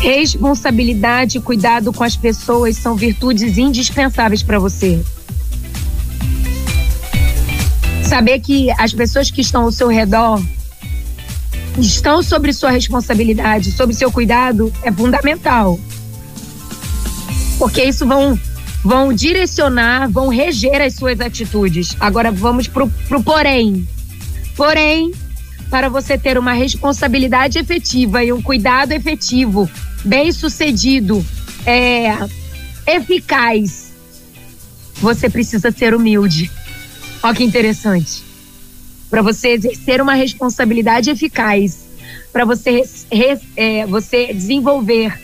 Responsabilidade 0.00 1.36
e 1.36 1.40
cuidado 1.42 1.92
com 1.92 2.02
as 2.02 2.16
pessoas 2.16 2.78
são 2.78 2.96
virtudes 2.96 3.58
indispensáveis 3.58 4.42
para 4.42 4.58
você. 4.58 5.04
Saber 8.02 8.40
que 8.40 8.70
as 8.78 8.94
pessoas 8.94 9.30
que 9.30 9.42
estão 9.42 9.64
ao 9.64 9.72
seu 9.72 9.88
redor 9.88 10.42
estão 11.78 12.22
sobre 12.22 12.52
sua 12.54 12.70
responsabilidade, 12.70 13.72
sobre 13.72 13.94
seu 13.94 14.10
cuidado, 14.10 14.72
é 14.82 14.90
fundamental. 14.90 15.78
Porque 17.58 17.84
isso 17.84 18.06
vão, 18.06 18.40
vão 18.82 19.12
direcionar, 19.12 20.10
vão 20.10 20.28
reger 20.28 20.80
as 20.80 20.94
suas 20.94 21.20
atitudes. 21.20 21.94
Agora 22.00 22.32
vamos 22.32 22.66
pro, 22.66 22.88
pro 23.06 23.22
porém. 23.22 23.86
Porém, 24.56 25.12
para 25.70 25.88
você 25.88 26.16
ter 26.18 26.38
uma 26.38 26.52
responsabilidade 26.52 27.58
efetiva 27.58 28.24
e 28.24 28.32
um 28.32 28.42
cuidado 28.42 28.92
efetivo, 28.92 29.70
bem 30.04 30.32
sucedido, 30.32 31.24
é, 31.66 32.16
eficaz, 32.86 33.92
você 34.96 35.28
precisa 35.28 35.70
ser 35.70 35.94
humilde. 35.94 36.50
Olha 37.22 37.34
que 37.34 37.44
interessante 37.44 38.30
para 39.10 39.22
você 39.22 39.48
exercer 39.48 40.00
uma 40.00 40.14
responsabilidade 40.14 41.10
eficaz, 41.10 41.84
para 42.32 42.44
você, 42.44 42.84
é, 43.56 43.84
você 43.84 44.32
desenvolver 44.32 45.18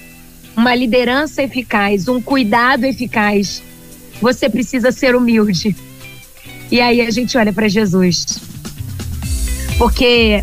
uma 0.57 0.75
liderança 0.75 1.43
eficaz, 1.43 2.09
um 2.09 2.21
cuidado 2.21 2.85
eficaz, 2.85 3.63
você 4.21 4.51
precisa 4.51 4.91
ser 4.91 5.15
humilde. 5.15 5.77
E 6.71 6.81
aí 6.81 7.01
a 7.01 7.11
gente 7.11 7.39
olha 7.39 7.53
para 7.53 7.69
Jesus. 7.69 8.41
Porque 9.79 10.43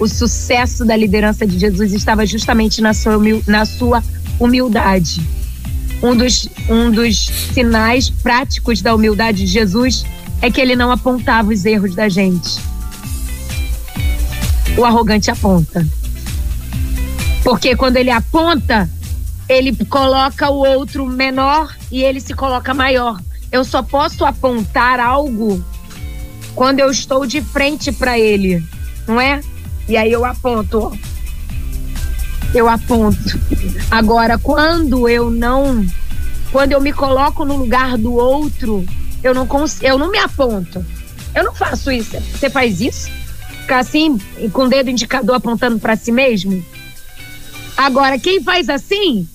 o 0.00 0.08
sucesso 0.08 0.84
da 0.84 0.96
liderança 0.96 1.46
de 1.46 1.58
Jesus 1.58 1.92
estava 1.92 2.26
justamente 2.26 2.80
na 2.80 2.92
sua, 2.92 3.20
na 3.46 3.64
sua 3.64 4.02
humildade. 4.38 5.20
Um 6.02 6.16
dos, 6.16 6.48
um 6.68 6.90
dos 6.90 7.26
sinais 7.52 8.10
práticos 8.10 8.80
da 8.80 8.94
humildade 8.94 9.44
de 9.44 9.46
Jesus 9.46 10.04
é 10.42 10.50
que 10.50 10.60
ele 10.60 10.74
não 10.74 10.90
apontava 10.90 11.52
os 11.52 11.64
erros 11.64 11.94
da 11.94 12.08
gente 12.08 12.70
o 14.76 14.84
arrogante 14.84 15.30
aponta. 15.30 15.86
Porque 17.44 17.76
quando 17.76 17.96
ele 17.96 18.10
aponta, 18.10 18.88
ele 19.48 19.74
coloca 19.84 20.50
o 20.50 20.66
outro 20.66 21.06
menor 21.06 21.74
e 21.90 22.02
ele 22.02 22.20
se 22.20 22.34
coloca 22.34 22.72
maior. 22.72 23.20
Eu 23.50 23.64
só 23.64 23.82
posso 23.82 24.24
apontar 24.24 25.00
algo 25.00 25.64
quando 26.54 26.80
eu 26.80 26.90
estou 26.90 27.26
de 27.26 27.40
frente 27.40 27.90
para 27.90 28.18
ele, 28.18 28.64
não 29.06 29.20
é? 29.20 29.40
E 29.90 29.96
aí 29.96 30.12
eu 30.12 30.24
aponto. 30.24 30.96
Eu 32.54 32.68
aponto. 32.68 33.40
Agora, 33.90 34.38
quando 34.38 35.08
eu 35.08 35.32
não, 35.32 35.84
quando 36.52 36.70
eu 36.70 36.80
me 36.80 36.92
coloco 36.92 37.44
no 37.44 37.56
lugar 37.56 37.98
do 37.98 38.14
outro, 38.14 38.86
eu 39.20 39.34
não 39.34 39.48
consigo, 39.48 39.84
eu 39.84 39.98
não 39.98 40.08
me 40.08 40.18
aponto. 40.18 40.86
Eu 41.34 41.42
não 41.42 41.52
faço 41.52 41.90
isso. 41.90 42.16
Você 42.20 42.48
faz 42.48 42.80
isso? 42.80 43.10
Ficar 43.62 43.80
assim, 43.80 44.16
com 44.52 44.62
o 44.62 44.68
dedo 44.68 44.90
indicador 44.90 45.34
apontando 45.34 45.80
para 45.80 45.96
si 45.96 46.12
mesmo? 46.12 46.64
Agora, 47.76 48.16
quem 48.16 48.40
faz 48.40 48.68
assim 48.68 49.28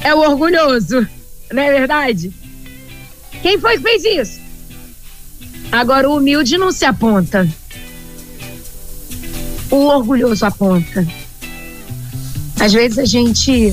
é 0.00 0.14
o 0.14 0.18
orgulhoso, 0.18 1.04
não 1.52 1.62
é 1.62 1.72
verdade? 1.72 2.32
Quem 3.42 3.58
foi 3.58 3.78
que 3.78 3.82
fez 3.82 4.04
isso? 4.04 4.40
Agora, 5.72 6.08
o 6.08 6.18
humilde 6.18 6.56
não 6.56 6.70
se 6.70 6.84
aponta. 6.84 7.48
O 9.70 9.86
orgulhoso 9.86 10.46
aponta. 10.46 11.06
Às 12.60 12.72
vezes 12.72 12.98
a 12.98 13.04
gente 13.04 13.72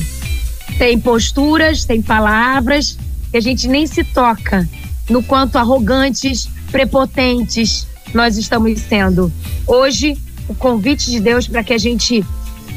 tem 0.77 0.99
posturas, 0.99 1.85
tem 1.85 2.01
palavras 2.01 2.97
que 3.31 3.37
a 3.37 3.41
gente 3.41 3.67
nem 3.67 3.87
se 3.87 4.03
toca 4.03 4.67
no 5.09 5.23
quanto 5.23 5.57
arrogantes, 5.57 6.49
prepotentes 6.71 7.87
nós 8.13 8.37
estamos 8.37 8.79
sendo. 8.81 9.31
Hoje, 9.65 10.17
o 10.47 10.55
convite 10.55 11.09
de 11.09 11.19
Deus 11.19 11.47
para 11.47 11.63
que 11.63 11.73
a 11.73 11.77
gente 11.77 12.23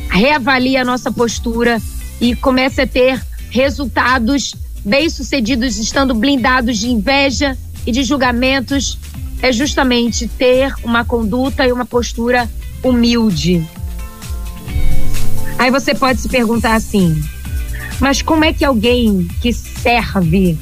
reavalie 0.09 0.77
a 0.77 0.85
nossa 0.85 1.11
postura 1.11 1.81
e 2.21 2.35
comece 2.35 2.81
a 2.81 2.87
ter 2.87 3.23
resultados 3.51 4.55
bem-sucedidos, 4.85 5.79
estando 5.79 6.15
blindados 6.15 6.79
de 6.79 6.89
inveja 6.89 7.57
e 7.87 7.93
de 7.93 8.05
julgamentos, 8.05 8.99
é 9.43 9.53
justamente 9.53 10.27
ter 10.27 10.73
uma 10.83 11.05
conduta 11.05 11.67
e 11.67 11.73
uma 11.73 11.85
postura 11.85 12.49
humilde. 12.83 13.67
Aí 15.59 15.71
você 15.71 15.95
pode 15.95 16.21
se 16.21 16.29
perguntar 16.29 16.75
assim: 16.75 17.23
mas 18.01 18.21
como 18.21 18.45
é 18.45 18.53
que 18.53 18.65
alguém 18.65 19.27
que 19.41 19.53
serve 19.53 20.59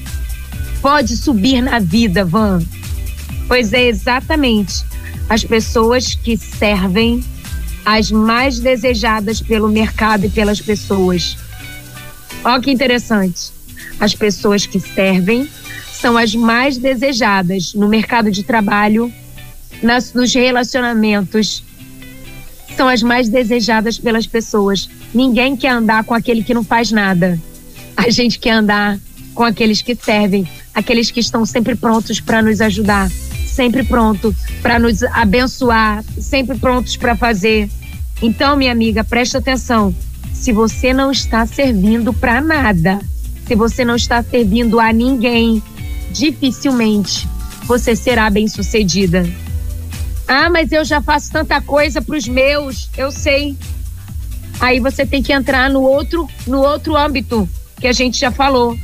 pode 0.81 1.16
subir 1.16 1.61
na 1.61 1.79
vida, 1.79 2.24
Van? 2.24 2.62
Pois 3.48 3.72
é, 3.72 3.87
exatamente. 3.87 4.85
As 5.29 5.44
pessoas 5.44 6.14
que 6.14 6.37
servem, 6.37 7.24
as 7.85 8.11
mais 8.11 8.59
desejadas 8.61 9.40
pelo 9.40 9.68
mercado 9.68 10.27
e 10.27 10.31
pelas 10.31 10.61
pessoas. 10.61 11.37
Olha 12.44 12.62
que 12.62 12.70
interessante. 12.70 13.53
As 13.98 14.14
pessoas 14.14 14.66
que 14.66 14.79
servem 14.79 15.48
são 15.92 16.16
as 16.16 16.35
mais 16.35 16.77
desejadas 16.77 17.74
no 17.74 17.88
mercado 17.88 18.31
de 18.31 18.42
trabalho, 18.42 19.12
nas, 19.83 20.12
nos 20.12 20.35
relacionamentos. 20.35 21.64
São 22.76 22.88
as 22.88 23.02
mais 23.02 23.28
desejadas 23.28 23.98
pelas 23.98 24.26
pessoas. 24.26 24.88
Ninguém 25.14 25.56
quer 25.56 25.70
andar 25.70 26.04
com 26.04 26.14
aquele 26.14 26.42
que 26.42 26.54
não 26.54 26.64
faz 26.64 26.90
nada. 26.90 27.38
A 27.96 28.10
gente 28.10 28.38
quer 28.38 28.50
andar 28.50 28.98
com 29.34 29.42
aqueles 29.42 29.82
que 29.82 29.94
servem, 29.94 30.46
aqueles 30.74 31.10
que 31.10 31.20
estão 31.20 31.44
sempre 31.44 31.74
prontos 31.74 32.20
para 32.20 32.42
nos 32.42 32.60
ajudar, 32.60 33.10
sempre 33.46 33.82
pronto 33.82 34.34
para 34.62 34.78
nos 34.78 35.02
abençoar, 35.02 36.04
sempre 36.18 36.58
prontos 36.58 36.96
para 36.96 37.16
fazer. 37.16 37.68
Então, 38.22 38.56
minha 38.56 38.72
amiga, 38.72 39.04
preste 39.04 39.37
atenção. 39.37 39.94
Se 40.32 40.52
você 40.52 40.92
não 40.92 41.10
está 41.10 41.46
servindo 41.46 42.12
para 42.12 42.40
nada, 42.40 42.98
se 43.46 43.54
você 43.54 43.84
não 43.84 43.96
está 43.96 44.22
servindo 44.22 44.80
a 44.80 44.92
ninguém, 44.92 45.62
dificilmente 46.12 47.28
você 47.66 47.96
será 47.96 48.28
bem-sucedida. 48.30 49.26
Ah, 50.26 50.48
mas 50.48 50.72
eu 50.72 50.84
já 50.84 51.00
faço 51.00 51.30
tanta 51.30 51.60
coisa 51.60 52.00
para 52.00 52.16
os 52.16 52.26
meus, 52.26 52.88
eu 52.96 53.10
sei. 53.10 53.56
Aí 54.60 54.80
você 54.80 55.04
tem 55.04 55.22
que 55.22 55.32
entrar 55.32 55.68
no 55.68 55.82
outro, 55.82 56.28
no 56.46 56.60
outro 56.60 56.96
âmbito 56.96 57.48
que 57.80 57.87
a 57.87 57.92
gente 57.92 58.18
já 58.18 58.30
falou, 58.30 58.78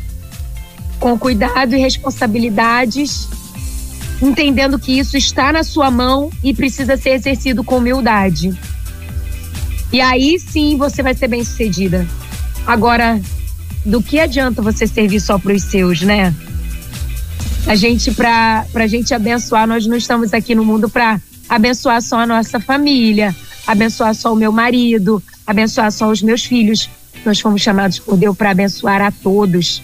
com 0.99 1.19
cuidado 1.19 1.75
e 1.75 1.79
responsabilidades, 1.79 3.29
entendendo 4.21 4.79
que 4.79 4.99
isso 4.99 5.17
está 5.17 5.53
na 5.53 5.63
sua 5.63 5.91
mão 5.91 6.31
e 6.45 6.53
precisa 6.53 6.97
ser 6.97 7.11
exercido 7.11 7.65
com 7.65 7.79
humildade. 7.79 8.53
E 9.93 10.01
aí 10.01 10.39
sim 10.39 10.77
você 10.77 11.03
vai 11.03 11.15
ser 11.15 11.29
bem 11.29 11.43
sucedida. 11.43 12.07
Agora, 12.67 13.21
do 13.85 14.03
que 14.03 14.21
adianta 14.21 14.61
você 14.61 14.87
servir 14.87 15.21
só 15.21 15.39
para 15.39 15.55
os 15.55 15.63
seus, 15.63 16.03
né? 16.03 16.35
A 17.67 17.75
gente, 17.75 18.11
para 18.11 18.67
a 18.75 18.87
gente 18.87 19.15
abençoar, 19.15 19.67
nós 19.67 19.87
não 19.87 19.97
estamos 19.97 20.33
aqui 20.35 20.55
no 20.55 20.65
mundo 20.65 20.89
para 20.89 21.21
abençoar 21.51 22.01
só 22.01 22.21
a 22.21 22.27
nossa 22.27 22.61
família, 22.61 23.35
abençoar 23.67 24.15
só 24.15 24.33
o 24.33 24.37
meu 24.37 24.53
marido, 24.53 25.21
abençoar 25.45 25.91
só 25.91 26.09
os 26.09 26.23
meus 26.23 26.45
filhos. 26.45 26.89
Nós 27.27 27.41
fomos 27.41 27.61
chamados 27.61 27.99
por 27.99 28.17
Deus 28.17 28.37
para 28.37 28.51
abençoar 28.51 29.03
a 29.03 29.11
todos. 29.11 29.83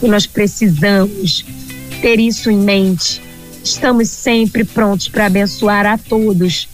E 0.00 0.06
nós 0.06 0.26
precisamos 0.26 1.44
ter 2.00 2.20
isso 2.20 2.48
em 2.50 2.56
mente. 2.56 3.20
Estamos 3.64 4.08
sempre 4.08 4.64
prontos 4.64 5.08
para 5.08 5.26
abençoar 5.26 5.84
a 5.84 5.98
todos. 5.98 6.68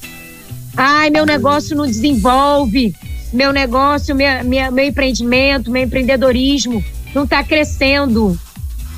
Ai, 0.77 1.09
meu 1.09 1.25
negócio 1.25 1.75
não 1.75 1.87
desenvolve. 1.87 2.95
Meu 3.33 3.51
negócio, 3.51 4.15
minha, 4.15 4.45
minha, 4.45 4.71
meu 4.71 4.85
empreendimento, 4.85 5.71
meu 5.71 5.83
empreendedorismo 5.85 6.85
não 7.15 7.25
está 7.25 7.43
crescendo. 7.43 8.39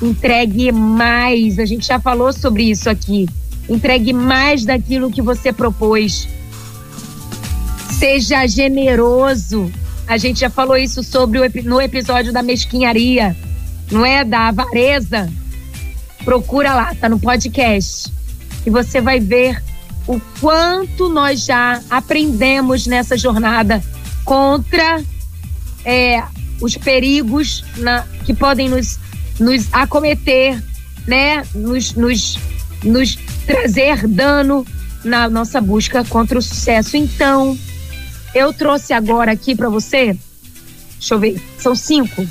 Entregue 0.01 0.73
mais. 0.73 1.57
A 1.57 1.65
gente 1.65 1.87
já 1.87 2.01
falou 2.01 2.33
sobre 2.33 2.63
isso 2.63 2.89
aqui. 2.89 3.27
Entregue 3.69 4.13
mais 4.13 4.65
daquilo 4.65 5.11
que 5.11 5.21
você 5.21 5.51
propôs. 5.51 6.27
Seja 7.97 8.45
generoso. 8.47 9.71
A 10.07 10.17
gente 10.17 10.39
já 10.39 10.49
falou 10.49 10.77
isso 10.77 11.03
sobre 11.03 11.39
o, 11.39 11.51
no 11.63 11.81
episódio 11.81 12.31
da 12.31 12.43
mesquinharia 12.43 13.35
não 13.91 14.05
é 14.05 14.23
da 14.23 14.47
avareza, 14.47 15.31
procura 16.23 16.73
lá, 16.73 16.95
tá 16.95 17.07
no 17.07 17.19
podcast. 17.19 18.11
E 18.65 18.69
você 18.69 18.99
vai 18.99 19.19
ver 19.19 19.61
o 20.07 20.19
quanto 20.39 21.09
nós 21.09 21.45
já 21.45 21.81
aprendemos 21.89 22.87
nessa 22.87 23.17
jornada 23.17 23.83
contra 24.23 25.03
é, 25.83 26.23
os 26.59 26.75
perigos 26.75 27.63
na, 27.77 28.05
que 28.25 28.33
podem 28.33 28.69
nos, 28.69 28.99
nos 29.39 29.67
acometer, 29.71 30.61
né? 31.05 31.43
Nos, 31.53 31.93
nos, 31.93 32.39
nos 32.83 33.15
trazer 33.45 34.07
dano 34.07 34.65
na 35.03 35.29
nossa 35.29 35.61
busca 35.61 36.03
contra 36.03 36.37
o 36.37 36.41
sucesso. 36.41 36.97
Então, 36.97 37.57
eu 38.33 38.51
trouxe 38.51 38.93
agora 38.93 39.31
aqui 39.31 39.55
para 39.55 39.69
você, 39.69 40.17
deixa 40.97 41.13
eu 41.13 41.19
ver, 41.19 41.41
são 41.57 41.75
cinco 41.75 42.27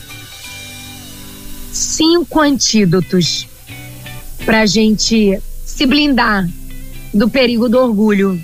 cinco 1.75 2.41
antídotos 2.41 3.49
para 4.45 4.65
gente 4.65 5.41
se 5.65 5.87
blindar 5.87 6.49
do 7.13 7.29
perigo 7.29 7.69
do 7.69 7.79
orgulho, 7.79 8.43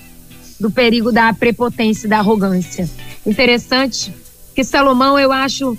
do 0.59 0.71
perigo 0.71 1.13
da 1.13 1.33
prepotência 1.33 2.09
da 2.09 2.19
arrogância. 2.19 2.91
Interessante 3.25 4.13
que 4.55 4.65
Salomão, 4.65 5.19
eu 5.19 5.31
acho, 5.31 5.79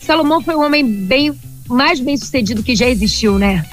Salomão 0.00 0.40
foi 0.42 0.54
o 0.54 0.60
homem 0.60 0.84
bem 0.84 1.34
mais 1.68 2.00
bem 2.00 2.16
sucedido 2.16 2.62
que 2.62 2.74
já 2.74 2.88
existiu, 2.88 3.38
né? 3.38 3.64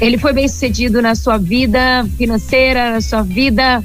Ele 0.00 0.18
foi 0.18 0.32
bem 0.32 0.48
sucedido 0.48 1.00
na 1.00 1.14
sua 1.14 1.38
vida 1.38 2.04
financeira, 2.16 2.92
na 2.92 3.00
sua 3.00 3.22
vida 3.22 3.82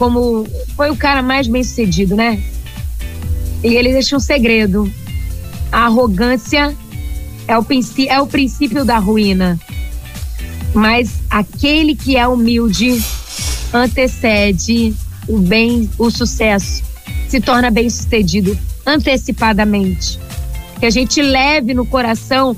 como 0.00 0.46
foi 0.74 0.90
o 0.90 0.96
cara 0.96 1.22
mais 1.22 1.46
bem 1.46 1.62
sucedido, 1.62 2.16
né? 2.16 2.42
E 3.62 3.74
ele 3.74 3.92
deixa 3.92 4.16
um 4.16 4.20
segredo: 4.20 4.90
a 5.70 5.84
arrogância 5.84 6.74
é 7.46 7.58
o, 7.58 7.66
é 8.08 8.20
o 8.20 8.26
princípio 8.26 8.82
da 8.82 8.98
ruína. 8.98 9.60
Mas 10.72 11.20
aquele 11.28 11.94
que 11.94 12.16
é 12.16 12.26
humilde 12.26 13.02
antecede 13.74 14.94
o 15.28 15.38
bem, 15.38 15.90
o 15.98 16.10
sucesso, 16.10 16.82
se 17.28 17.38
torna 17.38 17.70
bem 17.70 17.90
sucedido 17.90 18.56
antecipadamente. 18.86 20.18
Que 20.78 20.86
a 20.86 20.90
gente 20.90 21.20
leve 21.20 21.74
no 21.74 21.84
coração 21.84 22.56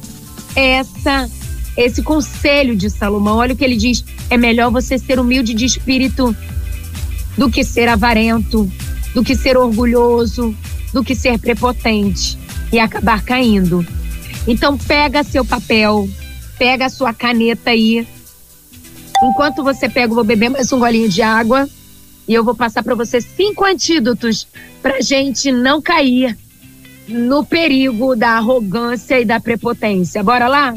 essa 0.54 1.28
esse 1.76 2.02
conselho 2.02 2.76
de 2.76 2.90
Salomão. 2.90 3.38
Olha 3.38 3.54
o 3.54 3.56
que 3.56 3.64
ele 3.64 3.76
diz: 3.76 4.04
é 4.30 4.36
melhor 4.36 4.70
você 4.70 4.98
ser 4.98 5.18
humilde 5.18 5.54
de 5.54 5.64
espírito 5.64 6.36
do 7.36 7.50
que 7.50 7.64
ser 7.64 7.88
avarento, 7.88 8.70
do 9.14 9.22
que 9.22 9.34
ser 9.34 9.56
orgulhoso, 9.56 10.54
do 10.92 11.02
que 11.02 11.14
ser 11.14 11.38
prepotente 11.38 12.38
e 12.72 12.78
acabar 12.78 13.22
caindo. 13.22 13.86
Então 14.46 14.76
pega 14.76 15.22
seu 15.22 15.44
papel, 15.44 16.08
pega 16.58 16.88
sua 16.88 17.12
caneta 17.12 17.70
aí. 17.70 18.06
Enquanto 19.22 19.62
você 19.62 19.88
pega, 19.88 20.10
eu 20.10 20.16
vou 20.16 20.24
beber 20.24 20.50
mais 20.50 20.72
um 20.72 20.78
golinho 20.78 21.08
de 21.08 21.22
água. 21.22 21.68
E 22.26 22.34
eu 22.34 22.44
vou 22.44 22.54
passar 22.54 22.82
para 22.82 22.94
você 22.94 23.20
cinco 23.20 23.64
antídotos 23.64 24.46
para 24.80 25.00
gente 25.00 25.50
não 25.50 25.82
cair 25.82 26.36
no 27.08 27.44
perigo 27.44 28.14
da 28.14 28.36
arrogância 28.36 29.20
e 29.20 29.24
da 29.24 29.40
prepotência. 29.40 30.22
Bora 30.22 30.46
lá? 30.46 30.74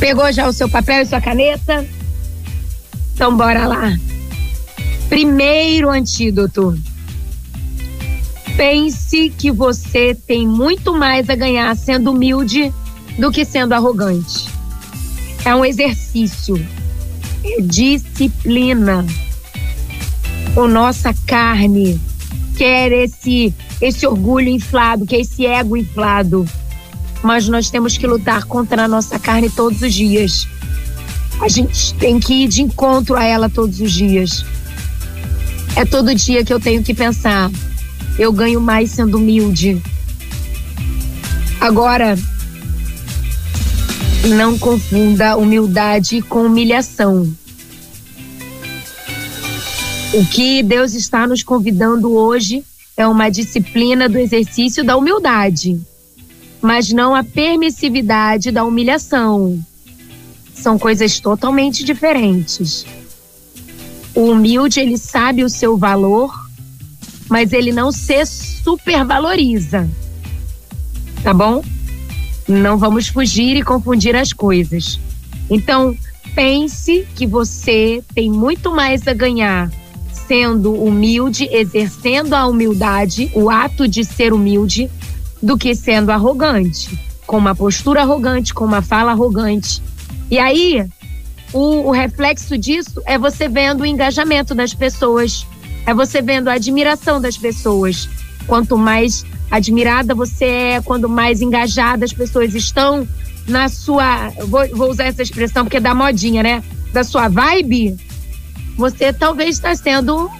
Pegou 0.00 0.32
já 0.32 0.48
o 0.48 0.52
seu 0.52 0.66
papel 0.66 1.02
e 1.02 1.06
sua 1.06 1.20
caneta? 1.20 1.86
Então 3.14 3.36
bora 3.36 3.66
lá. 3.66 3.92
Primeiro 5.10 5.90
antídoto. 5.90 6.74
Pense 8.56 9.28
que 9.28 9.50
você 9.50 10.14
tem 10.14 10.48
muito 10.48 10.94
mais 10.94 11.28
a 11.28 11.34
ganhar 11.34 11.76
sendo 11.76 12.12
humilde 12.12 12.72
do 13.18 13.30
que 13.30 13.44
sendo 13.44 13.74
arrogante. 13.74 14.48
É 15.44 15.54
um 15.54 15.66
exercício, 15.66 16.56
é 17.44 17.60
disciplina. 17.60 19.06
O 20.56 20.66
nossa 20.66 21.14
carne 21.26 22.00
quer 22.56 22.90
esse 22.90 23.54
esse 23.82 24.06
orgulho 24.06 24.48
inflado, 24.48 25.04
quer 25.04 25.20
esse 25.20 25.44
ego 25.44 25.76
inflado. 25.76 26.46
Mas 27.22 27.48
nós 27.48 27.70
temos 27.70 27.96
que 27.98 28.06
lutar 28.06 28.44
contra 28.44 28.84
a 28.84 28.88
nossa 28.88 29.18
carne 29.18 29.50
todos 29.50 29.82
os 29.82 29.92
dias. 29.92 30.48
A 31.40 31.48
gente 31.48 31.94
tem 31.94 32.18
que 32.20 32.44
ir 32.44 32.48
de 32.48 32.62
encontro 32.62 33.16
a 33.16 33.24
ela 33.24 33.48
todos 33.48 33.80
os 33.80 33.92
dias. 33.92 34.44
É 35.76 35.84
todo 35.84 36.14
dia 36.14 36.44
que 36.44 36.52
eu 36.52 36.60
tenho 36.60 36.82
que 36.82 36.92
pensar. 36.94 37.50
Eu 38.18 38.32
ganho 38.32 38.60
mais 38.60 38.90
sendo 38.90 39.16
humilde. 39.16 39.82
Agora, 41.60 42.18
não 44.28 44.58
confunda 44.58 45.36
humildade 45.36 46.20
com 46.22 46.44
humilhação. 46.44 47.30
O 50.12 50.26
que 50.26 50.62
Deus 50.62 50.94
está 50.94 51.26
nos 51.26 51.42
convidando 51.42 52.12
hoje 52.12 52.64
é 52.96 53.06
uma 53.06 53.30
disciplina 53.30 54.08
do 54.08 54.18
exercício 54.18 54.84
da 54.84 54.96
humildade, 54.96 55.80
mas 56.62 56.92
não 56.92 57.14
a 57.14 57.24
permissividade 57.24 58.50
da 58.50 58.64
humilhação. 58.64 59.58
São 60.54 60.78
coisas 60.78 61.18
totalmente 61.20 61.84
diferentes. 61.84 62.84
O 64.14 64.30
humilde, 64.30 64.80
ele 64.80 64.98
sabe 64.98 65.42
o 65.44 65.48
seu 65.48 65.76
valor, 65.76 66.34
mas 67.28 67.52
ele 67.52 67.72
não 67.72 67.90
se 67.90 68.26
supervaloriza. 68.26 69.88
Tá 71.22 71.32
bom? 71.32 71.64
Não 72.48 72.76
vamos 72.76 73.08
fugir 73.08 73.56
e 73.56 73.62
confundir 73.62 74.16
as 74.16 74.32
coisas. 74.32 74.98
Então, 75.48 75.96
pense 76.34 77.06
que 77.14 77.26
você 77.26 78.02
tem 78.14 78.30
muito 78.30 78.70
mais 78.70 79.06
a 79.06 79.14
ganhar 79.14 79.70
sendo 80.26 80.72
humilde, 80.72 81.48
exercendo 81.50 82.34
a 82.34 82.46
humildade, 82.46 83.30
o 83.34 83.50
ato 83.50 83.88
de 83.88 84.04
ser 84.04 84.32
humilde, 84.32 84.88
do 85.42 85.56
que 85.56 85.74
sendo 85.74 86.10
arrogante, 86.10 86.98
com 87.26 87.38
uma 87.38 87.54
postura 87.54 88.02
arrogante, 88.02 88.52
com 88.52 88.64
uma 88.64 88.82
fala 88.82 89.12
arrogante. 89.12 89.82
E 90.30 90.38
aí, 90.38 90.86
o, 91.52 91.88
o 91.88 91.90
reflexo 91.90 92.56
disso 92.56 93.00
é 93.06 93.18
você 93.18 93.48
vendo 93.48 93.80
o 93.80 93.86
engajamento 93.86 94.54
das 94.54 94.74
pessoas, 94.74 95.46
é 95.86 95.94
você 95.94 96.20
vendo 96.22 96.48
a 96.48 96.54
admiração 96.54 97.20
das 97.20 97.36
pessoas. 97.36 98.08
Quanto 98.46 98.76
mais 98.76 99.24
admirada 99.50 100.14
você 100.14 100.44
é, 100.44 100.82
quando 100.82 101.08
mais 101.08 101.40
engajadas 101.40 102.10
as 102.10 102.16
pessoas 102.16 102.54
estão 102.54 103.06
na 103.48 103.68
sua. 103.68 104.30
Vou, 104.46 104.66
vou 104.76 104.90
usar 104.90 105.04
essa 105.04 105.22
expressão 105.22 105.64
porque 105.64 105.78
é 105.78 105.80
da 105.80 105.94
modinha, 105.94 106.42
né? 106.42 106.62
Da 106.92 107.04
sua 107.04 107.28
vibe, 107.28 107.96
você 108.76 109.12
talvez 109.12 109.56
está 109.56 109.74
sendo 109.74 110.30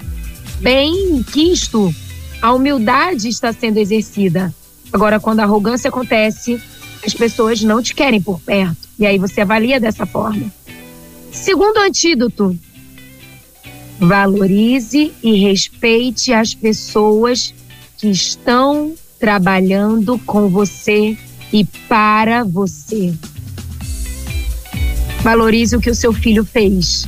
bem 0.61 1.23
quisto. 1.25 1.93
A 2.41 2.53
humildade 2.53 3.29
está 3.29 3.53
sendo 3.53 3.79
exercida. 3.79 4.55
Agora, 4.93 5.21
quando 5.21 5.41
a 5.41 5.45
arrogância 5.45 5.89
acontece, 5.89 6.61
as 7.05 7.15
pessoas 7.15 7.63
não 7.63 7.83
te 7.83 7.95
querem 7.95 8.21
por 8.21 8.41
perto. 8.41 8.89
E 8.99 9.07
aí 9.07 9.19
você 9.19 9.41
avalia 9.41 9.81
dessa 9.81 10.05
forma. 10.05 10.53
Segundo 11.33 11.79
antídoto, 11.79 12.59
valorize 13.99 15.13
e 15.23 15.35
respeite 15.37 16.33
as 16.33 16.55
pessoas 16.55 17.55
que 17.97 18.09
estão 18.09 18.95
trabalhando 19.19 20.19
com 20.21 20.49
você 20.49 21.17
e 21.53 21.65
para 21.89 22.43
você. 22.43 23.13
Valorize 25.23 25.77
o 25.77 25.81
que 25.81 25.91
o 25.91 25.95
seu 25.95 26.13
filho 26.13 26.45
fez, 26.45 27.07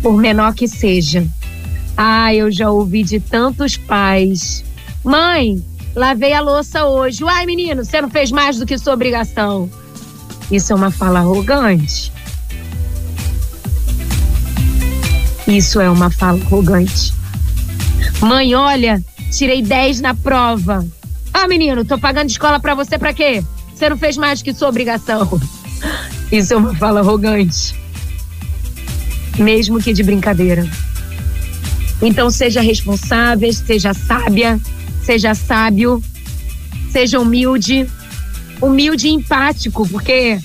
por 0.00 0.16
menor 0.16 0.54
que 0.54 0.68
seja. 0.68 1.26
Ah, 1.96 2.32
eu 2.32 2.50
já 2.50 2.70
ouvi 2.70 3.02
de 3.02 3.18
tantos 3.18 3.76
pais. 3.76 4.64
Mãe, 5.04 5.62
lavei 5.94 6.32
a 6.32 6.40
louça 6.40 6.84
hoje. 6.84 7.22
Uai, 7.24 7.46
menino, 7.46 7.84
você 7.84 8.00
não 8.00 8.10
fez 8.10 8.30
mais 8.30 8.58
do 8.58 8.66
que 8.66 8.78
sua 8.78 8.94
obrigação. 8.94 9.70
Isso 10.50 10.72
é 10.72 10.76
uma 10.76 10.90
fala 10.90 11.20
arrogante. 11.20 12.12
Isso 15.46 15.80
é 15.80 15.90
uma 15.90 16.10
fala 16.10 16.40
arrogante. 16.40 17.12
Mãe, 18.20 18.54
olha, 18.54 19.02
tirei 19.30 19.62
10 19.62 20.00
na 20.00 20.14
prova. 20.14 20.86
Ah, 21.32 21.48
menino, 21.48 21.84
tô 21.84 21.98
pagando 21.98 22.28
escola 22.28 22.60
para 22.60 22.74
você 22.74 22.98
para 22.98 23.14
quê? 23.14 23.42
Você 23.74 23.88
não 23.88 23.96
fez 23.96 24.16
mais 24.16 24.42
que 24.42 24.52
sua 24.52 24.68
obrigação. 24.68 25.40
Isso 26.30 26.52
é 26.52 26.56
uma 26.56 26.74
fala 26.74 27.00
arrogante. 27.00 27.74
Mesmo 29.38 29.80
que 29.80 29.92
de 29.92 30.02
brincadeira. 30.02 30.68
Então 32.02 32.30
seja 32.30 32.60
responsável, 32.60 33.52
seja 33.52 33.94
sábia, 33.94 34.60
seja 35.04 35.34
sábio, 35.34 36.02
seja 36.90 37.18
humilde, 37.18 37.88
humilde 38.60 39.08
e 39.08 39.12
empático, 39.12 39.88
porque 39.88 40.38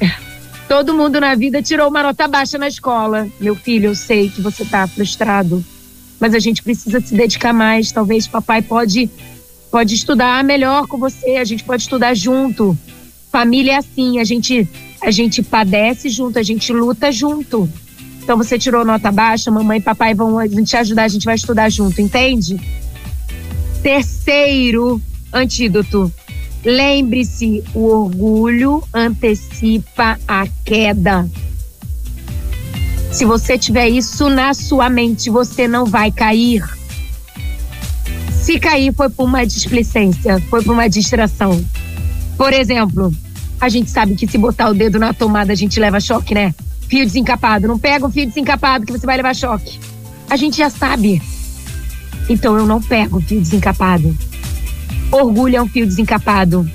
todo 0.68 0.94
mundo 0.94 1.20
na 1.20 1.34
vida 1.34 1.62
tirou 1.62 1.88
uma 1.88 2.02
nota 2.02 2.26
baixa 2.26 2.58
na 2.58 2.68
escola. 2.68 3.28
Meu 3.40 3.54
filho, 3.54 3.90
eu 3.90 3.94
sei 3.94 4.28
que 4.28 4.40
você 4.40 4.62
está 4.62 4.86
frustrado, 4.86 5.64
mas 6.18 6.34
a 6.34 6.38
gente 6.38 6.62
precisa 6.62 7.00
se 7.00 7.14
dedicar 7.14 7.52
mais. 7.52 7.92
Talvez 7.92 8.26
papai 8.26 8.62
pode 8.62 9.10
pode 9.70 9.94
estudar 9.94 10.44
melhor 10.44 10.86
com 10.86 10.96
você, 10.96 11.36
a 11.36 11.44
gente 11.44 11.64
pode 11.64 11.82
estudar 11.82 12.14
junto. 12.14 12.78
Família 13.32 13.72
é 13.72 13.76
assim, 13.76 14.20
a 14.20 14.24
gente 14.24 14.68
a 15.02 15.10
gente 15.10 15.42
padece 15.42 16.08
junto, 16.08 16.38
a 16.38 16.42
gente 16.42 16.72
luta 16.72 17.10
junto. 17.12 17.68
Então 18.22 18.38
você 18.38 18.58
tirou 18.58 18.84
nota 18.84 19.12
baixa, 19.12 19.50
mamãe 19.50 19.78
e 19.78 19.82
papai 19.82 20.14
vão 20.14 20.38
te 20.64 20.76
ajudar, 20.76 21.04
a 21.04 21.08
gente 21.08 21.26
vai 21.26 21.34
estudar 21.34 21.68
junto, 21.68 22.00
entende? 22.00 22.58
Terceiro 23.84 24.98
antídoto. 25.30 26.10
Lembre-se, 26.64 27.62
o 27.74 27.84
orgulho 27.84 28.82
antecipa 28.94 30.18
a 30.26 30.46
queda. 30.64 31.28
Se 33.12 33.26
você 33.26 33.58
tiver 33.58 33.90
isso 33.90 34.30
na 34.30 34.54
sua 34.54 34.88
mente, 34.88 35.28
você 35.28 35.68
não 35.68 35.84
vai 35.84 36.10
cair. 36.10 36.64
Se 38.32 38.58
cair, 38.58 38.90
foi 38.94 39.10
por 39.10 39.26
uma 39.26 39.44
displicência, 39.44 40.40
foi 40.48 40.62
por 40.62 40.72
uma 40.72 40.88
distração. 40.88 41.62
Por 42.38 42.54
exemplo, 42.54 43.12
a 43.60 43.68
gente 43.68 43.90
sabe 43.90 44.14
que 44.14 44.26
se 44.26 44.38
botar 44.38 44.70
o 44.70 44.74
dedo 44.74 44.98
na 44.98 45.12
tomada, 45.12 45.52
a 45.52 45.56
gente 45.56 45.78
leva 45.78 46.00
choque, 46.00 46.32
né? 46.32 46.54
Fio 46.88 47.04
desencapado. 47.04 47.68
Não 47.68 47.78
pega 47.78 48.06
um 48.06 48.10
fio 48.10 48.26
desencapado 48.26 48.86
que 48.86 48.92
você 48.92 49.04
vai 49.04 49.18
levar 49.18 49.36
choque. 49.36 49.78
A 50.30 50.36
gente 50.36 50.56
já 50.56 50.70
sabe. 50.70 51.20
Então 52.28 52.56
eu 52.56 52.66
não 52.66 52.80
pego 52.80 53.20
fio 53.20 53.40
desencapado. 53.40 54.16
Orgulho 55.10 55.56
é 55.56 55.62
um 55.62 55.68
fio 55.68 55.86
desencapado. 55.86 56.68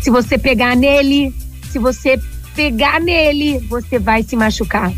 Se 0.00 0.10
você 0.10 0.36
pegar 0.36 0.76
nele, 0.76 1.34
se 1.70 1.78
você 1.78 2.20
pegar 2.54 3.00
nele, 3.00 3.58
você 3.68 3.98
vai 3.98 4.22
se 4.22 4.36
machucar. 4.36 4.92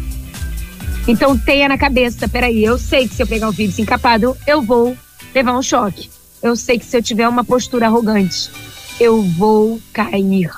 Então 1.07 1.37
tenha 1.37 1.69
na 1.69 1.77
cabeça, 1.77 2.27
peraí, 2.27 2.65
eu 2.65 2.79
sei 2.79 3.07
que 3.07 3.15
se 3.15 3.23
eu 3.23 3.27
pegar 3.27 3.49
um 3.49 3.53
fio 3.53 3.69
desencapado, 3.69 4.37
eu 4.47 4.63
vou 4.63 4.97
levar 5.35 5.57
um 5.57 5.63
choque. 5.63 6.09
Eu 6.43 6.57
sei 6.57 6.79
que 6.79 6.85
se 6.85 6.97
eu 6.97 7.03
tiver 7.03 7.29
uma 7.29 7.45
postura 7.45 7.87
arrogante, 7.87 8.51
eu 8.99 9.23
vou 9.23 9.81
cair. 9.93 10.51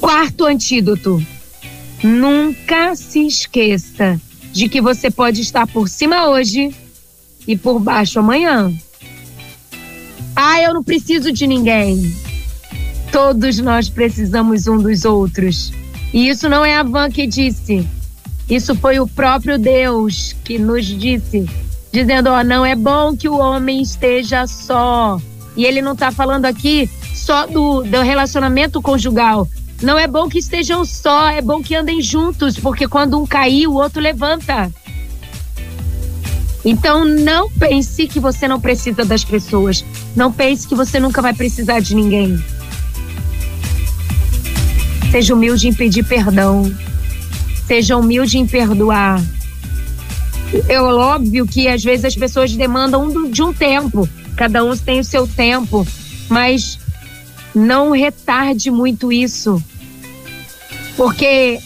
Quarto 0.00 0.44
antídoto. 0.44 1.24
Nunca 2.02 2.96
se 2.96 3.26
esqueça 3.26 4.20
de 4.60 4.68
que 4.68 4.82
você 4.82 5.10
pode 5.10 5.40
estar 5.40 5.66
por 5.66 5.88
cima 5.88 6.28
hoje 6.28 6.70
e 7.48 7.56
por 7.56 7.80
baixo 7.80 8.18
amanhã. 8.18 8.70
Ah, 10.36 10.60
eu 10.60 10.74
não 10.74 10.84
preciso 10.84 11.32
de 11.32 11.46
ninguém. 11.46 12.14
Todos 13.10 13.58
nós 13.58 13.88
precisamos 13.88 14.66
um 14.66 14.76
dos 14.76 15.06
outros. 15.06 15.72
E 16.12 16.28
isso 16.28 16.46
não 16.46 16.62
é 16.62 16.76
a 16.76 16.82
Van 16.82 17.10
que 17.10 17.26
disse. 17.26 17.88
Isso 18.50 18.74
foi 18.74 19.00
o 19.00 19.06
próprio 19.06 19.58
Deus 19.58 20.36
que 20.44 20.58
nos 20.58 20.84
disse, 20.84 21.48
dizendo: 21.90 22.28
ó, 22.28 22.44
não 22.44 22.66
é 22.66 22.76
bom 22.76 23.16
que 23.16 23.30
o 23.30 23.38
homem 23.38 23.80
esteja 23.80 24.46
só. 24.46 25.18
E 25.56 25.64
ele 25.64 25.80
não 25.80 25.92
está 25.92 26.12
falando 26.12 26.44
aqui 26.44 26.86
só 27.14 27.46
do, 27.46 27.82
do 27.82 28.02
relacionamento 28.02 28.82
conjugal. 28.82 29.48
Não 29.82 29.98
é 29.98 30.06
bom 30.06 30.28
que 30.28 30.38
estejam 30.38 30.84
só, 30.84 31.30
é 31.30 31.40
bom 31.40 31.62
que 31.62 31.74
andem 31.74 32.02
juntos, 32.02 32.58
porque 32.58 32.86
quando 32.86 33.18
um 33.18 33.26
cair, 33.26 33.66
o 33.66 33.74
outro 33.74 34.00
levanta. 34.00 34.70
Então 36.64 37.04
não 37.04 37.50
pense 37.50 38.06
que 38.06 38.20
você 38.20 38.46
não 38.46 38.60
precisa 38.60 39.04
das 39.04 39.24
pessoas. 39.24 39.84
Não 40.14 40.30
pense 40.30 40.68
que 40.68 40.74
você 40.74 41.00
nunca 41.00 41.22
vai 41.22 41.32
precisar 41.32 41.80
de 41.80 41.94
ninguém. 41.94 42.38
Seja 45.10 45.34
humilde 45.34 45.68
em 45.68 45.74
pedir 45.74 46.04
perdão. 46.04 46.70
Seja 47.66 47.96
humilde 47.96 48.38
em 48.38 48.46
perdoar. 48.46 49.22
É 50.68 50.80
óbvio 50.80 51.46
que 51.46 51.68
às 51.68 51.82
vezes 51.82 52.04
as 52.04 52.16
pessoas 52.16 52.52
demandam 52.54 53.30
de 53.30 53.42
um 53.42 53.52
tempo. 53.52 54.08
Cada 54.36 54.62
um 54.62 54.76
tem 54.76 55.00
o 55.00 55.04
seu 55.04 55.26
tempo. 55.26 55.86
Mas 56.28 56.78
não 57.54 57.90
retarde 57.90 58.70
muito 58.70 59.10
isso. 59.10 59.62
Porque 61.00 61.58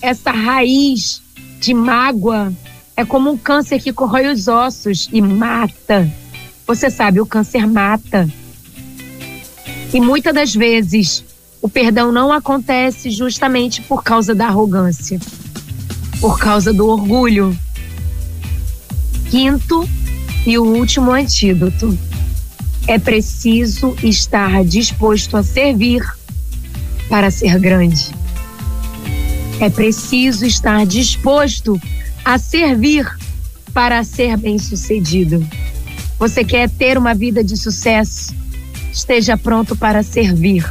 essa 0.00 0.30
raiz 0.30 1.20
de 1.58 1.74
mágoa 1.74 2.52
é 2.96 3.04
como 3.04 3.32
um 3.32 3.36
câncer 3.36 3.82
que 3.82 3.92
corrói 3.92 4.28
os 4.28 4.46
ossos 4.46 5.08
e 5.12 5.20
mata. 5.20 6.08
Você 6.68 6.88
sabe, 6.88 7.20
o 7.20 7.26
câncer 7.26 7.66
mata. 7.66 8.30
E 9.92 10.00
muitas 10.00 10.32
das 10.32 10.54
vezes 10.54 11.24
o 11.60 11.68
perdão 11.68 12.12
não 12.12 12.32
acontece 12.32 13.10
justamente 13.10 13.82
por 13.82 14.04
causa 14.04 14.36
da 14.36 14.46
arrogância, 14.46 15.18
por 16.20 16.38
causa 16.38 16.72
do 16.72 16.86
orgulho. 16.86 17.58
Quinto 19.28 19.84
e 20.46 20.56
o 20.58 20.62
último 20.64 21.10
antídoto. 21.10 21.98
É 22.86 23.00
preciso 23.00 23.96
estar 24.00 24.64
disposto 24.64 25.36
a 25.36 25.42
servir 25.42 26.08
para 27.08 27.32
ser 27.32 27.58
grande. 27.58 28.14
É 29.60 29.70
preciso 29.70 30.44
estar 30.44 30.84
disposto 30.84 31.80
a 32.24 32.38
servir 32.38 33.06
para 33.72 34.04
ser 34.04 34.36
bem-sucedido. 34.36 35.46
Você 36.18 36.44
quer 36.44 36.68
ter 36.68 36.98
uma 36.98 37.14
vida 37.14 37.42
de 37.42 37.56
sucesso? 37.56 38.34
Esteja 38.92 39.36
pronto 39.36 39.74
para 39.76 40.02
servir 40.02 40.64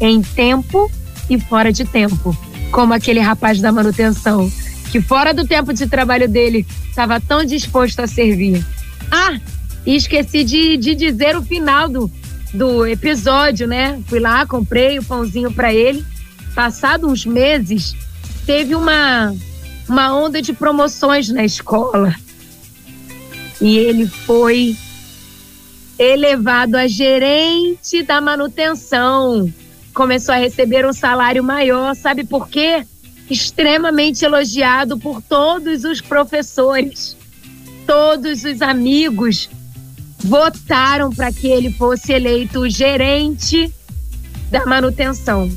em 0.00 0.22
tempo 0.22 0.90
e 1.28 1.38
fora 1.38 1.72
de 1.72 1.84
tempo, 1.84 2.36
como 2.70 2.94
aquele 2.94 3.20
rapaz 3.20 3.60
da 3.60 3.72
manutenção 3.72 4.50
que 4.90 5.00
fora 5.00 5.34
do 5.34 5.46
tempo 5.46 5.72
de 5.72 5.86
trabalho 5.86 6.28
dele 6.28 6.66
estava 6.88 7.20
tão 7.20 7.44
disposto 7.44 8.00
a 8.00 8.06
servir. 8.06 8.64
Ah, 9.10 9.38
e 9.86 9.94
esqueci 9.94 10.44
de, 10.44 10.76
de 10.76 10.94
dizer 10.94 11.36
o 11.36 11.42
final 11.42 11.88
do, 11.88 12.10
do 12.52 12.86
episódio, 12.86 13.66
né? 13.66 14.00
Fui 14.06 14.18
lá, 14.18 14.46
comprei 14.46 14.98
o 14.98 15.04
pãozinho 15.04 15.52
para 15.52 15.72
ele. 15.72 16.04
Passado 16.54 17.06
uns 17.06 17.24
meses, 17.24 17.94
teve 18.48 18.74
uma 18.74 19.36
uma 19.86 20.16
onda 20.16 20.40
de 20.40 20.54
promoções 20.54 21.28
na 21.28 21.44
escola. 21.44 22.14
E 23.60 23.76
ele 23.76 24.06
foi 24.06 24.74
elevado 25.98 26.76
a 26.76 26.88
gerente 26.88 28.02
da 28.02 28.22
manutenção. 28.22 29.52
Começou 29.92 30.34
a 30.34 30.38
receber 30.38 30.86
um 30.86 30.94
salário 30.94 31.44
maior, 31.44 31.94
sabe 31.94 32.24
por 32.24 32.48
quê? 32.48 32.86
Extremamente 33.28 34.24
elogiado 34.24 34.96
por 34.98 35.20
todos 35.20 35.84
os 35.84 36.00
professores. 36.00 37.18
Todos 37.86 38.44
os 38.44 38.62
amigos 38.62 39.50
votaram 40.20 41.10
para 41.10 41.30
que 41.30 41.48
ele 41.48 41.70
fosse 41.70 42.14
eleito 42.14 42.66
gerente 42.70 43.70
da 44.50 44.64
manutenção 44.64 45.50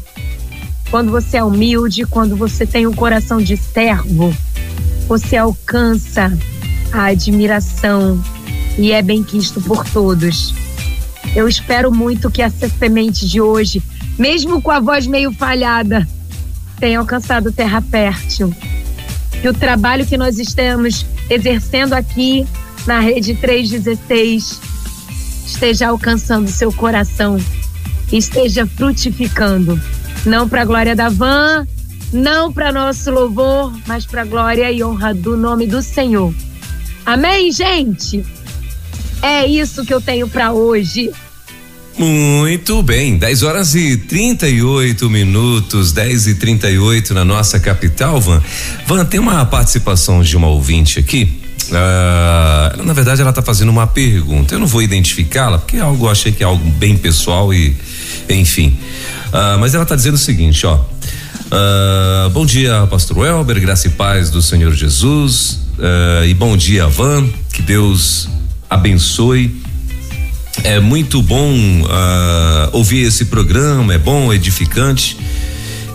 quando 0.91 1.09
você 1.09 1.37
é 1.37 1.43
humilde, 1.43 2.05
quando 2.05 2.35
você 2.35 2.65
tem 2.65 2.85
um 2.85 2.93
coração 2.93 3.41
de 3.41 3.55
servo, 3.55 4.35
você 5.07 5.37
alcança 5.37 6.37
a 6.91 7.05
admiração 7.05 8.21
e 8.77 8.91
é 8.91 9.01
bem 9.01 9.23
quisto 9.23 9.61
por 9.61 9.87
todos. 9.87 10.53
Eu 11.33 11.47
espero 11.47 11.93
muito 11.93 12.29
que 12.29 12.41
essa 12.41 12.67
semente 12.67 13.25
de 13.25 13.39
hoje, 13.39 13.81
mesmo 14.19 14.61
com 14.61 14.69
a 14.69 14.81
voz 14.81 15.07
meio 15.07 15.31
falhada, 15.31 16.05
tenha 16.77 16.99
alcançado 16.99 17.53
terra 17.53 17.79
fértil. 17.81 18.53
Que 19.41 19.47
o 19.47 19.53
trabalho 19.53 20.05
que 20.05 20.17
nós 20.17 20.39
estamos 20.39 21.05
exercendo 21.29 21.93
aqui 21.93 22.45
na 22.85 22.99
Rede 22.99 23.33
316 23.35 24.59
esteja 25.47 25.87
alcançando 25.87 26.49
seu 26.49 26.71
coração, 26.73 27.37
esteja 28.11 28.67
frutificando 28.67 29.79
não 30.25 30.47
para 30.47 30.61
a 30.61 30.65
glória 30.65 30.95
da 30.95 31.09
van, 31.09 31.65
não 32.11 32.51
para 32.51 32.71
nosso 32.71 33.09
louvor, 33.11 33.73
mas 33.87 34.05
para 34.05 34.21
a 34.21 34.25
glória 34.25 34.71
e 34.71 34.83
honra 34.83 35.13
do 35.13 35.37
nome 35.37 35.65
do 35.65 35.81
Senhor. 35.81 36.33
Amém, 37.05 37.51
gente? 37.51 38.23
É 39.21 39.45
isso 39.45 39.85
que 39.85 39.93
eu 39.93 40.01
tenho 40.01 40.27
para 40.27 40.51
hoje. 40.51 41.11
Muito 41.97 42.81
bem, 42.81 43.17
10 43.17 43.43
horas 43.43 43.75
e 43.75 43.97
38 43.97 45.09
minutos, 45.09 45.91
10 45.91 46.27
e 46.27 46.35
38 46.35 47.13
na 47.13 47.25
nossa 47.25 47.59
capital, 47.59 48.19
Van. 48.19 48.41
Van, 48.87 49.05
tem 49.05 49.19
uma 49.19 49.45
participação 49.45 50.23
de 50.23 50.35
uma 50.37 50.47
ouvinte 50.47 50.99
aqui. 50.99 51.41
Uh, 51.69 52.83
na 52.83 52.93
verdade, 52.93 53.21
ela 53.21 53.29
está 53.29 53.41
fazendo 53.41 53.69
uma 53.69 53.87
pergunta. 53.87 54.55
Eu 54.55 54.59
não 54.59 54.67
vou 54.67 54.81
identificá-la, 54.81 55.59
porque 55.59 55.77
é 55.77 55.79
algo, 55.79 56.09
achei 56.09 56.31
que 56.31 56.43
é 56.43 56.45
algo 56.45 56.69
bem 56.71 56.97
pessoal 56.97 57.53
e, 57.53 57.75
enfim. 58.29 58.77
Uh, 59.31 59.57
mas 59.59 59.73
ela 59.73 59.83
está 59.83 59.95
dizendo 59.95 60.15
o 60.15 60.17
seguinte, 60.17 60.65
ó. 60.65 60.75
Uh, 60.75 62.29
bom 62.31 62.45
dia, 62.45 62.85
Pastor 62.87 63.19
Welber, 63.19 63.59
graça 63.61 63.87
e 63.87 63.91
paz 63.91 64.29
do 64.29 64.41
Senhor 64.41 64.73
Jesus. 64.73 65.59
Uh, 65.77 66.25
e 66.25 66.33
bom 66.33 66.57
dia, 66.57 66.87
Van. 66.87 67.27
Que 67.53 67.61
Deus 67.61 68.27
abençoe. 68.69 69.61
É 70.65 70.81
muito 70.81 71.21
bom 71.21 71.49
ouvir 72.73 73.03
esse 73.03 73.25
programa, 73.25 73.93
é 73.93 73.97
bom, 73.97 74.33
edificante. 74.33 75.17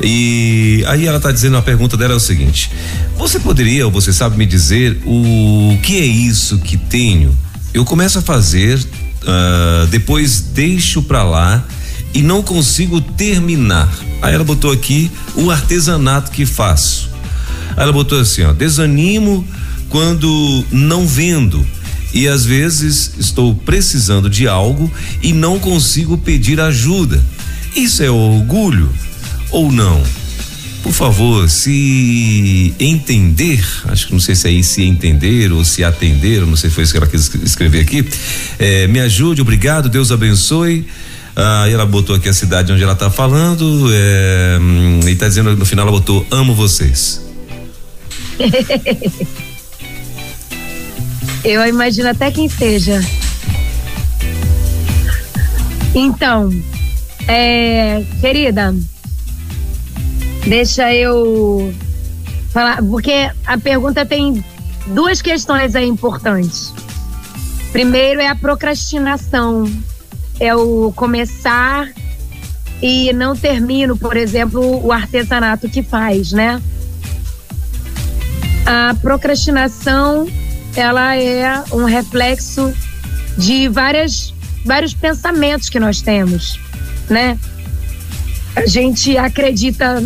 E 0.02 0.82
aí 0.88 1.06
ela 1.06 1.18
está 1.18 1.30
dizendo 1.30 1.58
a 1.58 1.62
pergunta 1.62 1.94
dela 1.96 2.14
é 2.14 2.16
o 2.16 2.20
seguinte: 2.20 2.70
Você 3.16 3.38
poderia, 3.38 3.84
ou 3.84 3.92
você 3.92 4.14
sabe 4.14 4.36
me 4.36 4.46
dizer 4.46 4.98
o 5.04 5.78
que 5.82 5.98
é 5.98 6.04
isso 6.04 6.58
que 6.58 6.76
tenho? 6.76 7.36
Eu 7.72 7.84
começo 7.84 8.18
a 8.18 8.22
fazer, 8.22 8.78
uh, 8.78 9.86
depois 9.88 10.40
deixo 10.40 11.02
para 11.02 11.22
lá 11.22 11.62
e 12.16 12.22
não 12.22 12.42
consigo 12.42 12.98
terminar. 12.98 13.94
Aí 14.22 14.34
ela 14.34 14.42
botou 14.42 14.72
aqui 14.72 15.10
o 15.34 15.50
artesanato 15.50 16.30
que 16.30 16.46
faço. 16.46 17.10
Aí 17.76 17.82
ela 17.82 17.92
botou 17.92 18.18
assim, 18.18 18.42
ó, 18.42 18.54
desanimo 18.54 19.46
quando 19.90 20.64
não 20.72 21.06
vendo 21.06 21.64
e 22.14 22.26
às 22.26 22.46
vezes 22.46 23.12
estou 23.18 23.54
precisando 23.54 24.30
de 24.30 24.48
algo 24.48 24.90
e 25.22 25.34
não 25.34 25.58
consigo 25.58 26.16
pedir 26.16 26.58
ajuda. 26.58 27.22
Isso 27.76 28.02
é 28.02 28.10
orgulho 28.10 28.90
ou 29.50 29.70
não? 29.70 30.02
Por 30.82 30.94
favor, 30.94 31.50
se 31.50 32.72
entender, 32.80 33.62
acho 33.88 34.06
que 34.06 34.12
não 34.14 34.20
sei 34.20 34.34
se 34.34 34.46
é 34.46 34.50
aí 34.52 34.64
se 34.64 34.82
entender 34.82 35.52
ou 35.52 35.62
se 35.66 35.84
atender, 35.84 36.46
não 36.46 36.56
sei 36.56 36.70
se 36.70 36.76
foi 36.76 36.84
isso 36.84 36.94
que 36.94 36.96
ela 36.96 37.06
quis 37.06 37.30
escrever 37.44 37.80
aqui. 37.80 38.08
É, 38.58 38.86
me 38.86 39.00
ajude, 39.00 39.42
obrigado, 39.42 39.90
Deus 39.90 40.10
abençoe. 40.10 40.86
Ah, 41.38 41.68
ela 41.68 41.84
botou 41.84 42.16
aqui 42.16 42.30
a 42.30 42.32
cidade 42.32 42.72
onde 42.72 42.82
ela 42.82 42.94
está 42.94 43.10
falando 43.10 43.90
é, 43.92 44.58
e 45.04 45.10
está 45.10 45.28
dizendo 45.28 45.54
no 45.54 45.66
final 45.66 45.86
ela 45.86 45.94
botou 45.94 46.26
amo 46.30 46.54
vocês. 46.54 47.20
Eu 51.44 51.66
imagino 51.66 52.08
até 52.08 52.30
quem 52.30 52.48
seja. 52.48 53.00
Então, 55.94 56.50
é, 57.28 58.02
querida, 58.20 58.74
deixa 60.46 60.92
eu 60.92 61.72
falar, 62.50 62.82
porque 62.82 63.30
a 63.46 63.56
pergunta 63.58 64.04
tem 64.04 64.44
duas 64.88 65.22
questões 65.22 65.76
aí 65.76 65.86
importantes. 65.86 66.72
Primeiro 67.72 68.20
é 68.20 68.28
a 68.28 68.34
procrastinação 68.34 69.70
é 70.38 70.54
o 70.54 70.92
começar 70.94 71.88
e 72.82 73.12
não 73.12 73.34
termino, 73.34 73.96
por 73.96 74.16
exemplo, 74.16 74.84
o 74.84 74.92
artesanato 74.92 75.68
que 75.68 75.82
faz, 75.82 76.32
né? 76.32 76.60
A 78.66 78.94
procrastinação, 79.00 80.28
ela 80.74 81.16
é 81.16 81.62
um 81.72 81.84
reflexo 81.84 82.72
de 83.38 83.68
várias, 83.68 84.34
vários 84.64 84.92
pensamentos 84.92 85.68
que 85.68 85.80
nós 85.80 86.00
temos, 86.00 86.58
né? 87.08 87.38
A 88.54 88.66
gente 88.66 89.16
acredita 89.16 90.02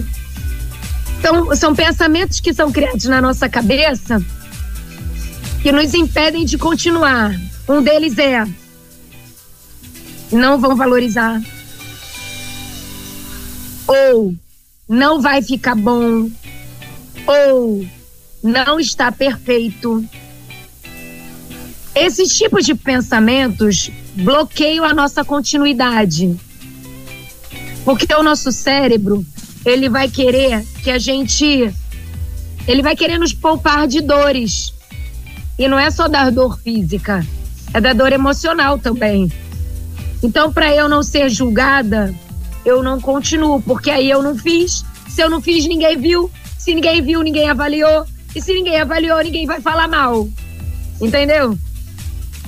são, 1.21 1.55
são 1.55 1.75
pensamentos 1.75 2.41
que 2.41 2.53
são 2.53 2.73
criados 2.73 3.05
na 3.05 3.21
nossa 3.21 3.49
cabeça 3.49 4.23
que 5.63 5.71
nos 5.71 5.93
impedem 5.93 6.45
de 6.45 6.57
continuar. 6.57 7.39
Um 7.69 7.83
deles 7.83 8.17
é 8.19 8.45
não 10.33 10.59
vão 10.59 10.77
valorizar. 10.77 11.41
ou 13.91 14.35
não 14.89 15.21
vai 15.21 15.43
ficar 15.43 15.75
bom, 15.75 16.31
ou 17.27 17.87
não 18.43 18.79
está 18.79 19.11
perfeito. 19.11 20.05
Esses 21.95 22.37
tipos 22.37 22.65
de 22.65 22.75
pensamentos 22.75 23.91
bloqueiam 24.15 24.85
a 24.85 24.95
nossa 24.95 25.25
continuidade. 25.25 26.39
Porque 27.85 28.13
o 28.15 28.23
nosso 28.23 28.53
cérebro, 28.53 29.25
ele 29.65 29.89
vai 29.89 30.09
querer 30.09 30.65
que 30.85 30.91
a 30.91 30.99
gente 30.99 31.75
ele 32.69 32.83
vai 32.83 32.95
querer 32.95 33.19
nos 33.19 33.33
poupar 33.33 33.89
de 33.89 34.01
dores. 34.01 34.73
E 35.59 35.67
não 35.67 35.79
é 35.79 35.91
só 35.91 36.07
da 36.07 36.31
dor 36.31 36.59
física, 36.61 37.27
é 37.75 37.81
da 37.81 37.93
dor 37.93 38.13
emocional 38.13 38.79
também. 38.79 39.31
Então, 40.23 40.53
para 40.53 40.75
eu 40.75 40.89
não 40.89 41.03
ser 41.03 41.29
julgada, 41.31 42.15
eu 42.65 42.83
não 42.83 43.01
continuo, 43.01 43.61
porque 43.63 43.91
aí 43.91 44.11
eu 44.11 44.23
não 44.23 44.37
fiz. 44.37 44.85
Se 45.09 45.23
eu 45.23 45.31
não 45.31 45.41
fiz, 45.41 45.67
ninguém 45.67 45.97
viu. 45.97 46.31
Se 46.59 46.75
ninguém 46.75 47.03
viu, 47.03 47.23
ninguém 47.23 47.49
avaliou. 47.49 48.07
E 48.35 48.41
se 48.41 48.53
ninguém 48.53 48.81
avaliou, 48.81 49.23
ninguém 49.23 49.47
vai 49.47 49.61
falar 49.61 49.89
mal. 49.89 50.29
Entendeu? 51.01 51.59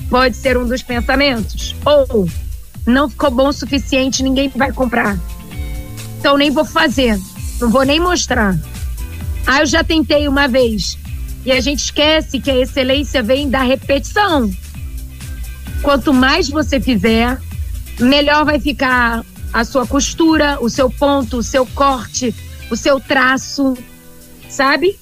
Pode 0.09 0.35
ser 0.35 0.57
um 0.57 0.67
dos 0.67 0.83
pensamentos. 0.83 1.75
Ou 1.83 2.29
não 2.85 3.09
ficou 3.09 3.31
bom 3.31 3.47
o 3.47 3.53
suficiente, 3.53 4.21
ninguém 4.21 4.49
vai 4.49 4.71
comprar. 4.71 5.17
Então 6.19 6.37
nem 6.37 6.51
vou 6.51 6.63
fazer. 6.63 7.19
Não 7.59 7.69
vou 7.69 7.83
nem 7.83 7.99
mostrar. 7.99 8.57
Ah, 9.45 9.59
eu 9.61 9.65
já 9.65 9.83
tentei 9.83 10.27
uma 10.27 10.47
vez. 10.47 10.97
E 11.45 11.51
a 11.51 11.59
gente 11.59 11.79
esquece 11.79 12.39
que 12.39 12.49
a 12.49 12.57
excelência 12.57 13.21
vem 13.21 13.49
da 13.49 13.61
repetição. 13.61 14.49
Quanto 15.81 16.13
mais 16.13 16.47
você 16.47 16.79
fizer, 16.79 17.37
melhor 17.99 18.45
vai 18.45 18.59
ficar 18.59 19.23
a 19.51 19.63
sua 19.63 19.85
costura, 19.85 20.57
o 20.61 20.69
seu 20.69 20.89
ponto, 20.89 21.37
o 21.37 21.43
seu 21.43 21.65
corte, 21.65 22.33
o 22.71 22.75
seu 22.75 22.99
traço, 22.99 23.77
sabe? 24.49 24.97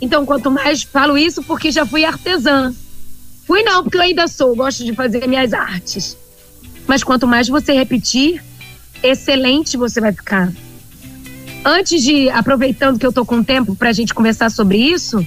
Então, 0.00 0.24
quanto 0.24 0.50
mais 0.50 0.82
falo 0.82 1.18
isso, 1.18 1.42
porque 1.42 1.70
já 1.70 1.84
fui 1.84 2.04
artesã. 2.04 2.74
Fui 3.46 3.62
não, 3.62 3.82
porque 3.82 3.98
eu 3.98 4.02
ainda 4.02 4.26
sou, 4.26 4.56
gosto 4.56 4.84
de 4.84 4.94
fazer 4.94 5.26
minhas 5.28 5.52
artes. 5.52 6.16
Mas 6.86 7.04
quanto 7.04 7.26
mais 7.26 7.48
você 7.48 7.72
repetir, 7.72 8.42
excelente 9.02 9.76
você 9.76 10.00
vai 10.00 10.12
ficar. 10.12 10.52
Antes 11.64 12.02
de, 12.02 12.28
aproveitando 12.30 12.98
que 12.98 13.06
eu 13.06 13.12
tô 13.12 13.24
com 13.24 13.42
tempo 13.42 13.76
para 13.76 13.90
a 13.90 13.92
gente 13.92 14.14
conversar 14.14 14.50
sobre 14.50 14.78
isso, 14.78 15.24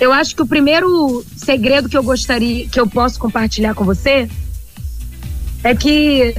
eu 0.00 0.12
acho 0.12 0.34
que 0.34 0.42
o 0.42 0.46
primeiro 0.46 1.24
segredo 1.36 1.88
que 1.88 1.96
eu 1.96 2.02
gostaria, 2.02 2.68
que 2.68 2.80
eu 2.80 2.86
posso 2.86 3.18
compartilhar 3.18 3.74
com 3.74 3.84
você, 3.84 4.28
é 5.64 5.74
que 5.74 6.34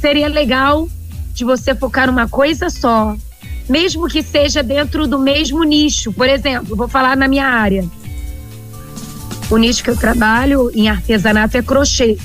seria 0.00 0.28
legal 0.28 0.88
de 1.32 1.44
você 1.44 1.74
focar 1.74 2.06
numa 2.06 2.28
coisa 2.28 2.70
só, 2.70 3.16
mesmo 3.68 4.06
que 4.06 4.22
seja 4.22 4.62
dentro 4.62 5.06
do 5.06 5.18
mesmo 5.18 5.64
nicho. 5.64 6.12
Por 6.12 6.28
exemplo, 6.28 6.76
vou 6.76 6.86
falar 6.86 7.16
na 7.16 7.26
minha 7.26 7.46
área. 7.46 7.84
O 9.50 9.56
nicho 9.56 9.82
que 9.82 9.90
eu 9.90 9.96
trabalho 9.96 10.70
em 10.74 10.88
artesanato 10.88 11.56
é 11.56 11.62
crochê. 11.62 12.18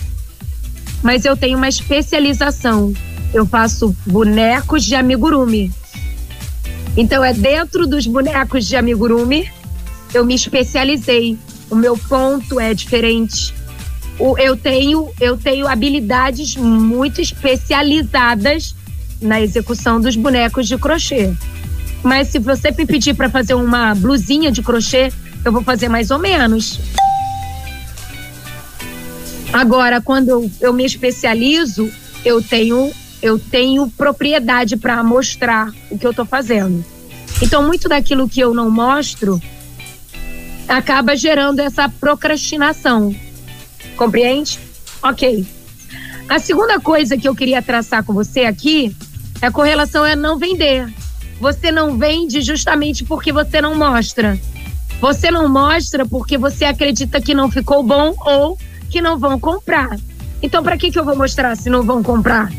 Mas 1.01 1.25
eu 1.25 1.35
tenho 1.35 1.57
uma 1.57 1.69
especialização. 1.69 2.93
Eu 3.33 3.45
faço 3.45 3.95
bonecos 4.05 4.83
de 4.83 4.93
amigurumi. 4.93 5.71
Então 6.97 7.23
é 7.23 7.33
dentro 7.33 7.87
dos 7.87 8.05
bonecos 8.05 8.67
de 8.67 8.75
amigurumi 8.75 9.49
eu 10.13 10.25
me 10.25 10.35
especializei. 10.35 11.37
O 11.69 11.75
meu 11.75 11.97
ponto 11.97 12.59
é 12.59 12.73
diferente. 12.73 13.53
Eu 14.37 14.55
tenho, 14.55 15.09
eu 15.19 15.37
tenho 15.37 15.67
habilidades 15.67 16.55
muito 16.55 17.21
especializadas 17.21 18.75
na 19.21 19.41
execução 19.41 19.99
dos 19.99 20.15
bonecos 20.15 20.67
de 20.67 20.77
crochê. 20.77 21.33
Mas 22.03 22.29
se 22.29 22.39
você 22.39 22.71
me 22.71 22.85
pedir 22.85 23.15
para 23.15 23.29
fazer 23.29 23.53
uma 23.53 23.93
blusinha 23.95 24.51
de 24.51 24.61
crochê, 24.61 25.11
eu 25.43 25.51
vou 25.51 25.63
fazer 25.63 25.89
mais 25.89 26.11
ou 26.11 26.19
menos. 26.19 26.79
Agora, 29.53 30.01
quando 30.01 30.29
eu, 30.29 30.51
eu 30.59 30.73
me 30.73 30.85
especializo, 30.85 31.91
eu 32.23 32.41
tenho 32.41 32.91
eu 33.21 33.37
tenho 33.37 33.87
propriedade 33.87 34.75
para 34.75 35.03
mostrar 35.03 35.71
o 35.91 35.97
que 35.97 36.05
eu 36.05 36.09
estou 36.09 36.25
fazendo. 36.25 36.83
Então, 37.41 37.63
muito 37.63 37.87
daquilo 37.87 38.27
que 38.27 38.39
eu 38.39 38.53
não 38.53 38.69
mostro 38.69 39.39
acaba 40.67 41.15
gerando 41.15 41.59
essa 41.59 41.87
procrastinação. 41.87 43.15
Compreende? 43.95 44.59
Ok. 45.01 45.45
A 46.29 46.39
segunda 46.39 46.79
coisa 46.79 47.17
que 47.17 47.27
eu 47.27 47.35
queria 47.35 47.61
traçar 47.61 48.03
com 48.03 48.13
você 48.13 48.41
aqui 48.41 48.95
é 49.41 49.49
com 49.49 49.61
relação 49.61 50.03
a 50.03 50.15
não 50.15 50.37
vender. 50.37 50.87
Você 51.39 51.71
não 51.71 51.97
vende 51.97 52.41
justamente 52.41 53.03
porque 53.03 53.33
você 53.33 53.61
não 53.61 53.75
mostra. 53.75 54.39
Você 54.99 55.31
não 55.31 55.49
mostra 55.49 56.05
porque 56.05 56.37
você 56.37 56.65
acredita 56.65 57.19
que 57.19 57.33
não 57.33 57.49
ficou 57.49 57.81
bom 57.81 58.13
ou 58.25 58.57
que 58.89 59.01
não 59.01 59.17
vão 59.17 59.39
comprar. 59.39 59.97
Então, 60.43 60.63
para 60.63 60.77
que, 60.77 60.91
que 60.91 60.99
eu 60.99 61.05
vou 61.05 61.15
mostrar 61.15 61.55
se 61.57 61.69
não 61.69 61.81
vão 61.83 62.03
comprar? 62.03 62.51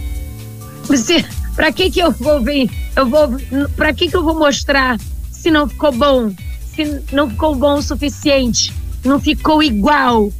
Para 1.54 1.70
que 1.70 1.90
que 1.90 2.00
eu 2.00 2.10
vou 2.10 2.40
ver? 2.40 2.68
Eu 2.96 3.06
vou 3.06 3.28
para 3.76 3.92
que 3.92 4.08
que 4.08 4.16
eu 4.16 4.22
vou 4.22 4.34
mostrar 4.34 4.98
se 5.30 5.50
não 5.50 5.68
ficou 5.68 5.92
bom? 5.92 6.32
Se 6.74 7.02
não 7.12 7.28
ficou 7.28 7.54
bom 7.54 7.74
o 7.74 7.82
suficiente? 7.82 8.72
Não 9.04 9.20
ficou 9.20 9.62
igual? 9.62 10.32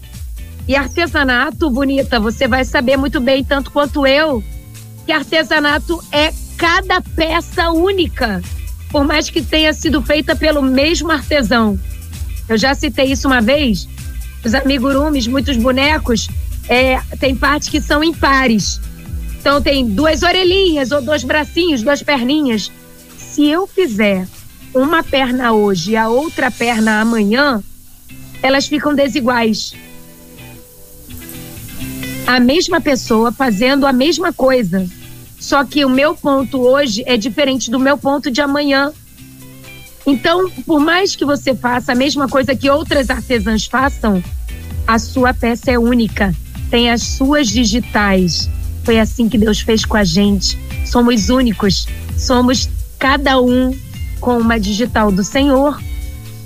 E 0.67 0.77
artesanato, 0.77 1.69
bonita, 1.71 2.21
você 2.21 2.47
vai 2.47 2.65
saber 2.65 2.97
muito 2.97 3.21
bem 3.21 3.43
tanto 3.43 3.71
quanto 3.71 4.07
eu 4.07 4.43
que 5.05 5.13
artesanato 5.13 6.03
é 6.13 6.33
cada 6.57 7.01
peça 7.01 7.71
única, 7.71 8.41
por 8.91 9.05
mais 9.05 9.29
que 9.29 9.43
tenha 9.43 9.73
sido 9.73 10.01
feita 10.03 10.37
pelo 10.37 10.63
mesmo 10.63 11.11
artesão. 11.11 11.79
Eu 12.49 12.57
já 12.57 12.75
citei 12.75 13.07
isso 13.07 13.27
uma 13.27 13.41
vez. 13.41 13.89
Os 14.45 14.55
amigurumis, 14.55 15.27
muitos 15.27 15.57
bonecos, 15.57 16.29
é, 16.69 17.01
tem 17.19 17.35
partes 17.35 17.69
que 17.69 17.81
são 17.81 18.03
impares. 18.03 18.81
Então 19.41 19.61
tem 19.61 19.85
duas 19.85 20.23
orelhinhas 20.23 20.93
ou 20.93 21.03
dois 21.03 21.25
bracinhos, 21.25 21.83
duas 21.83 22.03
perninhas. 22.03 22.71
Se 23.17 23.47
eu 23.47 23.67
fizer 23.67 24.27
uma 24.73 25.03
perna 25.03 25.53
hoje 25.53 25.93
e 25.93 25.97
a 25.97 26.09
outra 26.09 26.51
perna 26.51 27.01
amanhã, 27.01 27.63
elas 28.41 28.67
ficam 28.67 28.95
desiguais. 28.95 29.75
A 32.27 32.39
mesma 32.39 32.81
pessoa 32.81 33.33
fazendo 33.33 33.87
a 33.87 33.93
mesma 33.93 34.33
coisa. 34.33 34.87
Só 35.39 35.64
que 35.64 35.85
o 35.85 35.91
meu 35.91 36.14
ponto 36.14 36.61
hoje 36.61 37.03
é 37.05 37.16
diferente 37.16 37.70
do 37.70 37.79
meu 37.79 37.99
ponto 37.99 38.31
de 38.31 38.41
amanhã. 38.41 38.93
Então, 40.07 40.49
por 40.66 40.81
mais 40.81 41.16
que 41.16 41.25
você 41.25 41.55
faça 41.55 41.93
a 41.93 41.97
mesma 41.97 42.29
coisa 42.29 42.55
que 42.55 42.70
outras 42.70 43.11
artesãs 43.11 43.66
façam, 43.66 44.23
a 44.87 44.99
sua 44.99 45.35
peça 45.35 45.70
é 45.70 45.79
única, 45.79 46.35
tem 46.70 46.91
as 46.91 47.03
suas 47.03 47.49
digitais. 47.49 48.49
Foi 48.85 48.99
assim 48.99 49.29
que 49.29 49.39
Deus 49.39 49.61
fez 49.61 49.85
com 49.85 49.97
a 49.97 50.05
gente. 50.05 50.59
Somos 50.87 51.29
únicos, 51.29 51.87
somos 52.16 52.68
cada 52.99 53.41
um 53.41 53.77
com 54.20 54.39
uma 54.39 54.59
digital 54.59 55.11
do 55.11 55.25
Senhor. 55.25 55.81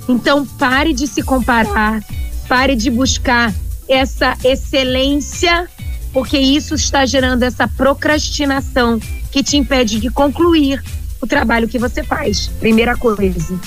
Então 0.08 0.46
pare 0.46 0.92
de 0.92 1.06
se 1.06 1.22
comparar, 1.22 2.02
pare 2.48 2.74
de 2.74 2.90
buscar 2.90 3.52
essa 3.88 4.36
excelência, 4.44 5.68
porque 6.12 6.38
isso 6.38 6.74
está 6.74 7.04
gerando 7.06 7.42
essa 7.42 7.68
procrastinação 7.68 9.00
que 9.30 9.42
te 9.42 9.56
impede 9.56 10.00
de 10.00 10.10
concluir 10.10 10.82
o 11.20 11.26
trabalho 11.26 11.68
que 11.68 11.78
você 11.78 12.02
faz. 12.02 12.48
Primeira 12.60 12.96
coisa. 12.96 13.58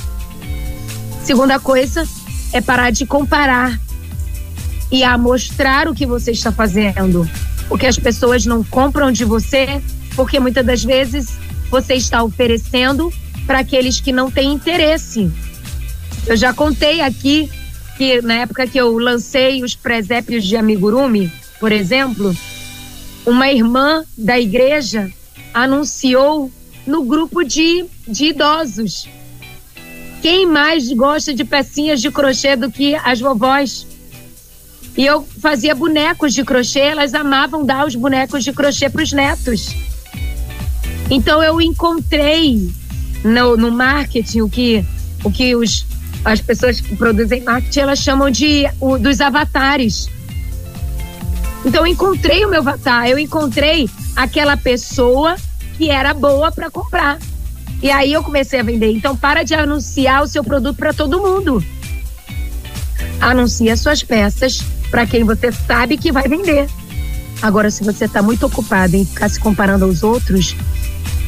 Segunda 1.24 1.59
coisa 1.59 2.07
é 2.53 2.61
parar 2.61 2.91
de 2.91 3.05
comparar 3.05 3.80
e 4.91 5.03
a 5.03 5.17
mostrar 5.17 5.88
o 5.88 5.93
que 5.93 6.05
você 6.05 6.32
está 6.32 6.51
fazendo 6.51 7.28
porque 7.70 7.86
as 7.86 7.97
pessoas 7.97 8.45
não 8.45 8.63
compram 8.63 9.11
de 9.11 9.24
você, 9.24 9.82
porque 10.15 10.39
muitas 10.39 10.65
das 10.65 10.84
vezes 10.84 11.38
você 11.70 11.93
está 11.93 12.24
oferecendo 12.24 13.13
para 13.45 13.59
aqueles 13.59 14.01
que 14.01 14.11
não 14.11 14.32
têm 14.32 14.51
interesse. 14.51 15.32
Eu 16.26 16.36
já 16.36 16.51
contei 16.51 16.99
aqui 16.99 17.49
que 18.00 18.22
na 18.22 18.36
época 18.36 18.66
que 18.66 18.78
eu 18.78 18.97
lancei 18.97 19.62
os 19.62 19.76
presépios 19.76 20.45
de 20.45 20.56
amigurumi, 20.56 21.30
por 21.60 21.70
exemplo, 21.70 22.34
uma 23.26 23.52
irmã 23.52 24.06
da 24.18 24.39
igreja 24.39 25.12
anunciou 25.54 26.50
no 26.88 27.04
grupo 27.04 27.43
de, 27.43 27.86
de 28.08 28.28
idosos. 28.28 29.10
Quem 30.22 30.45
mais 30.45 30.89
gosta 30.93 31.34
de 31.34 31.43
pecinhas 31.43 32.00
de 32.00 32.10
crochê 32.10 32.56
do 32.56 32.72
que 32.72 32.95
as 32.95 33.20
vovós? 33.20 33.86
E 34.95 35.06
eu 35.06 35.28
fazia 35.41 35.76
bonecos 35.76 36.34
de 36.34 36.45
crochê, 36.45 36.80
elas 36.80 37.14
amavam 37.14 37.66
dar 37.66 37.86
os 37.86 37.95
bonecos 37.95 38.45
de 38.45 38.54
crochê 38.54 38.89
para 38.89 39.04
os 39.04 39.12
netos. 39.12 39.76
Então 41.12 41.43
eu 41.43 41.60
encontrei 41.60 42.72
no, 43.26 43.58
no 43.58 43.70
marketing 43.70 44.39
o 44.39 44.50
que, 44.50 44.86
o 45.22 45.30
que 45.30 45.54
os, 45.54 45.86
as 46.24 46.41
pessoas 46.41 46.82
que 46.82 46.95
produzem 46.95 47.41
marketing 47.41 47.80
elas 47.80 47.99
chamam 47.99 48.30
de 48.30 48.70
o, 48.80 48.97
dos 48.97 49.22
avatares. 49.22 50.09
Então 51.65 51.86
eu 51.86 51.88
encontrei 51.88 52.45
o 52.45 52.49
meu 52.49 52.59
avatar, 52.59 53.07
eu 53.07 53.20
encontrei 53.20 53.89
aquela 54.15 54.55
pessoa 54.55 55.36
que 55.78 55.89
era 55.89 56.13
boa 56.13 56.51
para 56.51 56.70
comprar. 56.70 57.20
E 57.82 57.89
aí 57.89 58.11
eu 58.11 58.24
comecei 58.24 58.59
a 58.59 58.63
vender. 58.63 58.91
Então 58.91 59.15
para 59.15 59.43
de 59.43 59.53
anunciar 59.53 60.24
o 60.24 60.28
seu 60.28 60.43
produto 60.43 60.78
para 60.78 60.93
todo 60.93 61.20
mundo. 61.20 61.63
Anuncia 63.22 63.76
suas 63.76 64.03
peças 64.03 64.61
para 64.89 65.05
quem 65.05 65.24
você 65.24 65.51
sabe 65.51 65.97
que 65.97 66.11
vai 66.11 66.28
vender. 66.28 66.67
Agora, 67.41 67.72
se 67.72 67.84
você 67.84 68.05
está 68.05 68.22
muito 68.22 68.45
ocupado 68.45 68.95
em 68.95 69.05
ficar 69.05 69.30
se 69.30 69.39
comparando 69.39 69.86
aos 69.86 70.03
outros, 70.03 70.55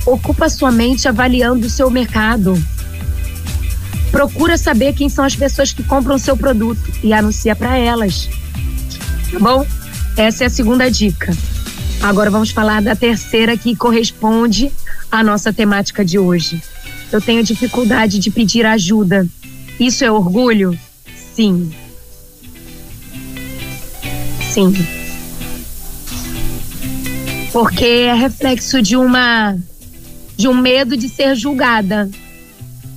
ocupa 0.05 0.49
sua 0.49 0.71
mente 0.71 1.07
avaliando 1.07 1.67
o 1.67 1.69
seu 1.69 1.89
mercado. 1.89 2.61
Procura 4.11 4.57
saber 4.57 4.93
quem 4.93 5.07
são 5.09 5.23
as 5.23 5.35
pessoas 5.35 5.71
que 5.71 5.83
compram 5.83 6.15
o 6.15 6.19
seu 6.19 6.35
produto 6.35 6.91
e 7.01 7.13
anuncia 7.13 7.55
para 7.55 7.77
elas. 7.77 8.29
Tá 9.31 9.39
bom? 9.39 9.65
Essa 10.17 10.43
é 10.43 10.47
a 10.47 10.49
segunda 10.49 10.91
dica. 10.91 11.35
Agora 12.01 12.29
vamos 12.29 12.49
falar 12.51 12.81
da 12.81 12.95
terceira 12.95 13.55
que 13.55 13.75
corresponde 13.75 14.71
à 15.11 15.23
nossa 15.23 15.53
temática 15.53 16.03
de 16.03 16.19
hoje. 16.19 16.61
Eu 17.11 17.21
tenho 17.21 17.43
dificuldade 17.43 18.19
de 18.19 18.29
pedir 18.29 18.65
ajuda. 18.65 19.27
Isso 19.79 20.03
é 20.03 20.11
orgulho? 20.11 20.77
Sim. 21.35 21.71
Sim. 24.51 24.73
Porque 27.53 27.85
é 27.85 28.13
reflexo 28.13 28.81
de 28.81 28.95
uma 28.95 29.57
de 30.37 30.47
um 30.47 30.53
medo 30.53 30.97
de 30.97 31.07
ser 31.07 31.35
julgada. 31.35 32.09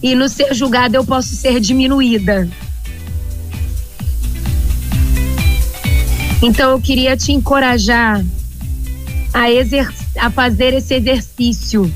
E 0.04 0.14
no 0.14 0.28
ser 0.28 0.52
julgada 0.52 0.98
eu 0.98 1.04
posso 1.06 1.34
ser 1.34 1.58
diminuída. 1.58 2.46
Então 6.42 6.72
eu 6.72 6.78
queria 6.78 7.16
te 7.16 7.32
encorajar 7.32 8.22
a, 9.32 10.26
a 10.26 10.30
fazer 10.30 10.74
esse 10.74 10.92
exercício 10.92 11.90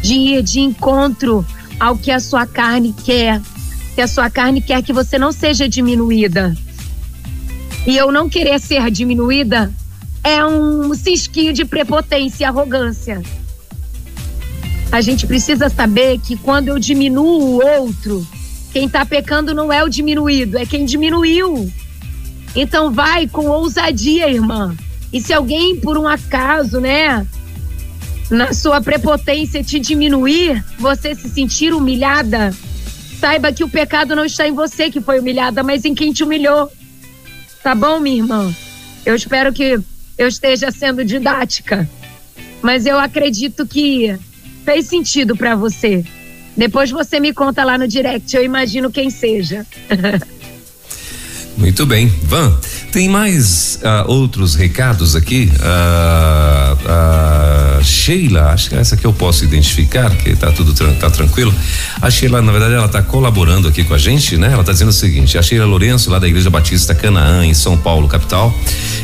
de 0.00 0.14
ir 0.14 0.42
de 0.42 0.60
encontro 0.60 1.44
ao 1.78 1.98
que 1.98 2.10
a 2.10 2.18
sua 2.18 2.46
carne 2.46 2.94
quer. 3.04 3.42
Que 3.94 4.00
a 4.00 4.08
sua 4.08 4.30
carne 4.30 4.62
quer 4.62 4.82
que 4.82 4.94
você 4.94 5.18
não 5.18 5.30
seja 5.30 5.68
diminuída. 5.68 6.56
E 7.86 7.94
eu 7.94 8.10
não 8.10 8.26
querer 8.26 8.58
ser 8.58 8.90
diminuída 8.90 9.70
é 10.24 10.42
um 10.42 10.94
cisquinho 10.94 11.52
de 11.52 11.66
prepotência 11.66 12.44
e 12.44 12.46
arrogância. 12.46 13.20
A 14.92 15.00
gente 15.00 15.26
precisa 15.26 15.68
saber 15.68 16.18
que 16.18 16.36
quando 16.36 16.68
eu 16.68 16.78
diminuo 16.78 17.40
o 17.40 17.64
outro, 17.64 18.26
quem 18.72 18.86
está 18.86 19.06
pecando 19.06 19.54
não 19.54 19.72
é 19.72 19.84
o 19.84 19.88
diminuído, 19.88 20.58
é 20.58 20.66
quem 20.66 20.84
diminuiu. 20.84 21.70
Então 22.56 22.92
vai 22.92 23.28
com 23.28 23.46
ousadia, 23.46 24.28
irmã. 24.28 24.76
E 25.12 25.20
se 25.20 25.32
alguém, 25.32 25.78
por 25.78 25.96
um 25.96 26.08
acaso, 26.08 26.80
né, 26.80 27.24
na 28.28 28.52
sua 28.52 28.80
prepotência 28.80 29.62
te 29.62 29.78
diminuir, 29.78 30.64
você 30.78 31.14
se 31.14 31.28
sentir 31.28 31.72
humilhada, 31.72 32.52
saiba 33.18 33.52
que 33.52 33.62
o 33.62 33.68
pecado 33.68 34.16
não 34.16 34.24
está 34.24 34.48
em 34.48 34.52
você 34.52 34.90
que 34.90 35.00
foi 35.00 35.20
humilhada, 35.20 35.62
mas 35.62 35.84
em 35.84 35.94
quem 35.94 36.12
te 36.12 36.24
humilhou. 36.24 36.70
Tá 37.62 37.74
bom, 37.74 38.00
minha 38.00 38.18
irmã? 38.18 38.54
Eu 39.06 39.14
espero 39.14 39.52
que 39.52 39.78
eu 40.18 40.28
esteja 40.28 40.70
sendo 40.70 41.04
didática, 41.04 41.88
mas 42.60 42.86
eu 42.86 42.98
acredito 42.98 43.66
que 43.66 44.18
fez 44.70 44.86
sentido 44.86 45.34
para 45.34 45.56
você. 45.56 46.04
Depois 46.56 46.92
você 46.92 47.18
me 47.18 47.34
conta 47.34 47.64
lá 47.64 47.76
no 47.76 47.88
direct, 47.88 48.36
eu 48.36 48.44
imagino 48.44 48.88
quem 48.88 49.10
seja. 49.10 49.66
Muito 51.58 51.84
bem. 51.84 52.06
Van, 52.22 52.56
tem 52.92 53.08
mais 53.08 53.80
uh, 53.82 54.08
outros 54.08 54.54
recados 54.54 55.16
aqui? 55.16 55.50
Uh, 55.56 56.74
uh, 57.80 57.84
Sheila, 57.84 58.52
acho 58.52 58.68
que 58.70 58.76
essa 58.76 58.96
que 58.96 59.04
eu 59.04 59.12
posso 59.12 59.44
identificar, 59.44 60.08
que 60.16 60.36
tá 60.36 60.52
tudo 60.52 60.72
tá 60.94 61.10
tranquilo. 61.10 61.52
A 62.00 62.08
Sheila, 62.08 62.40
na 62.40 62.52
verdade, 62.52 62.74
ela 62.74 62.88
tá 62.88 63.02
colaborando 63.02 63.66
aqui 63.66 63.82
com 63.82 63.94
a 63.94 63.98
gente, 63.98 64.36
né? 64.36 64.52
Ela 64.52 64.62
tá 64.62 64.70
dizendo 64.70 64.90
o 64.90 64.92
seguinte: 64.92 65.36
a 65.36 65.42
Sheila 65.42 65.66
Lourenço, 65.66 66.08
lá 66.10 66.20
da 66.20 66.28
Igreja 66.28 66.48
Batista 66.48 66.94
Canaã, 66.94 67.44
em 67.44 67.54
São 67.54 67.76
Paulo, 67.76 68.06
capital. 68.06 68.54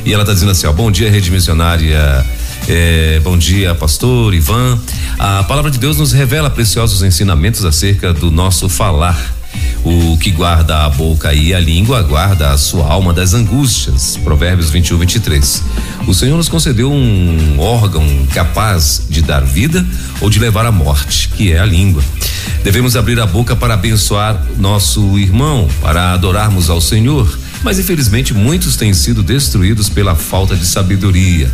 E 0.04 0.14
ela 0.14 0.24
tá 0.24 0.32
dizendo 0.32 0.52
assim: 0.52 0.68
ó, 0.68 0.72
bom 0.72 0.92
dia, 0.92 1.10
Rede 1.10 1.30
Missionária. 1.32 2.24
É, 2.68 3.20
bom 3.22 3.38
dia, 3.38 3.76
pastor 3.76 4.34
Ivan. 4.34 4.76
A 5.18 5.44
palavra 5.44 5.70
de 5.70 5.78
Deus 5.78 5.98
nos 5.98 6.12
revela 6.12 6.50
preciosos 6.50 7.02
ensinamentos 7.02 7.64
acerca 7.64 8.12
do 8.12 8.28
nosso 8.30 8.68
falar 8.68 9.34
o 9.84 10.18
que 10.18 10.32
guarda 10.32 10.84
a 10.84 10.90
boca 10.90 11.32
e 11.32 11.54
a 11.54 11.60
língua 11.60 12.02
guarda 12.02 12.50
a 12.50 12.58
sua 12.58 12.90
alma 12.90 13.12
das 13.12 13.34
angústias. 13.34 14.16
Provérbios 14.16 14.68
21, 14.70 14.98
23. 14.98 15.62
O 16.08 16.14
Senhor 16.14 16.36
nos 16.36 16.48
concedeu 16.48 16.90
um 16.90 17.60
órgão 17.60 18.04
capaz 18.34 19.02
de 19.08 19.22
dar 19.22 19.44
vida 19.44 19.86
ou 20.20 20.28
de 20.28 20.40
levar 20.40 20.66
à 20.66 20.72
morte, 20.72 21.28
que 21.28 21.52
é 21.52 21.60
a 21.60 21.64
língua. 21.64 22.02
Devemos 22.64 22.96
abrir 22.96 23.20
a 23.20 23.26
boca 23.26 23.54
para 23.54 23.74
abençoar 23.74 24.44
nosso 24.58 25.16
irmão, 25.20 25.68
para 25.80 26.14
adorarmos 26.14 26.68
ao 26.68 26.80
Senhor. 26.80 27.38
Mas 27.62 27.78
infelizmente 27.78 28.34
muitos 28.34 28.76
têm 28.76 28.92
sido 28.92 29.22
destruídos 29.22 29.88
pela 29.88 30.16
falta 30.16 30.56
de 30.56 30.66
sabedoria. 30.66 31.48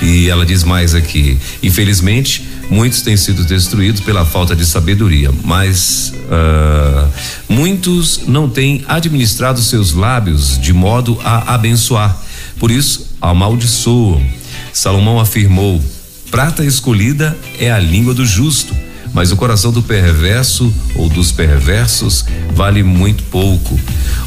E 0.00 0.28
ela 0.28 0.46
diz 0.46 0.64
mais 0.64 0.94
aqui: 0.94 1.38
infelizmente 1.62 2.46
Muitos 2.70 3.00
têm 3.00 3.16
sido 3.16 3.44
destruídos 3.44 4.00
pela 4.02 4.26
falta 4.26 4.54
de 4.54 4.66
sabedoria, 4.66 5.30
mas 5.42 6.12
uh, 6.26 7.08
muitos 7.48 8.26
não 8.26 8.48
têm 8.48 8.84
administrado 8.86 9.60
seus 9.62 9.92
lábios 9.92 10.60
de 10.60 10.74
modo 10.74 11.18
a 11.24 11.54
abençoar. 11.54 12.14
Por 12.58 12.70
isso, 12.70 13.06
amaldiçoam. 13.22 14.22
Salomão 14.70 15.18
afirmou: 15.18 15.82
prata 16.30 16.62
escolhida 16.62 17.36
é 17.58 17.72
a 17.72 17.78
língua 17.78 18.12
do 18.12 18.26
justo, 18.26 18.76
mas 19.14 19.32
o 19.32 19.36
coração 19.36 19.72
do 19.72 19.82
perverso 19.82 20.72
ou 20.94 21.08
dos 21.08 21.32
perversos 21.32 22.26
vale 22.52 22.82
muito 22.82 23.22
pouco. 23.24 23.80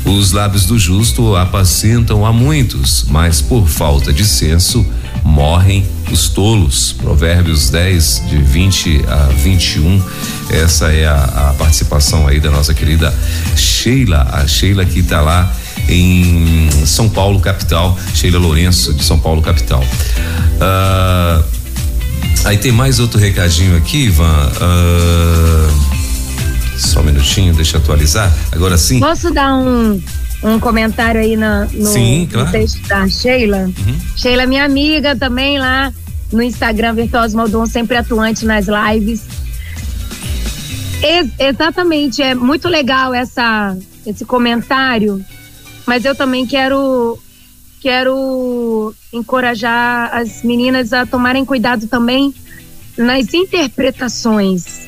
Os 0.03 0.31
lábios 0.31 0.65
do 0.65 0.79
justo 0.79 1.35
apacentam 1.35 2.25
a 2.25 2.33
muitos, 2.33 3.05
mas 3.07 3.39
por 3.39 3.67
falta 3.67 4.11
de 4.11 4.25
senso 4.25 4.83
morrem 5.23 5.85
os 6.11 6.29
tolos. 6.29 6.93
Provérbios 6.93 7.69
10, 7.69 8.23
de 8.29 8.37
20 8.37 9.05
a 9.07 9.15
21. 9.37 10.01
Essa 10.49 10.91
é 10.91 11.05
a, 11.07 11.49
a 11.49 11.53
participação 11.57 12.27
aí 12.27 12.39
da 12.39 12.49
nossa 12.49 12.73
querida 12.73 13.13
Sheila. 13.55 14.27
A 14.31 14.47
Sheila 14.47 14.85
que 14.85 14.99
está 14.99 15.21
lá 15.21 15.53
em 15.87 16.69
São 16.85 17.09
Paulo, 17.09 17.39
capital. 17.39 17.97
Sheila 18.13 18.39
Lourenço, 18.39 18.93
de 18.93 19.03
São 19.03 19.19
Paulo, 19.19 19.41
capital. 19.41 19.81
Uh, 19.81 21.43
aí 22.45 22.57
tem 22.57 22.71
mais 22.71 22.99
outro 22.99 23.19
recadinho 23.19 23.77
aqui, 23.77 24.05
Ivan. 24.05 24.51
Uh, 24.57 25.81
só 26.77 26.99
um 26.99 27.03
minutinho, 27.03 27.53
deixa 27.53 27.77
eu 27.77 27.81
atualizar. 27.81 28.31
Agora 28.51 28.77
sim. 28.77 28.99
Posso 28.99 29.31
dar 29.31 29.53
um 29.55 30.01
um 30.43 30.59
comentário 30.59 31.21
aí 31.21 31.35
no, 31.35 31.65
no, 31.65 31.85
Sim, 31.87 32.27
claro. 32.31 32.47
no 32.47 32.51
texto 32.51 32.87
da 32.87 33.07
Sheila. 33.07 33.65
Uhum. 33.65 33.99
Sheila, 34.15 34.45
minha 34.45 34.65
amiga 34.65 35.15
também 35.15 35.59
lá 35.59 35.93
no 36.31 36.41
Instagram, 36.41 36.93
Virtuoso 36.93 37.35
Maldon, 37.35 37.65
sempre 37.65 37.97
atuante 37.97 38.45
nas 38.45 38.65
lives. 38.67 39.23
Ex 41.03 41.29
exatamente, 41.39 42.21
é 42.21 42.35
muito 42.35 42.67
legal 42.67 43.13
essa, 43.13 43.75
esse 44.05 44.23
comentário, 44.23 45.23
mas 45.85 46.05
eu 46.05 46.15
também 46.15 46.45
quero 46.45 47.19
quero 47.81 48.93
encorajar 49.11 50.15
as 50.15 50.43
meninas 50.43 50.93
a 50.93 51.03
tomarem 51.05 51.43
cuidado 51.43 51.87
também 51.87 52.33
nas 52.95 53.33
interpretações. 53.33 54.81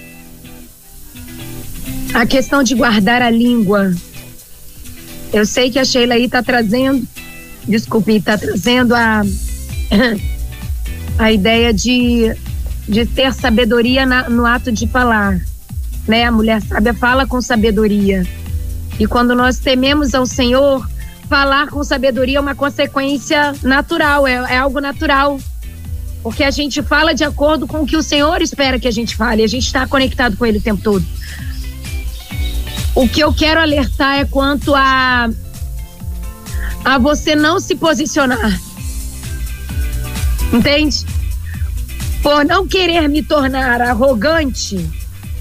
A 2.13 2.27
questão 2.27 2.61
de 2.61 2.75
guardar 2.75 3.23
a 3.23 3.31
língua, 3.31 3.91
eu 5.33 5.45
sei 5.45 5.71
que 5.71 5.79
a 5.79 5.83
Sheila 5.83 6.13
aí 6.13 6.25
está 6.25 6.43
trazendo, 6.43 7.05
desculpe, 7.67 8.15
está 8.15 8.37
trazendo 8.37 8.93
a, 8.93 9.23
a 11.17 11.31
ideia 11.31 11.73
de, 11.73 12.31
de 12.87 13.05
ter 13.07 13.33
sabedoria 13.33 14.05
na, 14.05 14.29
no 14.29 14.45
ato 14.45 14.71
de 14.71 14.87
falar. 14.87 15.41
Né? 16.07 16.25
A 16.25 16.31
mulher 16.31 16.61
sábia 16.61 16.93
fala 16.93 17.25
com 17.25 17.41
sabedoria. 17.41 18.23
E 18.99 19.07
quando 19.07 19.33
nós 19.33 19.57
tememos 19.57 20.13
ao 20.13 20.27
Senhor, 20.27 20.87
falar 21.27 21.67
com 21.67 21.83
sabedoria 21.83 22.37
é 22.37 22.41
uma 22.41 22.53
consequência 22.53 23.55
natural, 23.63 24.27
é, 24.27 24.33
é 24.33 24.57
algo 24.57 24.79
natural. 24.79 25.39
Porque 26.21 26.43
a 26.43 26.51
gente 26.51 26.83
fala 26.83 27.13
de 27.13 27.23
acordo 27.23 27.65
com 27.65 27.81
o 27.81 27.85
que 27.87 27.97
o 27.97 28.03
Senhor 28.03 28.39
espera 28.41 28.79
que 28.79 28.87
a 28.87 28.91
gente 28.91 29.15
fale, 29.15 29.43
a 29.43 29.47
gente 29.47 29.65
está 29.65 29.87
conectado 29.87 30.37
com 30.37 30.45
Ele 30.45 30.59
o 30.59 30.61
tempo 30.61 30.81
todo. 30.81 31.03
O 32.95 33.07
que 33.07 33.21
eu 33.21 33.33
quero 33.33 33.59
alertar 33.59 34.19
é 34.19 34.25
quanto 34.25 34.73
a 34.75 35.29
a 36.85 36.97
você 36.97 37.35
não 37.35 37.59
se 37.59 37.75
posicionar. 37.75 38.59
Entende? 40.51 41.05
Por 42.21 42.45
não 42.45 42.67
querer 42.67 43.07
me 43.07 43.23
tornar 43.23 43.81
arrogante, 43.81 44.89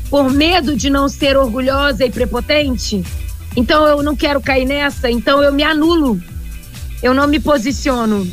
por 0.09 0.31
medo 0.31 0.77
de 0.77 0.89
não 0.89 1.09
ser 1.09 1.37
orgulhosa 1.37 2.05
e 2.05 2.11
prepotente, 2.11 3.05
então 3.57 3.87
eu 3.87 4.03
não 4.03 4.17
quero 4.17 4.41
cair 4.41 4.65
nessa, 4.65 5.11
então 5.11 5.43
eu 5.43 5.53
me 5.53 5.63
anulo. 5.63 6.21
Eu 7.03 7.13
não 7.13 7.27
me 7.27 7.41
posiciono. 7.41 8.31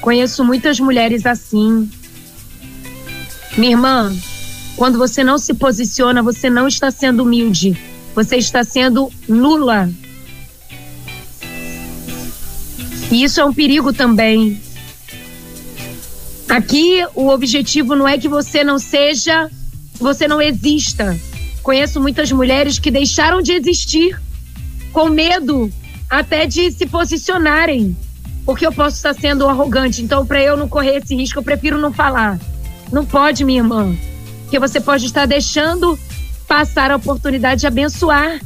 Conheço 0.00 0.44
muitas 0.44 0.78
mulheres 0.78 1.24
assim. 1.26 1.90
Minha 3.56 3.72
irmã, 3.72 4.14
quando 4.76 4.98
você 4.98 5.24
não 5.24 5.38
se 5.38 5.54
posiciona, 5.54 6.22
você 6.22 6.48
não 6.48 6.68
está 6.68 6.90
sendo 6.90 7.22
humilde. 7.22 7.89
Você 8.14 8.36
está 8.36 8.64
sendo 8.64 9.10
nula. 9.28 9.90
E 13.10 13.24
isso 13.24 13.40
é 13.40 13.44
um 13.44 13.52
perigo 13.52 13.92
também. 13.92 14.60
Aqui 16.48 17.04
o 17.14 17.28
objetivo 17.28 17.94
não 17.94 18.06
é 18.06 18.18
que 18.18 18.28
você 18.28 18.64
não 18.64 18.78
seja, 18.78 19.50
você 19.98 20.26
não 20.26 20.42
exista. 20.42 21.18
Conheço 21.62 22.00
muitas 22.00 22.32
mulheres 22.32 22.78
que 22.78 22.90
deixaram 22.90 23.40
de 23.40 23.52
existir 23.52 24.20
com 24.92 25.08
medo 25.08 25.70
até 26.08 26.46
de 26.46 26.70
se 26.72 26.86
posicionarem, 26.86 27.96
porque 28.44 28.66
eu 28.66 28.72
posso 28.72 28.96
estar 28.96 29.14
sendo 29.14 29.46
arrogante. 29.46 30.02
Então, 30.02 30.26
para 30.26 30.42
eu 30.42 30.56
não 30.56 30.68
correr 30.68 30.96
esse 30.96 31.14
risco, 31.14 31.38
eu 31.38 31.42
prefiro 31.42 31.78
não 31.78 31.92
falar. 31.92 32.40
Não 32.90 33.04
pode, 33.04 33.44
minha 33.44 33.60
irmã, 33.60 33.94
porque 34.42 34.58
você 34.58 34.80
pode 34.80 35.06
estar 35.06 35.26
deixando 35.26 35.96
passar 36.50 36.90
a 36.90 36.96
oportunidade 36.96 37.60
de 37.60 37.66
abençoar. 37.68 38.40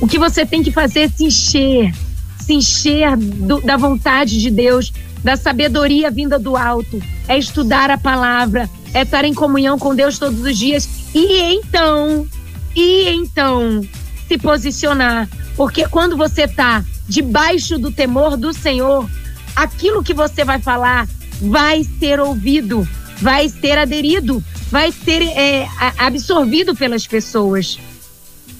O 0.00 0.08
que 0.08 0.18
você 0.18 0.46
tem 0.46 0.62
que 0.62 0.72
fazer 0.72 1.00
é 1.00 1.08
se 1.10 1.24
encher, 1.24 1.94
se 2.40 2.54
encher 2.54 3.18
do, 3.18 3.60
da 3.60 3.76
vontade 3.76 4.40
de 4.40 4.50
Deus, 4.50 4.90
da 5.22 5.36
sabedoria 5.36 6.10
vinda 6.10 6.38
do 6.38 6.56
alto, 6.56 6.98
é 7.28 7.36
estudar 7.36 7.90
a 7.90 7.98
palavra, 7.98 8.66
é 8.94 9.02
estar 9.02 9.26
em 9.26 9.34
comunhão 9.34 9.78
com 9.78 9.94
Deus 9.94 10.18
todos 10.18 10.40
os 10.40 10.56
dias 10.56 10.88
e 11.14 11.42
então, 11.52 12.26
e 12.74 13.10
então 13.10 13.82
se 14.26 14.38
posicionar, 14.38 15.28
porque 15.58 15.86
quando 15.86 16.16
você 16.16 16.44
está 16.44 16.82
debaixo 17.06 17.78
do 17.78 17.92
temor 17.92 18.38
do 18.38 18.54
Senhor, 18.54 19.06
aquilo 19.54 20.02
que 20.02 20.14
você 20.14 20.46
vai 20.46 20.58
falar 20.58 21.06
vai 21.42 21.84
ser 21.98 22.20
ouvido, 22.20 22.88
vai 23.20 23.48
ser 23.48 23.78
aderido, 23.78 24.42
vai 24.70 24.90
ser 24.90 25.22
é, 25.22 25.68
absorvido 25.98 26.74
pelas 26.74 27.06
pessoas. 27.06 27.78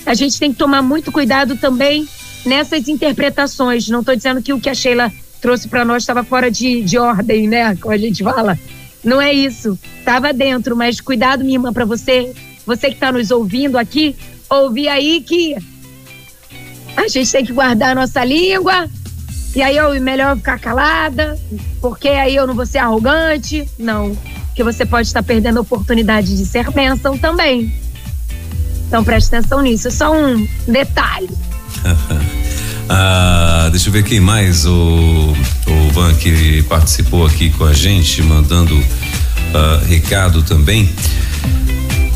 A 0.04 0.14
gente 0.14 0.38
tem 0.38 0.52
que 0.52 0.58
tomar 0.58 0.82
muito 0.82 1.10
cuidado 1.10 1.56
também 1.56 2.08
nessas 2.44 2.88
interpretações. 2.88 3.88
Não 3.88 4.00
estou 4.00 4.16
dizendo 4.16 4.42
que 4.42 4.52
o 4.52 4.60
que 4.60 4.68
a 4.68 4.74
Sheila 4.74 5.12
trouxe 5.40 5.68
para 5.68 5.84
nós 5.84 6.02
estava 6.02 6.22
fora 6.22 6.50
de, 6.50 6.82
de 6.82 6.98
ordem, 6.98 7.48
né? 7.48 7.76
Como 7.76 7.94
a 7.94 7.98
gente 7.98 8.22
fala. 8.22 8.58
Não 9.02 9.20
é 9.20 9.32
isso. 9.32 9.78
Estava 9.98 10.32
dentro, 10.32 10.76
mas 10.76 11.00
cuidado, 11.00 11.42
minha 11.42 11.56
irmã, 11.56 11.72
para 11.72 11.84
você, 11.84 12.34
você 12.66 12.88
que 12.88 12.94
está 12.94 13.10
nos 13.10 13.30
ouvindo 13.30 13.78
aqui, 13.78 14.14
ouvir 14.48 14.88
aí 14.88 15.22
que 15.22 15.56
a 16.96 17.08
gente 17.08 17.32
tem 17.32 17.44
que 17.44 17.52
guardar 17.52 17.92
a 17.92 17.94
nossa 17.94 18.22
língua. 18.24 18.88
E 19.54 19.62
aí 19.62 19.76
eu 19.76 20.00
melhor 20.00 20.36
ficar 20.36 20.60
calada, 20.60 21.38
porque 21.80 22.08
aí 22.08 22.36
eu 22.36 22.46
não 22.46 22.54
vou 22.54 22.66
ser 22.66 22.78
arrogante. 22.78 23.68
Não, 23.78 24.16
porque 24.60 24.64
você 24.64 24.84
pode 24.84 25.08
estar 25.08 25.22
perdendo 25.22 25.56
a 25.56 25.60
oportunidade 25.62 26.36
de 26.36 26.44
ser 26.44 26.70
bênção 26.70 27.16
também. 27.16 27.72
Então 28.86 29.02
preste 29.02 29.34
atenção 29.34 29.62
nisso. 29.62 29.88
É 29.88 29.90
só 29.90 30.14
um 30.14 30.46
detalhe. 30.68 31.30
Ah, 32.92 33.68
deixa 33.70 33.88
eu 33.88 33.92
ver 33.92 34.02
quem 34.02 34.18
mais, 34.18 34.66
o, 34.66 34.72
o 34.72 35.92
Van 35.92 36.12
que 36.12 36.60
participou 36.64 37.24
aqui 37.24 37.48
com 37.50 37.64
a 37.64 37.72
gente, 37.72 38.20
mandando 38.20 38.76
uh, 38.76 39.86
recado 39.86 40.42
também. 40.42 40.92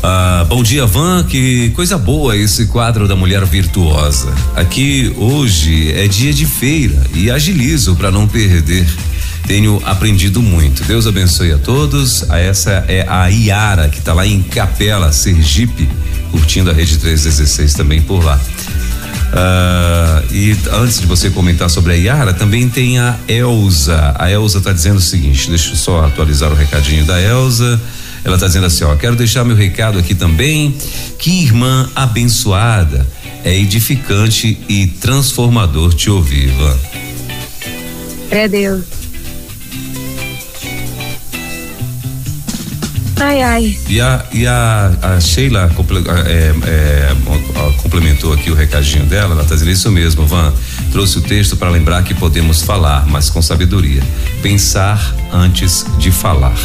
Ah, 0.03 0.45
bom 0.49 0.61
dia, 0.61 0.85
Van. 0.85 1.23
Que 1.23 1.69
coisa 1.69 1.97
boa 1.97 2.35
esse 2.35 2.65
quadro 2.65 3.07
da 3.07 3.15
mulher 3.15 3.45
virtuosa. 3.45 4.33
Aqui 4.53 5.15
hoje 5.15 5.93
é 5.93 6.09
dia 6.09 6.33
de 6.33 6.45
feira 6.45 7.01
e 7.13 7.31
agilizo 7.31 7.95
para 7.95 8.11
não 8.11 8.27
perder. 8.27 8.85
Tenho 9.47 9.81
aprendido 9.85 10.41
muito. 10.41 10.83
Deus 10.85 11.05
abençoe 11.05 11.51
a 11.51 11.57
todos. 11.57 12.29
Essa 12.29 12.83
é 12.87 13.05
a 13.07 13.27
Iara, 13.27 13.89
que 13.89 13.99
está 13.99 14.13
lá 14.13 14.25
em 14.25 14.41
Capela, 14.41 15.11
Sergipe, 15.11 15.87
curtindo 16.31 16.71
a 16.71 16.73
Rede 16.73 16.97
316 16.97 17.73
também 17.73 18.01
por 18.01 18.23
lá. 18.23 18.39
Uh, 19.35 20.33
e 20.33 20.57
antes 20.71 21.01
de 21.01 21.05
você 21.05 21.29
comentar 21.29 21.69
sobre 21.69 21.93
a 21.93 21.95
Yara, 21.95 22.33
também 22.33 22.69
tem 22.69 22.99
a 22.99 23.17
Elza. 23.27 24.15
A 24.17 24.31
Elza 24.31 24.59
está 24.59 24.71
dizendo 24.71 24.97
o 24.97 25.01
seguinte: 25.01 25.49
deixa 25.49 25.71
eu 25.71 25.75
só 25.75 26.05
atualizar 26.05 26.51
o 26.51 26.55
recadinho 26.55 27.05
da 27.05 27.21
Elza. 27.21 27.79
Ela 28.23 28.35
está 28.35 28.47
dizendo 28.47 28.65
assim: 28.65 28.83
ó, 28.83 28.95
quero 28.95 29.15
deixar 29.15 29.43
meu 29.43 29.55
recado 29.55 29.99
aqui 29.99 30.15
também. 30.15 30.75
Que 31.19 31.43
irmã 31.43 31.89
abençoada, 31.95 33.05
é 33.43 33.55
edificante 33.55 34.57
e 34.67 34.87
transformador 34.87 35.93
te 35.93 36.09
ouvir. 36.09 36.51
É 38.31 38.47
Deus. 38.47 38.94
Ai, 43.17 43.41
ai. 43.41 43.77
E 43.87 44.01
a, 44.01 44.25
e 44.31 44.45
a, 44.45 44.91
a 45.01 45.19
Sheila 45.19 45.71
é, 46.27 46.53
é, 46.67 47.81
complementou 47.81 48.33
aqui 48.33 48.51
o 48.51 48.55
recadinho 48.55 49.05
dela, 49.05 49.33
ela 49.33 49.43
está 49.43 49.55
dizendo 49.55 49.71
isso 49.71 49.91
mesmo, 49.91 50.25
Van. 50.25 50.53
Trouxe 50.91 51.19
o 51.19 51.21
texto 51.21 51.55
para 51.55 51.69
lembrar 51.69 52.03
que 52.03 52.13
podemos 52.13 52.61
falar, 52.61 53.05
mas 53.07 53.29
com 53.29 53.41
sabedoria. 53.41 54.01
Pensar 54.41 55.15
antes 55.31 55.85
de 55.97 56.11
falar. 56.11 56.57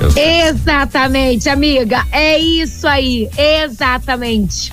Eu... 0.00 0.12
Exatamente, 0.16 1.48
amiga. 1.48 2.06
É 2.10 2.38
isso 2.38 2.88
aí. 2.88 3.28
Exatamente. 3.36 4.72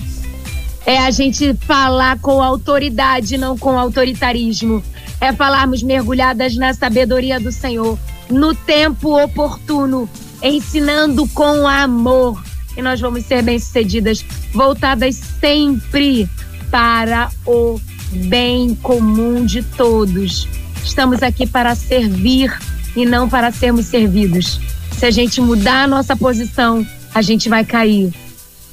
É 0.86 0.98
a 0.98 1.10
gente 1.10 1.54
falar 1.66 2.18
com 2.20 2.42
autoridade, 2.42 3.36
não 3.36 3.58
com 3.58 3.78
autoritarismo. 3.78 4.82
É 5.20 5.32
falarmos 5.32 5.82
mergulhadas 5.82 6.56
na 6.56 6.72
sabedoria 6.72 7.38
do 7.38 7.52
Senhor, 7.52 7.98
no 8.30 8.54
tempo 8.54 9.22
oportuno 9.22 10.08
ensinando 10.42 11.26
com 11.28 11.66
amor. 11.66 12.42
E 12.76 12.82
nós 12.82 13.00
vamos 13.00 13.24
ser 13.24 13.42
bem-sucedidas, 13.42 14.24
voltadas 14.52 15.16
sempre 15.40 16.28
para 16.70 17.30
o 17.46 17.80
bem 18.12 18.74
comum 18.76 19.44
de 19.44 19.62
todos. 19.62 20.48
Estamos 20.84 21.22
aqui 21.22 21.46
para 21.46 21.74
servir 21.74 22.56
e 22.94 23.04
não 23.04 23.28
para 23.28 23.50
sermos 23.50 23.86
servidos. 23.86 24.60
Se 24.96 25.06
a 25.06 25.10
gente 25.10 25.40
mudar 25.40 25.84
a 25.84 25.86
nossa 25.86 26.16
posição, 26.16 26.86
a 27.14 27.22
gente 27.22 27.48
vai 27.48 27.64
cair. 27.64 28.12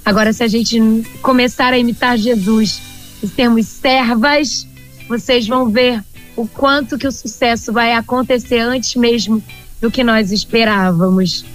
Agora, 0.04 0.32
se 0.34 0.44
a 0.44 0.48
gente 0.48 0.80
começar 1.22 1.74
a 1.74 1.78
imitar 1.78 2.18
Jesus 2.18 2.82
e 3.22 3.28
sermos 3.28 3.66
servas, 3.66 4.68
vocês 5.08 5.48
vão 5.48 5.70
ver 5.70 6.04
o 6.36 6.48
quanto 6.48 6.98
que 6.98 7.08
o 7.08 7.12
sucesso 7.12 7.72
vai 7.72 7.94
acontecer 7.94 8.60
antes 8.60 8.96
mesmo 8.96 9.42
do 9.82 9.90
que 9.90 10.04
nós 10.04 10.32
esperávamos. 10.32 11.46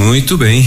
Muito 0.00 0.38
bem. 0.38 0.66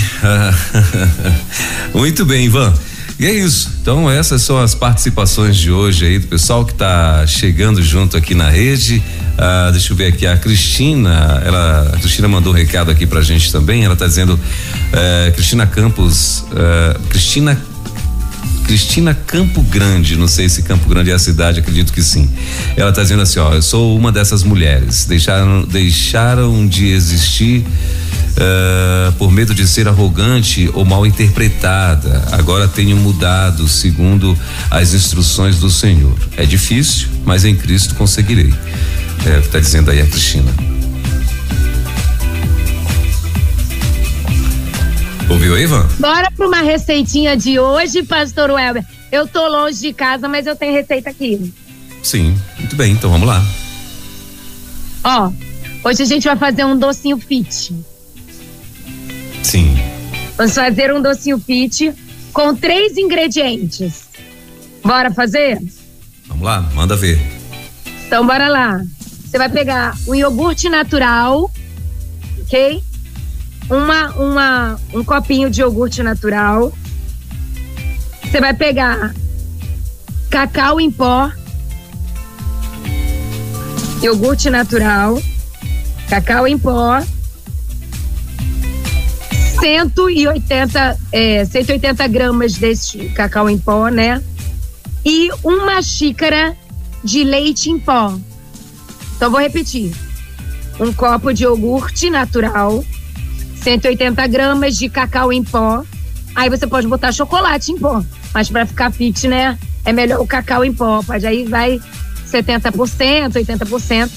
Muito 1.92 2.24
bem, 2.24 2.46
Ivan. 2.46 2.72
E 3.20 3.26
é 3.26 3.34
isso. 3.34 3.72
Então, 3.82 4.10
essas 4.10 4.44
são 4.44 4.60
as 4.60 4.76
participações 4.76 5.58
de 5.58 5.72
hoje 5.72 6.06
aí 6.06 6.20
do 6.20 6.28
pessoal 6.28 6.64
que 6.64 6.72
está 6.72 7.26
chegando 7.26 7.82
junto 7.82 8.16
aqui 8.16 8.36
na 8.36 8.50
rede. 8.50 9.02
Ah, 9.36 9.70
deixa 9.72 9.92
eu 9.92 9.98
ver 9.98 10.14
aqui, 10.14 10.28
a 10.28 10.38
Cristina, 10.38 11.42
ela, 11.44 11.92
a 11.94 11.98
Cristina 11.98 12.28
mandou 12.28 12.54
um 12.54 12.56
recado 12.56 12.92
aqui 12.92 13.08
pra 13.08 13.22
gente 13.22 13.52
também. 13.52 13.84
Ela 13.84 13.96
está 13.96 14.06
dizendo, 14.06 14.40
eh, 14.92 15.32
Cristina 15.36 15.66
Campos, 15.66 16.46
eh, 16.56 16.98
Cristina 17.10 17.60
Cristina 18.66 19.14
Campo 19.14 19.62
Grande, 19.64 20.16
não 20.16 20.28
sei 20.28 20.48
se 20.48 20.62
Campo 20.62 20.88
Grande 20.88 21.12
é 21.12 21.14
a 21.14 21.20
cidade, 21.20 21.60
acredito 21.60 21.92
que 21.92 22.02
sim. 22.02 22.30
Ela 22.78 22.92
está 22.92 23.02
dizendo 23.02 23.22
assim, 23.22 23.40
ó, 23.40 23.54
eu 23.54 23.62
sou 23.62 23.98
uma 23.98 24.12
dessas 24.12 24.44
mulheres, 24.44 25.06
deixaram, 25.06 25.64
deixaram 25.64 26.66
de 26.66 26.88
existir 26.88 27.66
uh, 28.34 29.12
por 29.14 29.32
medo 29.32 29.54
de 29.54 29.68
ser 29.68 29.88
arrogante 29.88 30.70
ou 30.74 30.86
mal 30.86 31.06
interpretada. 31.06 32.24
Agora 32.32 32.68
tenho 32.68 32.98
mudado 32.98 33.68
segundo 33.68 34.38
as 34.70 34.94
instruções 34.94 35.60
do 35.60 35.70
Senhor. 35.70 36.16
É 36.38 36.46
difícil, 36.46 37.10
mas 37.26 37.46
em 37.46 37.56
Cristo 37.56 37.96
conseguirei. 37.96 38.54
É, 39.26 39.40
está 39.40 39.60
dizendo 39.60 39.92
aí 39.92 40.02
a 40.02 40.06
Cristina. 40.06 40.52
Ouviu, 45.30 45.58
Ivan? 45.58 45.88
Bora 46.00 46.30
para 46.30 46.48
uma 46.48 46.62
receitinha 46.62 47.36
de 47.36 47.60
hoje, 47.60 48.04
Pastor 48.04 48.52
Welber. 48.52 48.84
Eu 49.12 49.28
tô 49.28 49.48
longe 49.48 49.80
de 49.80 49.94
casa, 49.94 50.28
mas 50.28 50.46
eu 50.46 50.56
tenho 50.56 50.74
receita 50.74 51.10
aqui. 51.10 51.54
Sim, 52.02 52.36
muito 52.60 52.76
bem, 52.76 52.94
então 52.94 53.10
vamos 53.10 53.28
lá. 53.28 53.44
Ó, 55.04 55.32
hoje 55.84 56.04
a 56.04 56.06
gente 56.06 56.26
vai 56.26 56.36
fazer 56.36 56.66
um 56.66 56.78
docinho 56.78 57.18
fit. 57.18 57.74
Sim. 59.44 59.78
Vamos 60.38 60.56
fazer 60.56 60.94
um 60.94 61.02
docinho 61.02 61.40
fit 61.40 61.94
com 62.32 62.56
três 62.56 62.98
ingredientes. 62.98 64.08
Bora 64.84 65.12
fazer? 65.12 65.62
Vamos 66.28 66.44
lá, 66.44 66.62
manda 66.74 66.96
ver. 66.96 67.22
Então 68.08 68.26
bora 68.26 68.48
lá. 68.48 68.82
Você 69.00 69.38
vai 69.38 69.50
pegar 69.50 69.96
um 70.08 70.16
iogurte 70.16 70.70
natural, 70.70 71.52
ok? 72.42 72.84
Uma, 73.70 74.10
uma, 74.16 74.80
um 74.94 75.04
copinho 75.04 75.50
de 75.50 75.62
iogurte 75.62 76.04
natural. 76.04 76.72
Você 78.24 78.40
vai 78.40 78.54
pegar 78.54 79.14
cacau 80.30 80.80
em 80.82 80.92
pó, 80.92 81.32
iogurte 84.02 84.50
natural. 84.50 85.22
cacau 86.10 86.48
em 86.48 86.58
pó, 86.58 87.02
180, 89.64 90.98
é, 91.14 91.46
180 91.46 92.06
gramas 92.10 92.56
desse 92.56 93.08
cacau 93.12 93.50
em 93.50 93.58
pó, 93.58 93.88
né? 93.88 94.22
E 95.06 95.30
uma 95.42 95.82
xícara 95.82 96.54
de 97.02 97.24
leite 97.24 97.70
em 97.70 97.80
pó. 97.80 98.14
Então 99.16 99.32
vou 99.32 99.40
repetir: 99.40 99.94
um 100.82 100.92
copo 100.92 101.34
de 101.34 101.44
iogurte 101.46 102.10
natural, 102.10 102.84
180 103.62 104.28
gramas 104.28 104.76
de 104.76 104.90
cacau 104.90 105.32
em 105.32 105.42
pó. 105.42 105.82
Aí 106.36 106.50
você 106.50 106.68
pode 106.68 106.86
botar 106.86 107.14
chocolate 107.14 107.72
em 107.72 107.80
pó, 107.80 108.04
mas 108.34 108.50
para 108.50 108.66
ficar 108.66 108.92
fit, 108.92 109.30
né? 109.30 109.58
É 109.86 109.94
melhor 109.94 110.20
o 110.20 110.28
cacau 110.28 110.66
em 110.66 110.74
pó. 110.74 111.02
Aí 111.08 111.46
vai 111.46 111.80
70%, 112.28 113.32
80% 113.32 114.10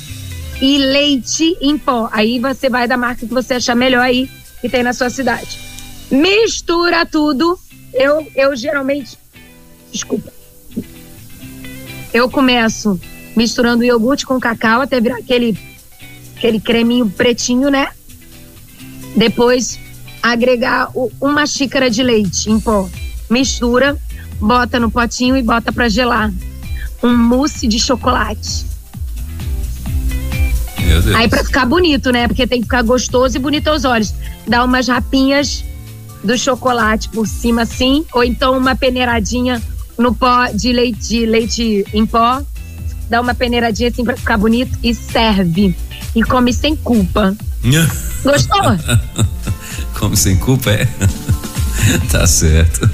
e 0.61 0.79
leite 0.79 1.57
em 1.61 1.79
pó. 1.79 2.09
Aí 2.11 2.41
você 2.41 2.69
vai 2.69 2.89
da 2.89 2.97
marca 2.97 3.25
que 3.25 3.33
você 3.33 3.55
achar 3.55 3.77
melhor 3.77 4.03
aí 4.03 4.29
que 4.67 4.73
tem 4.73 4.83
na 4.83 4.93
sua 4.93 5.09
cidade. 5.09 5.61
Mistura 6.11 7.07
tudo. 7.07 7.59
Eu, 7.95 8.27
eu 8.35 8.57
geralmente. 8.57 9.17
Desculpa. 9.93 10.33
Eu 12.12 12.29
começo 12.29 13.01
misturando 13.37 13.85
iogurte 13.85 14.27
com 14.27 14.41
cacau 14.41 14.81
até 14.81 15.01
virar 15.01 15.19
aquele, 15.19 15.57
aquele 16.37 16.61
creminho 16.61 17.09
pretinho, 17.09 17.71
né? 17.71 17.89
Depois 19.17 19.79
agregar 20.23 20.91
o, 20.95 21.12
uma 21.21 21.47
xícara 21.47 21.89
de 21.89 22.03
leite 22.03 22.51
em 22.51 22.59
pó. 22.59 22.89
Mistura, 23.31 23.97
bota 24.41 24.81
no 24.81 24.91
potinho 24.91 25.37
e 25.37 25.43
bota 25.43 25.71
para 25.71 25.89
gelar. 25.89 26.33
Um 27.03 27.17
mousse 27.17 27.69
de 27.69 27.79
chocolate. 27.79 28.67
Meu 30.87 31.03
Deus. 31.03 31.16
Aí 31.16 31.28
para 31.28 31.45
ficar 31.45 31.66
bonito, 31.66 32.11
né? 32.11 32.28
Porque 32.28 32.47
tem 32.47 32.61
que 32.61 32.66
ficar 32.66 32.82
gostoso 32.82 33.37
e 33.37 33.41
bonito 33.41 33.68
aos 33.68 33.84
olhos. 33.84 34.14
Dá 34.47 34.64
umas 34.64 34.89
rapinhas 34.89 35.64
do 36.22 36.37
chocolate 36.39 37.09
por 37.09 37.26
cima 37.26 37.62
assim, 37.62 38.05
ou 38.12 38.24
então 38.24 38.57
uma 38.57 38.74
peneiradinha 38.74 39.62
no 39.99 40.14
pó 40.14 40.47
de 40.47 40.72
leite, 40.72 40.99
de 41.01 41.26
leite 41.26 41.84
em 41.93 42.07
pó. 42.07 42.43
Dá 43.09 43.20
uma 43.20 43.34
peneiradinha 43.34 43.89
assim 43.89 44.05
para 44.05 44.16
ficar 44.16 44.37
bonito 44.37 44.76
e 44.82 44.95
serve. 44.95 45.74
E 46.14 46.22
come 46.22 46.53
sem 46.53 46.74
culpa. 46.74 47.37
Gostou? 48.22 48.62
Come 49.99 50.16
sem 50.16 50.37
culpa, 50.37 50.70
é? 50.70 50.87
tá 52.11 52.26
certo. 52.26 52.89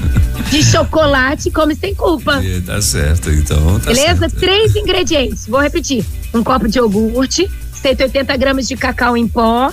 De 0.50 0.62
chocolate, 0.62 1.50
come 1.50 1.74
sem 1.74 1.94
culpa. 1.94 2.40
É, 2.44 2.60
tá 2.60 2.80
certo, 2.80 3.30
então 3.30 3.80
tá 3.80 3.86
Beleza? 3.86 4.28
certo. 4.28 4.36
Três 4.36 4.76
ingredientes. 4.76 5.46
Vou 5.48 5.60
repetir: 5.60 6.04
um 6.32 6.44
copo 6.44 6.68
de 6.68 6.78
iogurte, 6.78 7.50
180 7.82 8.36
gramas 8.36 8.68
de 8.68 8.76
cacau 8.76 9.16
em 9.16 9.26
pó 9.26 9.72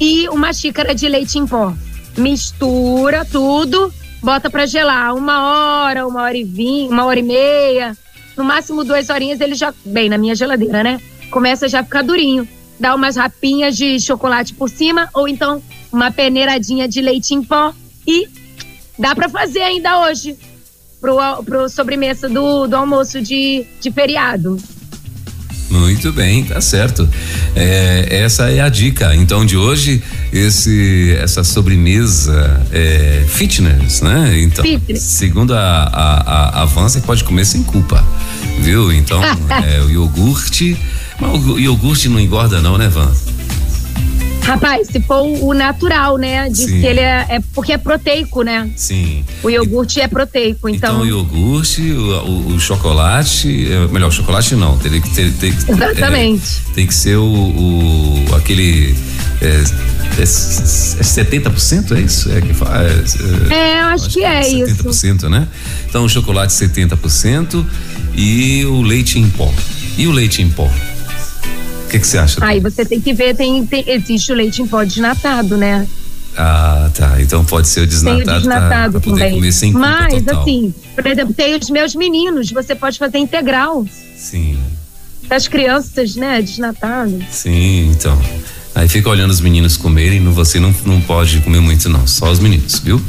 e 0.00 0.26
uma 0.30 0.54
xícara 0.54 0.94
de 0.94 1.06
leite 1.06 1.38
em 1.38 1.46
pó. 1.46 1.74
Mistura 2.16 3.26
tudo, 3.26 3.92
bota 4.22 4.48
pra 4.48 4.64
gelar 4.64 5.14
uma 5.14 5.84
hora, 5.84 6.06
uma 6.06 6.22
hora 6.22 6.36
e 6.36 6.44
vinte, 6.44 6.90
uma 6.90 7.04
hora 7.04 7.18
e 7.18 7.22
meia, 7.22 7.96
no 8.36 8.42
máximo 8.42 8.84
duas 8.84 9.10
horinhas 9.10 9.40
ele 9.40 9.54
já, 9.54 9.72
bem, 9.84 10.08
na 10.08 10.16
minha 10.16 10.34
geladeira, 10.34 10.82
né? 10.82 11.00
Começa 11.30 11.68
já 11.68 11.80
a 11.80 11.84
ficar 11.84 12.02
durinho. 12.02 12.48
Dá 12.80 12.94
umas 12.94 13.16
rapinhas 13.16 13.76
de 13.76 14.00
chocolate 14.00 14.54
por 14.54 14.68
cima 14.68 15.08
ou 15.12 15.28
então 15.28 15.62
uma 15.92 16.10
peneiradinha 16.10 16.88
de 16.88 17.02
leite 17.02 17.34
em 17.34 17.42
pó 17.42 17.72
e 18.06 18.28
dá 18.98 19.14
pra 19.14 19.28
fazer 19.28 19.60
ainda 19.60 20.00
hoje 20.00 20.36
pro, 21.00 21.16
pro 21.44 21.68
sobremesa 21.68 22.28
do, 22.28 22.66
do 22.66 22.76
almoço 22.76 23.20
de, 23.20 23.66
de 23.78 23.90
feriado. 23.90 24.56
Muito 25.72 26.12
bem, 26.12 26.44
tá 26.44 26.60
certo. 26.60 27.08
É, 27.56 28.06
essa 28.24 28.50
é 28.50 28.60
a 28.60 28.68
dica. 28.68 29.16
Então, 29.16 29.44
de 29.46 29.56
hoje, 29.56 30.02
esse, 30.30 31.16
essa 31.18 31.42
sobremesa 31.42 32.60
é 32.70 33.24
fitness, 33.26 34.02
né? 34.02 34.38
Então, 34.42 34.62
Fitness. 34.62 35.02
segundo 35.02 35.54
a, 35.54 35.58
a, 35.58 36.60
a, 36.60 36.62
a 36.62 36.64
Van, 36.66 36.90
você 36.90 37.00
pode 37.00 37.24
comer 37.24 37.46
sem 37.46 37.62
culpa, 37.62 38.06
viu? 38.60 38.92
Então, 38.92 39.18
é, 39.66 39.80
o 39.80 39.90
iogurte. 39.90 40.76
Mas 41.18 41.42
o 41.46 41.58
iogurte 41.58 42.06
não 42.06 42.20
engorda, 42.20 42.60
não, 42.60 42.76
né, 42.76 42.88
Van? 42.88 43.10
Rapaz, 44.42 44.88
se 44.88 45.00
for 45.00 45.22
o 45.22 45.54
natural, 45.54 46.18
né? 46.18 46.48
Diz 46.50 46.66
Sim. 46.66 46.80
que 46.80 46.86
ele 46.86 47.00
é, 47.00 47.26
é 47.28 47.40
porque 47.54 47.72
é 47.72 47.78
proteico, 47.78 48.42
né? 48.42 48.68
Sim. 48.76 49.24
O 49.42 49.48
iogurte 49.48 50.00
é 50.00 50.08
proteico, 50.08 50.68
Então, 50.68 50.90
então. 50.94 51.00
o 51.02 51.06
iogurte, 51.06 51.80
o, 51.92 52.24
o- 52.24 52.46
o 52.54 52.60
chocolate, 52.60 53.66
é, 53.72 53.86
melhor, 53.88 54.08
o 54.08 54.12
chocolate 54.12 54.54
não, 54.56 54.76
teria 54.78 55.00
que 55.00 55.10
ter. 55.10 55.32
ter 55.34 55.54
Exatamente. 55.68 56.60
é, 56.70 56.74
tem 56.74 56.86
que 56.86 56.94
ser 56.94 57.16
o, 57.16 57.24
o- 57.24 58.34
aquele. 58.36 58.94
É, 59.40 59.46
é, 60.18 60.22
é 60.22 60.24
70%, 60.24 61.92
é 61.96 62.00
isso? 62.00 62.30
É 62.32 62.40
que 62.40 62.52
faz. 62.52 63.16
É, 63.50 63.80
eu 63.80 63.86
acho 63.86 64.10
que 64.10 64.24
é 64.24 64.40
isso. 64.48 64.84
70%, 64.84 65.28
né? 65.28 65.46
Então, 65.88 66.04
o 66.04 66.08
chocolate 66.08 66.52
70% 66.52 67.64
e 68.14 68.64
o 68.66 68.82
leite 68.82 69.18
em 69.18 69.28
pó. 69.30 69.52
E 69.96 70.06
o 70.06 70.10
leite 70.12 70.42
em 70.42 70.48
pó? 70.50 70.68
O 71.92 71.94
que 71.94 71.98
que 72.00 72.06
você 72.06 72.16
acha? 72.16 72.38
Aí 72.42 72.58
você 72.58 72.86
tem 72.86 72.98
que 72.98 73.12
ver, 73.12 73.36
tem, 73.36 73.66
tem- 73.66 73.84
existe 73.86 74.32
o 74.32 74.34
leite 74.34 74.62
em 74.62 74.66
pó 74.66 74.82
desnatado, 74.82 75.58
né? 75.58 75.86
Ah, 76.34 76.88
tá. 76.94 77.20
Então 77.20 77.44
pode 77.44 77.68
ser 77.68 77.80
o 77.80 77.82
Tem 77.82 77.90
desnatado, 77.90 78.22
o 78.22 78.24
pra- 78.24 78.38
desnatado 78.38 78.92
pra 78.92 79.00
poder 79.02 79.18
também. 79.20 79.34
comer 79.34 79.52
sem 79.52 79.72
Mas, 79.72 80.14
total. 80.14 80.40
assim, 80.40 80.74
por 80.94 81.06
exemplo, 81.06 81.34
tem 81.34 81.54
os 81.54 81.68
meus 81.68 81.94
meninos, 81.94 82.50
você 82.50 82.74
pode 82.74 82.98
fazer 82.98 83.18
integral. 83.18 83.84
Sim. 84.16 84.58
Das 85.28 85.46
crianças, 85.46 86.16
né? 86.16 86.40
Desnatado. 86.40 87.22
Sim, 87.30 87.90
então. 87.90 88.18
Aí 88.74 88.88
fica 88.88 89.08
olhando 89.10 89.30
os 89.30 89.40
meninos 89.40 89.76
comerem, 89.76 90.18
não- 90.18 90.32
você 90.32 90.58
não, 90.58 90.74
não 90.86 91.00
pode 91.00 91.40
comer 91.40 91.60
muito, 91.60 91.88
não. 91.88 92.06
Só 92.06 92.30
os 92.30 92.38
meninos, 92.38 92.78
viu? 92.78 93.00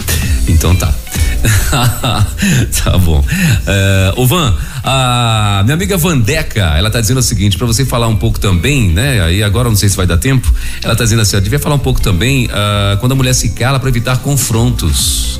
Então 0.47 0.75
tá. 0.75 0.93
tá 2.83 2.97
bom. 2.97 3.23
É, 3.65 4.13
ô 4.17 4.25
Van, 4.27 4.55
a 4.83 5.61
minha 5.63 5.73
amiga 5.75 5.97
Vandeca, 5.97 6.73
ela 6.77 6.89
tá 6.89 6.99
dizendo 6.99 7.19
o 7.19 7.23
seguinte, 7.23 7.57
pra 7.57 7.65
você 7.65 7.85
falar 7.85 8.07
um 8.07 8.15
pouco 8.15 8.39
também, 8.39 8.89
né? 8.89 9.21
Aí 9.23 9.41
agora 9.41 9.69
não 9.69 9.75
sei 9.75 9.87
se 9.87 9.95
vai 9.95 10.05
dar 10.05 10.17
tempo. 10.17 10.53
Ela 10.83 10.95
tá 10.95 11.03
dizendo 11.05 11.21
assim, 11.21 11.37
ó, 11.37 11.39
devia 11.39 11.59
falar 11.59 11.75
um 11.75 11.79
pouco 11.79 12.01
também 12.01 12.49
ah, 12.51 12.97
quando 12.99 13.13
a 13.13 13.15
mulher 13.15 13.33
se 13.33 13.49
cala 13.49 13.79
pra 13.79 13.87
evitar 13.89 14.17
confrontos. 14.17 15.39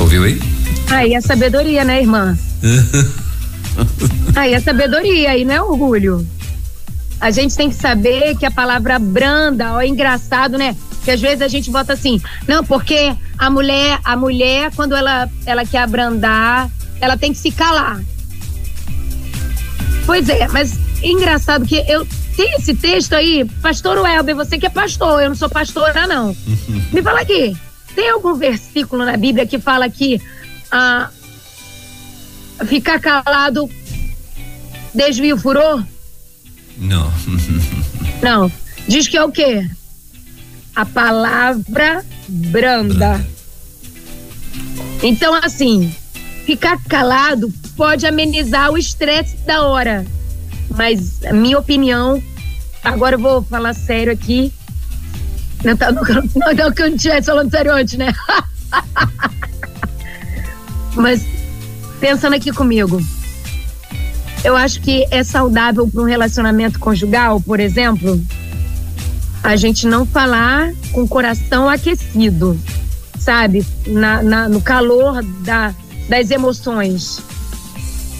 Ouviu 0.00 0.24
aí? 0.24 0.40
Aí 0.88 1.14
é 1.14 1.20
sabedoria, 1.20 1.84
né, 1.84 2.00
irmã? 2.00 2.36
Aí 4.34 4.54
é 4.54 4.60
sabedoria, 4.60 5.30
aí 5.32 5.44
não 5.44 5.54
é 5.54 5.60
orgulho. 5.60 6.26
A 7.20 7.30
gente 7.30 7.56
tem 7.56 7.68
que 7.70 7.74
saber 7.74 8.36
que 8.36 8.44
a 8.44 8.50
palavra 8.50 8.98
branda, 8.98 9.72
ó, 9.72 9.80
é 9.80 9.86
engraçado, 9.86 10.58
né? 10.58 10.76
Que 11.04 11.10
às 11.10 11.20
vezes 11.20 11.40
a 11.40 11.48
gente 11.48 11.70
bota 11.70 11.92
assim, 11.92 12.20
não, 12.46 12.64
porque 12.64 13.14
a 13.38 13.48
mulher, 13.48 13.98
a 14.04 14.16
mulher, 14.16 14.70
quando 14.74 14.94
ela, 14.94 15.28
ela 15.46 15.64
quer 15.64 15.78
abrandar, 15.78 16.70
ela 17.00 17.16
tem 17.16 17.32
que 17.32 17.38
se 17.38 17.50
calar. 17.50 18.00
Pois 20.04 20.28
é, 20.28 20.46
mas 20.48 20.78
é 21.02 21.08
engraçado 21.08 21.64
que 21.64 21.76
eu 21.88 22.06
tem 22.36 22.54
esse 22.56 22.74
texto 22.74 23.14
aí, 23.14 23.46
pastor 23.62 23.98
Welber, 23.98 24.36
você 24.36 24.58
que 24.58 24.66
é 24.66 24.70
pastor, 24.70 25.22
eu 25.22 25.30
não 25.30 25.36
sou 25.36 25.48
pastora, 25.48 26.06
não. 26.06 26.36
Me 26.92 27.02
fala 27.02 27.22
aqui, 27.22 27.56
tem 27.94 28.10
algum 28.10 28.34
versículo 28.34 29.06
na 29.06 29.16
Bíblia 29.16 29.46
que 29.46 29.58
fala 29.58 29.88
que 29.88 30.20
ah, 30.70 31.08
ficar 32.66 33.00
calado 33.00 33.70
desvia 34.94 35.34
o 35.34 35.38
furor? 35.38 35.82
Não. 36.78 37.12
Não. 38.22 38.52
Diz 38.86 39.08
que 39.08 39.16
é 39.16 39.24
o 39.24 39.32
quê? 39.32 39.68
A 40.74 40.84
palavra 40.84 42.04
branda. 42.28 43.24
Então, 45.02 45.34
assim, 45.34 45.94
ficar 46.44 46.82
calado 46.84 47.52
pode 47.76 48.06
amenizar 48.06 48.70
o 48.70 48.78
estresse 48.78 49.36
da 49.38 49.62
hora. 49.62 50.06
Mas, 50.74 51.20
minha 51.32 51.58
opinião, 51.58 52.22
agora 52.82 53.16
eu 53.16 53.20
vou 53.20 53.42
falar 53.42 53.74
sério 53.74 54.12
aqui. 54.12 54.52
Não, 55.64 55.76
tá, 55.76 55.90
não, 55.90 56.02
não, 56.02 56.22
não 56.34 56.72
que 56.72 56.82
eu 56.82 56.88
não 56.88 56.96
estivesse 56.96 57.26
falando 57.26 57.50
sério 57.50 57.72
antes, 57.72 57.94
né? 57.98 58.14
Mas, 60.94 61.26
pensando 62.00 62.34
aqui 62.34 62.52
comigo, 62.52 63.00
eu 64.46 64.56
acho 64.56 64.80
que 64.80 65.06
é 65.10 65.22
saudável 65.24 65.88
para 65.88 66.00
um 66.02 66.04
relacionamento 66.04 66.78
conjugal, 66.78 67.40
por 67.40 67.58
exemplo, 67.60 68.20
a 69.42 69.56
gente 69.56 69.86
não 69.86 70.06
falar 70.06 70.72
com 70.92 71.02
o 71.02 71.08
coração 71.08 71.68
aquecido, 71.68 72.58
sabe? 73.18 73.64
Na, 73.86 74.22
na- 74.22 74.48
no 74.48 74.60
calor 74.60 75.22
da, 75.44 75.74
das 76.08 76.30
emoções. 76.30 77.20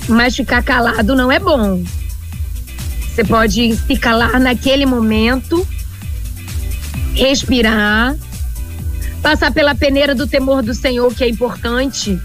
Mas 0.08 0.36
ficar 0.36 0.62
calado 0.62 1.14
não 1.16 1.30
é 1.30 1.38
bom. 1.38 1.82
Você 3.14 3.24
pode 3.24 3.76
se 3.76 3.96
calar 3.96 4.38
naquele 4.38 4.84
momento, 4.84 5.66
respirar, 7.14 8.14
passar 9.22 9.52
pela 9.52 9.74
peneira 9.74 10.14
do 10.14 10.26
temor 10.26 10.62
do 10.62 10.74
Senhor, 10.74 11.12
que 11.14 11.24
é 11.24 11.28
importante, 11.28 12.20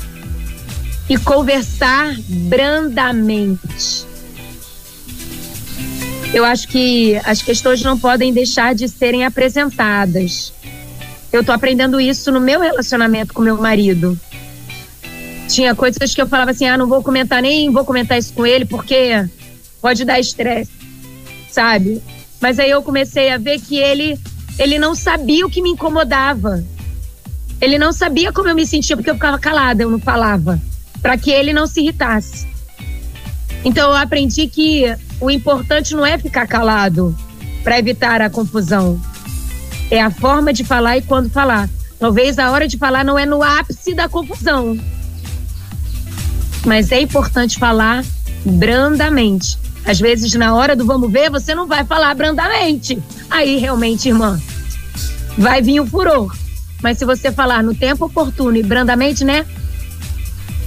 e 1.11 1.17
conversar 1.17 2.15
brandamente. 2.25 4.05
Eu 6.33 6.45
acho 6.45 6.69
que 6.69 7.19
as 7.25 7.41
questões 7.41 7.81
não 7.81 7.99
podem 7.99 8.31
deixar 8.31 8.73
de 8.73 8.87
serem 8.87 9.25
apresentadas. 9.25 10.53
Eu 11.29 11.43
tô 11.43 11.51
aprendendo 11.51 11.99
isso 11.99 12.31
no 12.31 12.39
meu 12.39 12.61
relacionamento 12.61 13.33
com 13.33 13.41
meu 13.41 13.57
marido. 13.57 14.17
Tinha 15.49 15.75
coisas 15.75 16.15
que 16.15 16.21
eu 16.21 16.27
falava 16.29 16.51
assim: 16.51 16.65
ah, 16.65 16.77
não 16.77 16.87
vou 16.87 17.03
comentar 17.03 17.41
nem 17.41 17.69
vou 17.69 17.83
comentar 17.83 18.17
isso 18.17 18.31
com 18.33 18.45
ele 18.45 18.63
porque 18.63 19.27
pode 19.81 20.05
dar 20.05 20.17
estresse, 20.17 20.71
sabe? 21.49 22.01
Mas 22.39 22.57
aí 22.57 22.69
eu 22.69 22.81
comecei 22.81 23.29
a 23.31 23.37
ver 23.37 23.59
que 23.59 23.75
ele 23.75 24.17
ele 24.57 24.79
não 24.79 24.95
sabia 24.95 25.45
o 25.45 25.49
que 25.49 25.61
me 25.61 25.71
incomodava. 25.71 26.63
Ele 27.59 27.77
não 27.77 27.91
sabia 27.91 28.31
como 28.31 28.47
eu 28.47 28.55
me 28.55 28.65
sentia 28.65 28.95
porque 28.95 29.09
eu 29.09 29.15
ficava 29.15 29.37
calada, 29.37 29.83
eu 29.83 29.89
não 29.89 29.99
falava, 29.99 30.57
para 31.01 31.17
que 31.17 31.31
ele 31.31 31.53
não 31.53 31.67
se 31.67 31.81
irritasse. 31.81 32.47
Então 33.63 33.89
eu 33.89 33.97
aprendi 33.97 34.47
que 34.47 34.85
o 35.19 35.29
importante 35.29 35.95
não 35.95 36.05
é 36.05 36.17
ficar 36.17 36.47
calado 36.47 37.15
para 37.63 37.77
evitar 37.77 38.21
a 38.21 38.29
confusão. 38.29 38.99
É 39.89 40.01
a 40.01 40.09
forma 40.09 40.53
de 40.53 40.63
falar 40.63 40.97
e 40.97 41.01
quando 41.01 41.29
falar. 41.29 41.69
Talvez 41.99 42.39
a 42.39 42.49
hora 42.49 42.67
de 42.67 42.77
falar 42.77 43.05
não 43.05 43.19
é 43.19 43.25
no 43.25 43.43
ápice 43.43 43.93
da 43.93 44.09
confusão. 44.09 44.79
Mas 46.65 46.91
é 46.91 47.01
importante 47.01 47.59
falar 47.59 48.03
brandamente. 48.43 49.59
Às 49.85 49.99
vezes, 49.99 50.33
na 50.35 50.53
hora 50.55 50.75
do 50.75 50.85
vamos 50.85 51.11
ver, 51.11 51.29
você 51.29 51.55
não 51.55 51.67
vai 51.67 51.83
falar 51.83 52.13
brandamente. 52.15 53.01
Aí, 53.29 53.57
realmente, 53.57 54.09
irmã, 54.09 54.39
vai 55.37 55.61
vir 55.61 55.79
o 55.79 55.85
furor. 55.85 56.35
Mas 56.81 56.97
se 56.97 57.05
você 57.05 57.31
falar 57.31 57.63
no 57.63 57.73
tempo 57.73 58.05
oportuno 58.05 58.57
e 58.57 58.63
brandamente, 58.63 59.23
né? 59.23 59.45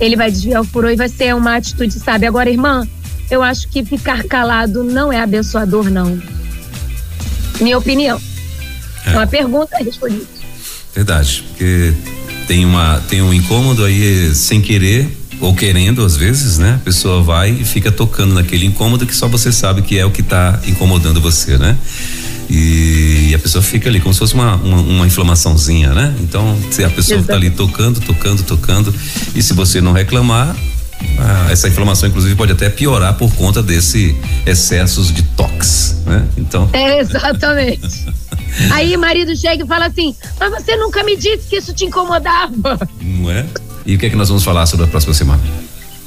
Ele 0.01 0.17
vai 0.17 0.31
desviar 0.31 0.61
o 0.61 0.65
furor 0.65 0.91
e 0.91 0.97
vai 0.97 1.09
ser 1.09 1.35
uma 1.35 1.57
atitude, 1.57 1.99
sabe? 2.01 2.27
Agora, 2.27 2.51
irmã, 2.51 2.87
eu 3.31 3.43
acho 3.43 3.69
que 3.69 3.85
ficar 3.85 4.25
calado 4.25 4.83
não 4.83 5.13
é 5.13 5.21
abençoador, 5.21 5.91
não. 5.91 6.21
Minha 7.61 7.79
opinião. 7.79 8.21
É 9.07 9.11
uma 9.11 9.27
pergunta 9.27 9.77
respondida. 9.79 10.27
Verdade, 10.95 11.45
porque 11.49 11.93
tem 12.47 12.65
uma 12.65 13.01
tem 13.09 13.21
um 13.23 13.33
incômodo 13.33 13.85
aí 13.85 14.35
sem 14.35 14.61
querer 14.61 15.09
ou 15.41 15.55
querendo 15.55 16.05
às 16.05 16.17
vezes, 16.17 16.59
né? 16.59 16.75
A 16.75 16.85
pessoa 16.85 17.23
vai 17.23 17.51
e 17.51 17.65
fica 17.65 17.91
tocando 17.91 18.35
naquele 18.35 18.67
incômodo 18.67 19.07
que 19.07 19.15
só 19.15 19.29
você 19.29 19.53
sabe 19.53 19.83
que 19.83 19.99
é 19.99 20.07
o 20.07 20.11
que 20.11 20.21
está 20.21 20.61
incomodando 20.67 21.21
você, 21.21 21.59
né? 21.59 21.77
E, 22.49 23.31
e, 23.31 23.35
a 23.35 23.39
pessoa 23.39 23.63
fica 23.63 23.89
ali 23.89 24.01
como 24.01 24.13
se 24.13 24.21
fosse 24.21 24.35
uma, 24.35 24.57
uma, 24.57 24.81
uma 24.81 25.07
inflamaçãozinha, 25.07 25.95
né? 25.95 26.15
Então, 26.21 26.59
se 26.71 26.85
a 26.85 26.91
pessoa 26.91 27.21
está 27.21 27.35
ali 27.35 27.51
tocando, 27.51 28.01
tocando, 28.01 28.43
tocando, 28.43 28.95
e 29.35 29.43
se 29.43 29.55
você 29.55 29.81
não 29.81 29.93
reclamar, 29.93 30.55
ah, 31.19 31.49
essa 31.51 31.69
inflamação, 31.69 32.09
inclusive, 32.09 32.35
pode 32.35 32.53
até 32.53 32.69
piorar 32.69 33.15
por 33.15 33.33
conta 33.35 33.63
desse 33.63 34.17
excessos 34.47 35.13
de 35.13 35.23
tox, 35.23 36.03
né? 36.07 36.27
Então. 36.37 36.69
É, 36.73 37.01
exatamente. 37.01 38.07
Aí 38.71 38.97
marido 38.97 39.37
chega 39.37 39.65
e 39.65 39.67
fala 39.67 39.87
assim: 39.87 40.15
Mas 40.39 40.51
você 40.51 40.77
nunca 40.77 41.03
me 41.03 41.17
disse 41.17 41.49
que 41.49 41.57
isso 41.57 41.73
te 41.73 41.85
incomodava. 41.85 42.79
Não 43.01 43.31
é? 43.31 43.47
E 43.87 43.95
o 43.95 43.99
que 43.99 44.07
é 44.07 44.11
que 44.11 44.17
nós 44.17 44.29
vamos 44.29 44.45
falar 44.45 44.67
sobre 44.67 44.87
a 44.87 44.89
próxima 44.89 45.13
semana? 45.15 45.43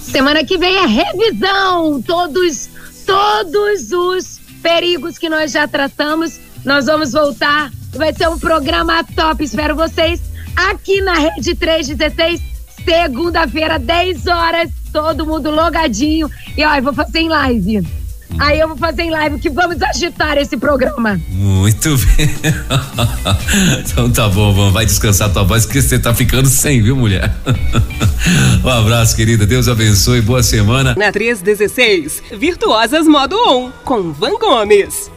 Semana 0.01 0.43
que 0.43 0.57
vem 0.57 0.75
é 0.75 0.85
revisão. 0.85 2.01
Todos, 2.01 2.69
todos 3.05 3.91
os 3.91 4.36
perigos 4.67 5.17
que 5.17 5.29
nós 5.29 5.53
já 5.53 5.65
tratamos. 5.65 6.37
Nós 6.65 6.87
vamos 6.87 7.13
voltar. 7.13 7.71
Vai 7.93 8.13
ser 8.13 8.27
um 8.27 8.37
programa 8.37 9.01
top. 9.15 9.41
Espero 9.41 9.77
vocês 9.77 10.21
aqui 10.57 10.99
na 10.99 11.13
Rede 11.13 11.55
316, 11.55 12.41
segunda-feira, 12.83 13.79
10 13.79 14.27
horas 14.27 14.69
todo 14.91 15.25
mundo 15.25 15.49
logadinho. 15.51 16.29
E 16.57 16.65
ó, 16.65 16.75
eu 16.75 16.83
vou 16.83 16.93
fazer 16.93 17.19
em 17.19 17.29
live. 17.29 18.06
Aí 18.39 18.59
eu 18.59 18.67
vou 18.67 18.77
fazer 18.77 19.03
em 19.03 19.09
live 19.09 19.39
que 19.39 19.49
vamos 19.49 19.81
agitar 19.81 20.37
esse 20.37 20.57
programa. 20.57 21.19
Muito 21.29 21.97
bem. 21.97 22.35
então 23.79 24.11
tá 24.11 24.27
bom, 24.27 24.53
vamos, 24.53 24.73
vai 24.73 24.85
descansar 24.85 25.31
tua 25.31 25.43
voz 25.43 25.65
que 25.65 25.81
você 25.81 25.97
tá 25.97 26.13
ficando 26.13 26.47
sem, 26.47 26.81
viu, 26.81 26.95
mulher? 26.95 27.33
um 28.63 28.69
abraço, 28.69 29.15
querida. 29.15 29.45
Deus 29.45 29.67
abençoe. 29.67 30.21
Boa 30.21 30.43
semana. 30.43 30.95
Na 30.97 31.11
316, 31.11 32.23
Virtuosas 32.37 33.07
Modo 33.07 33.35
1, 33.35 33.71
com 33.83 34.11
Van 34.11 34.37
Gomes. 34.39 35.09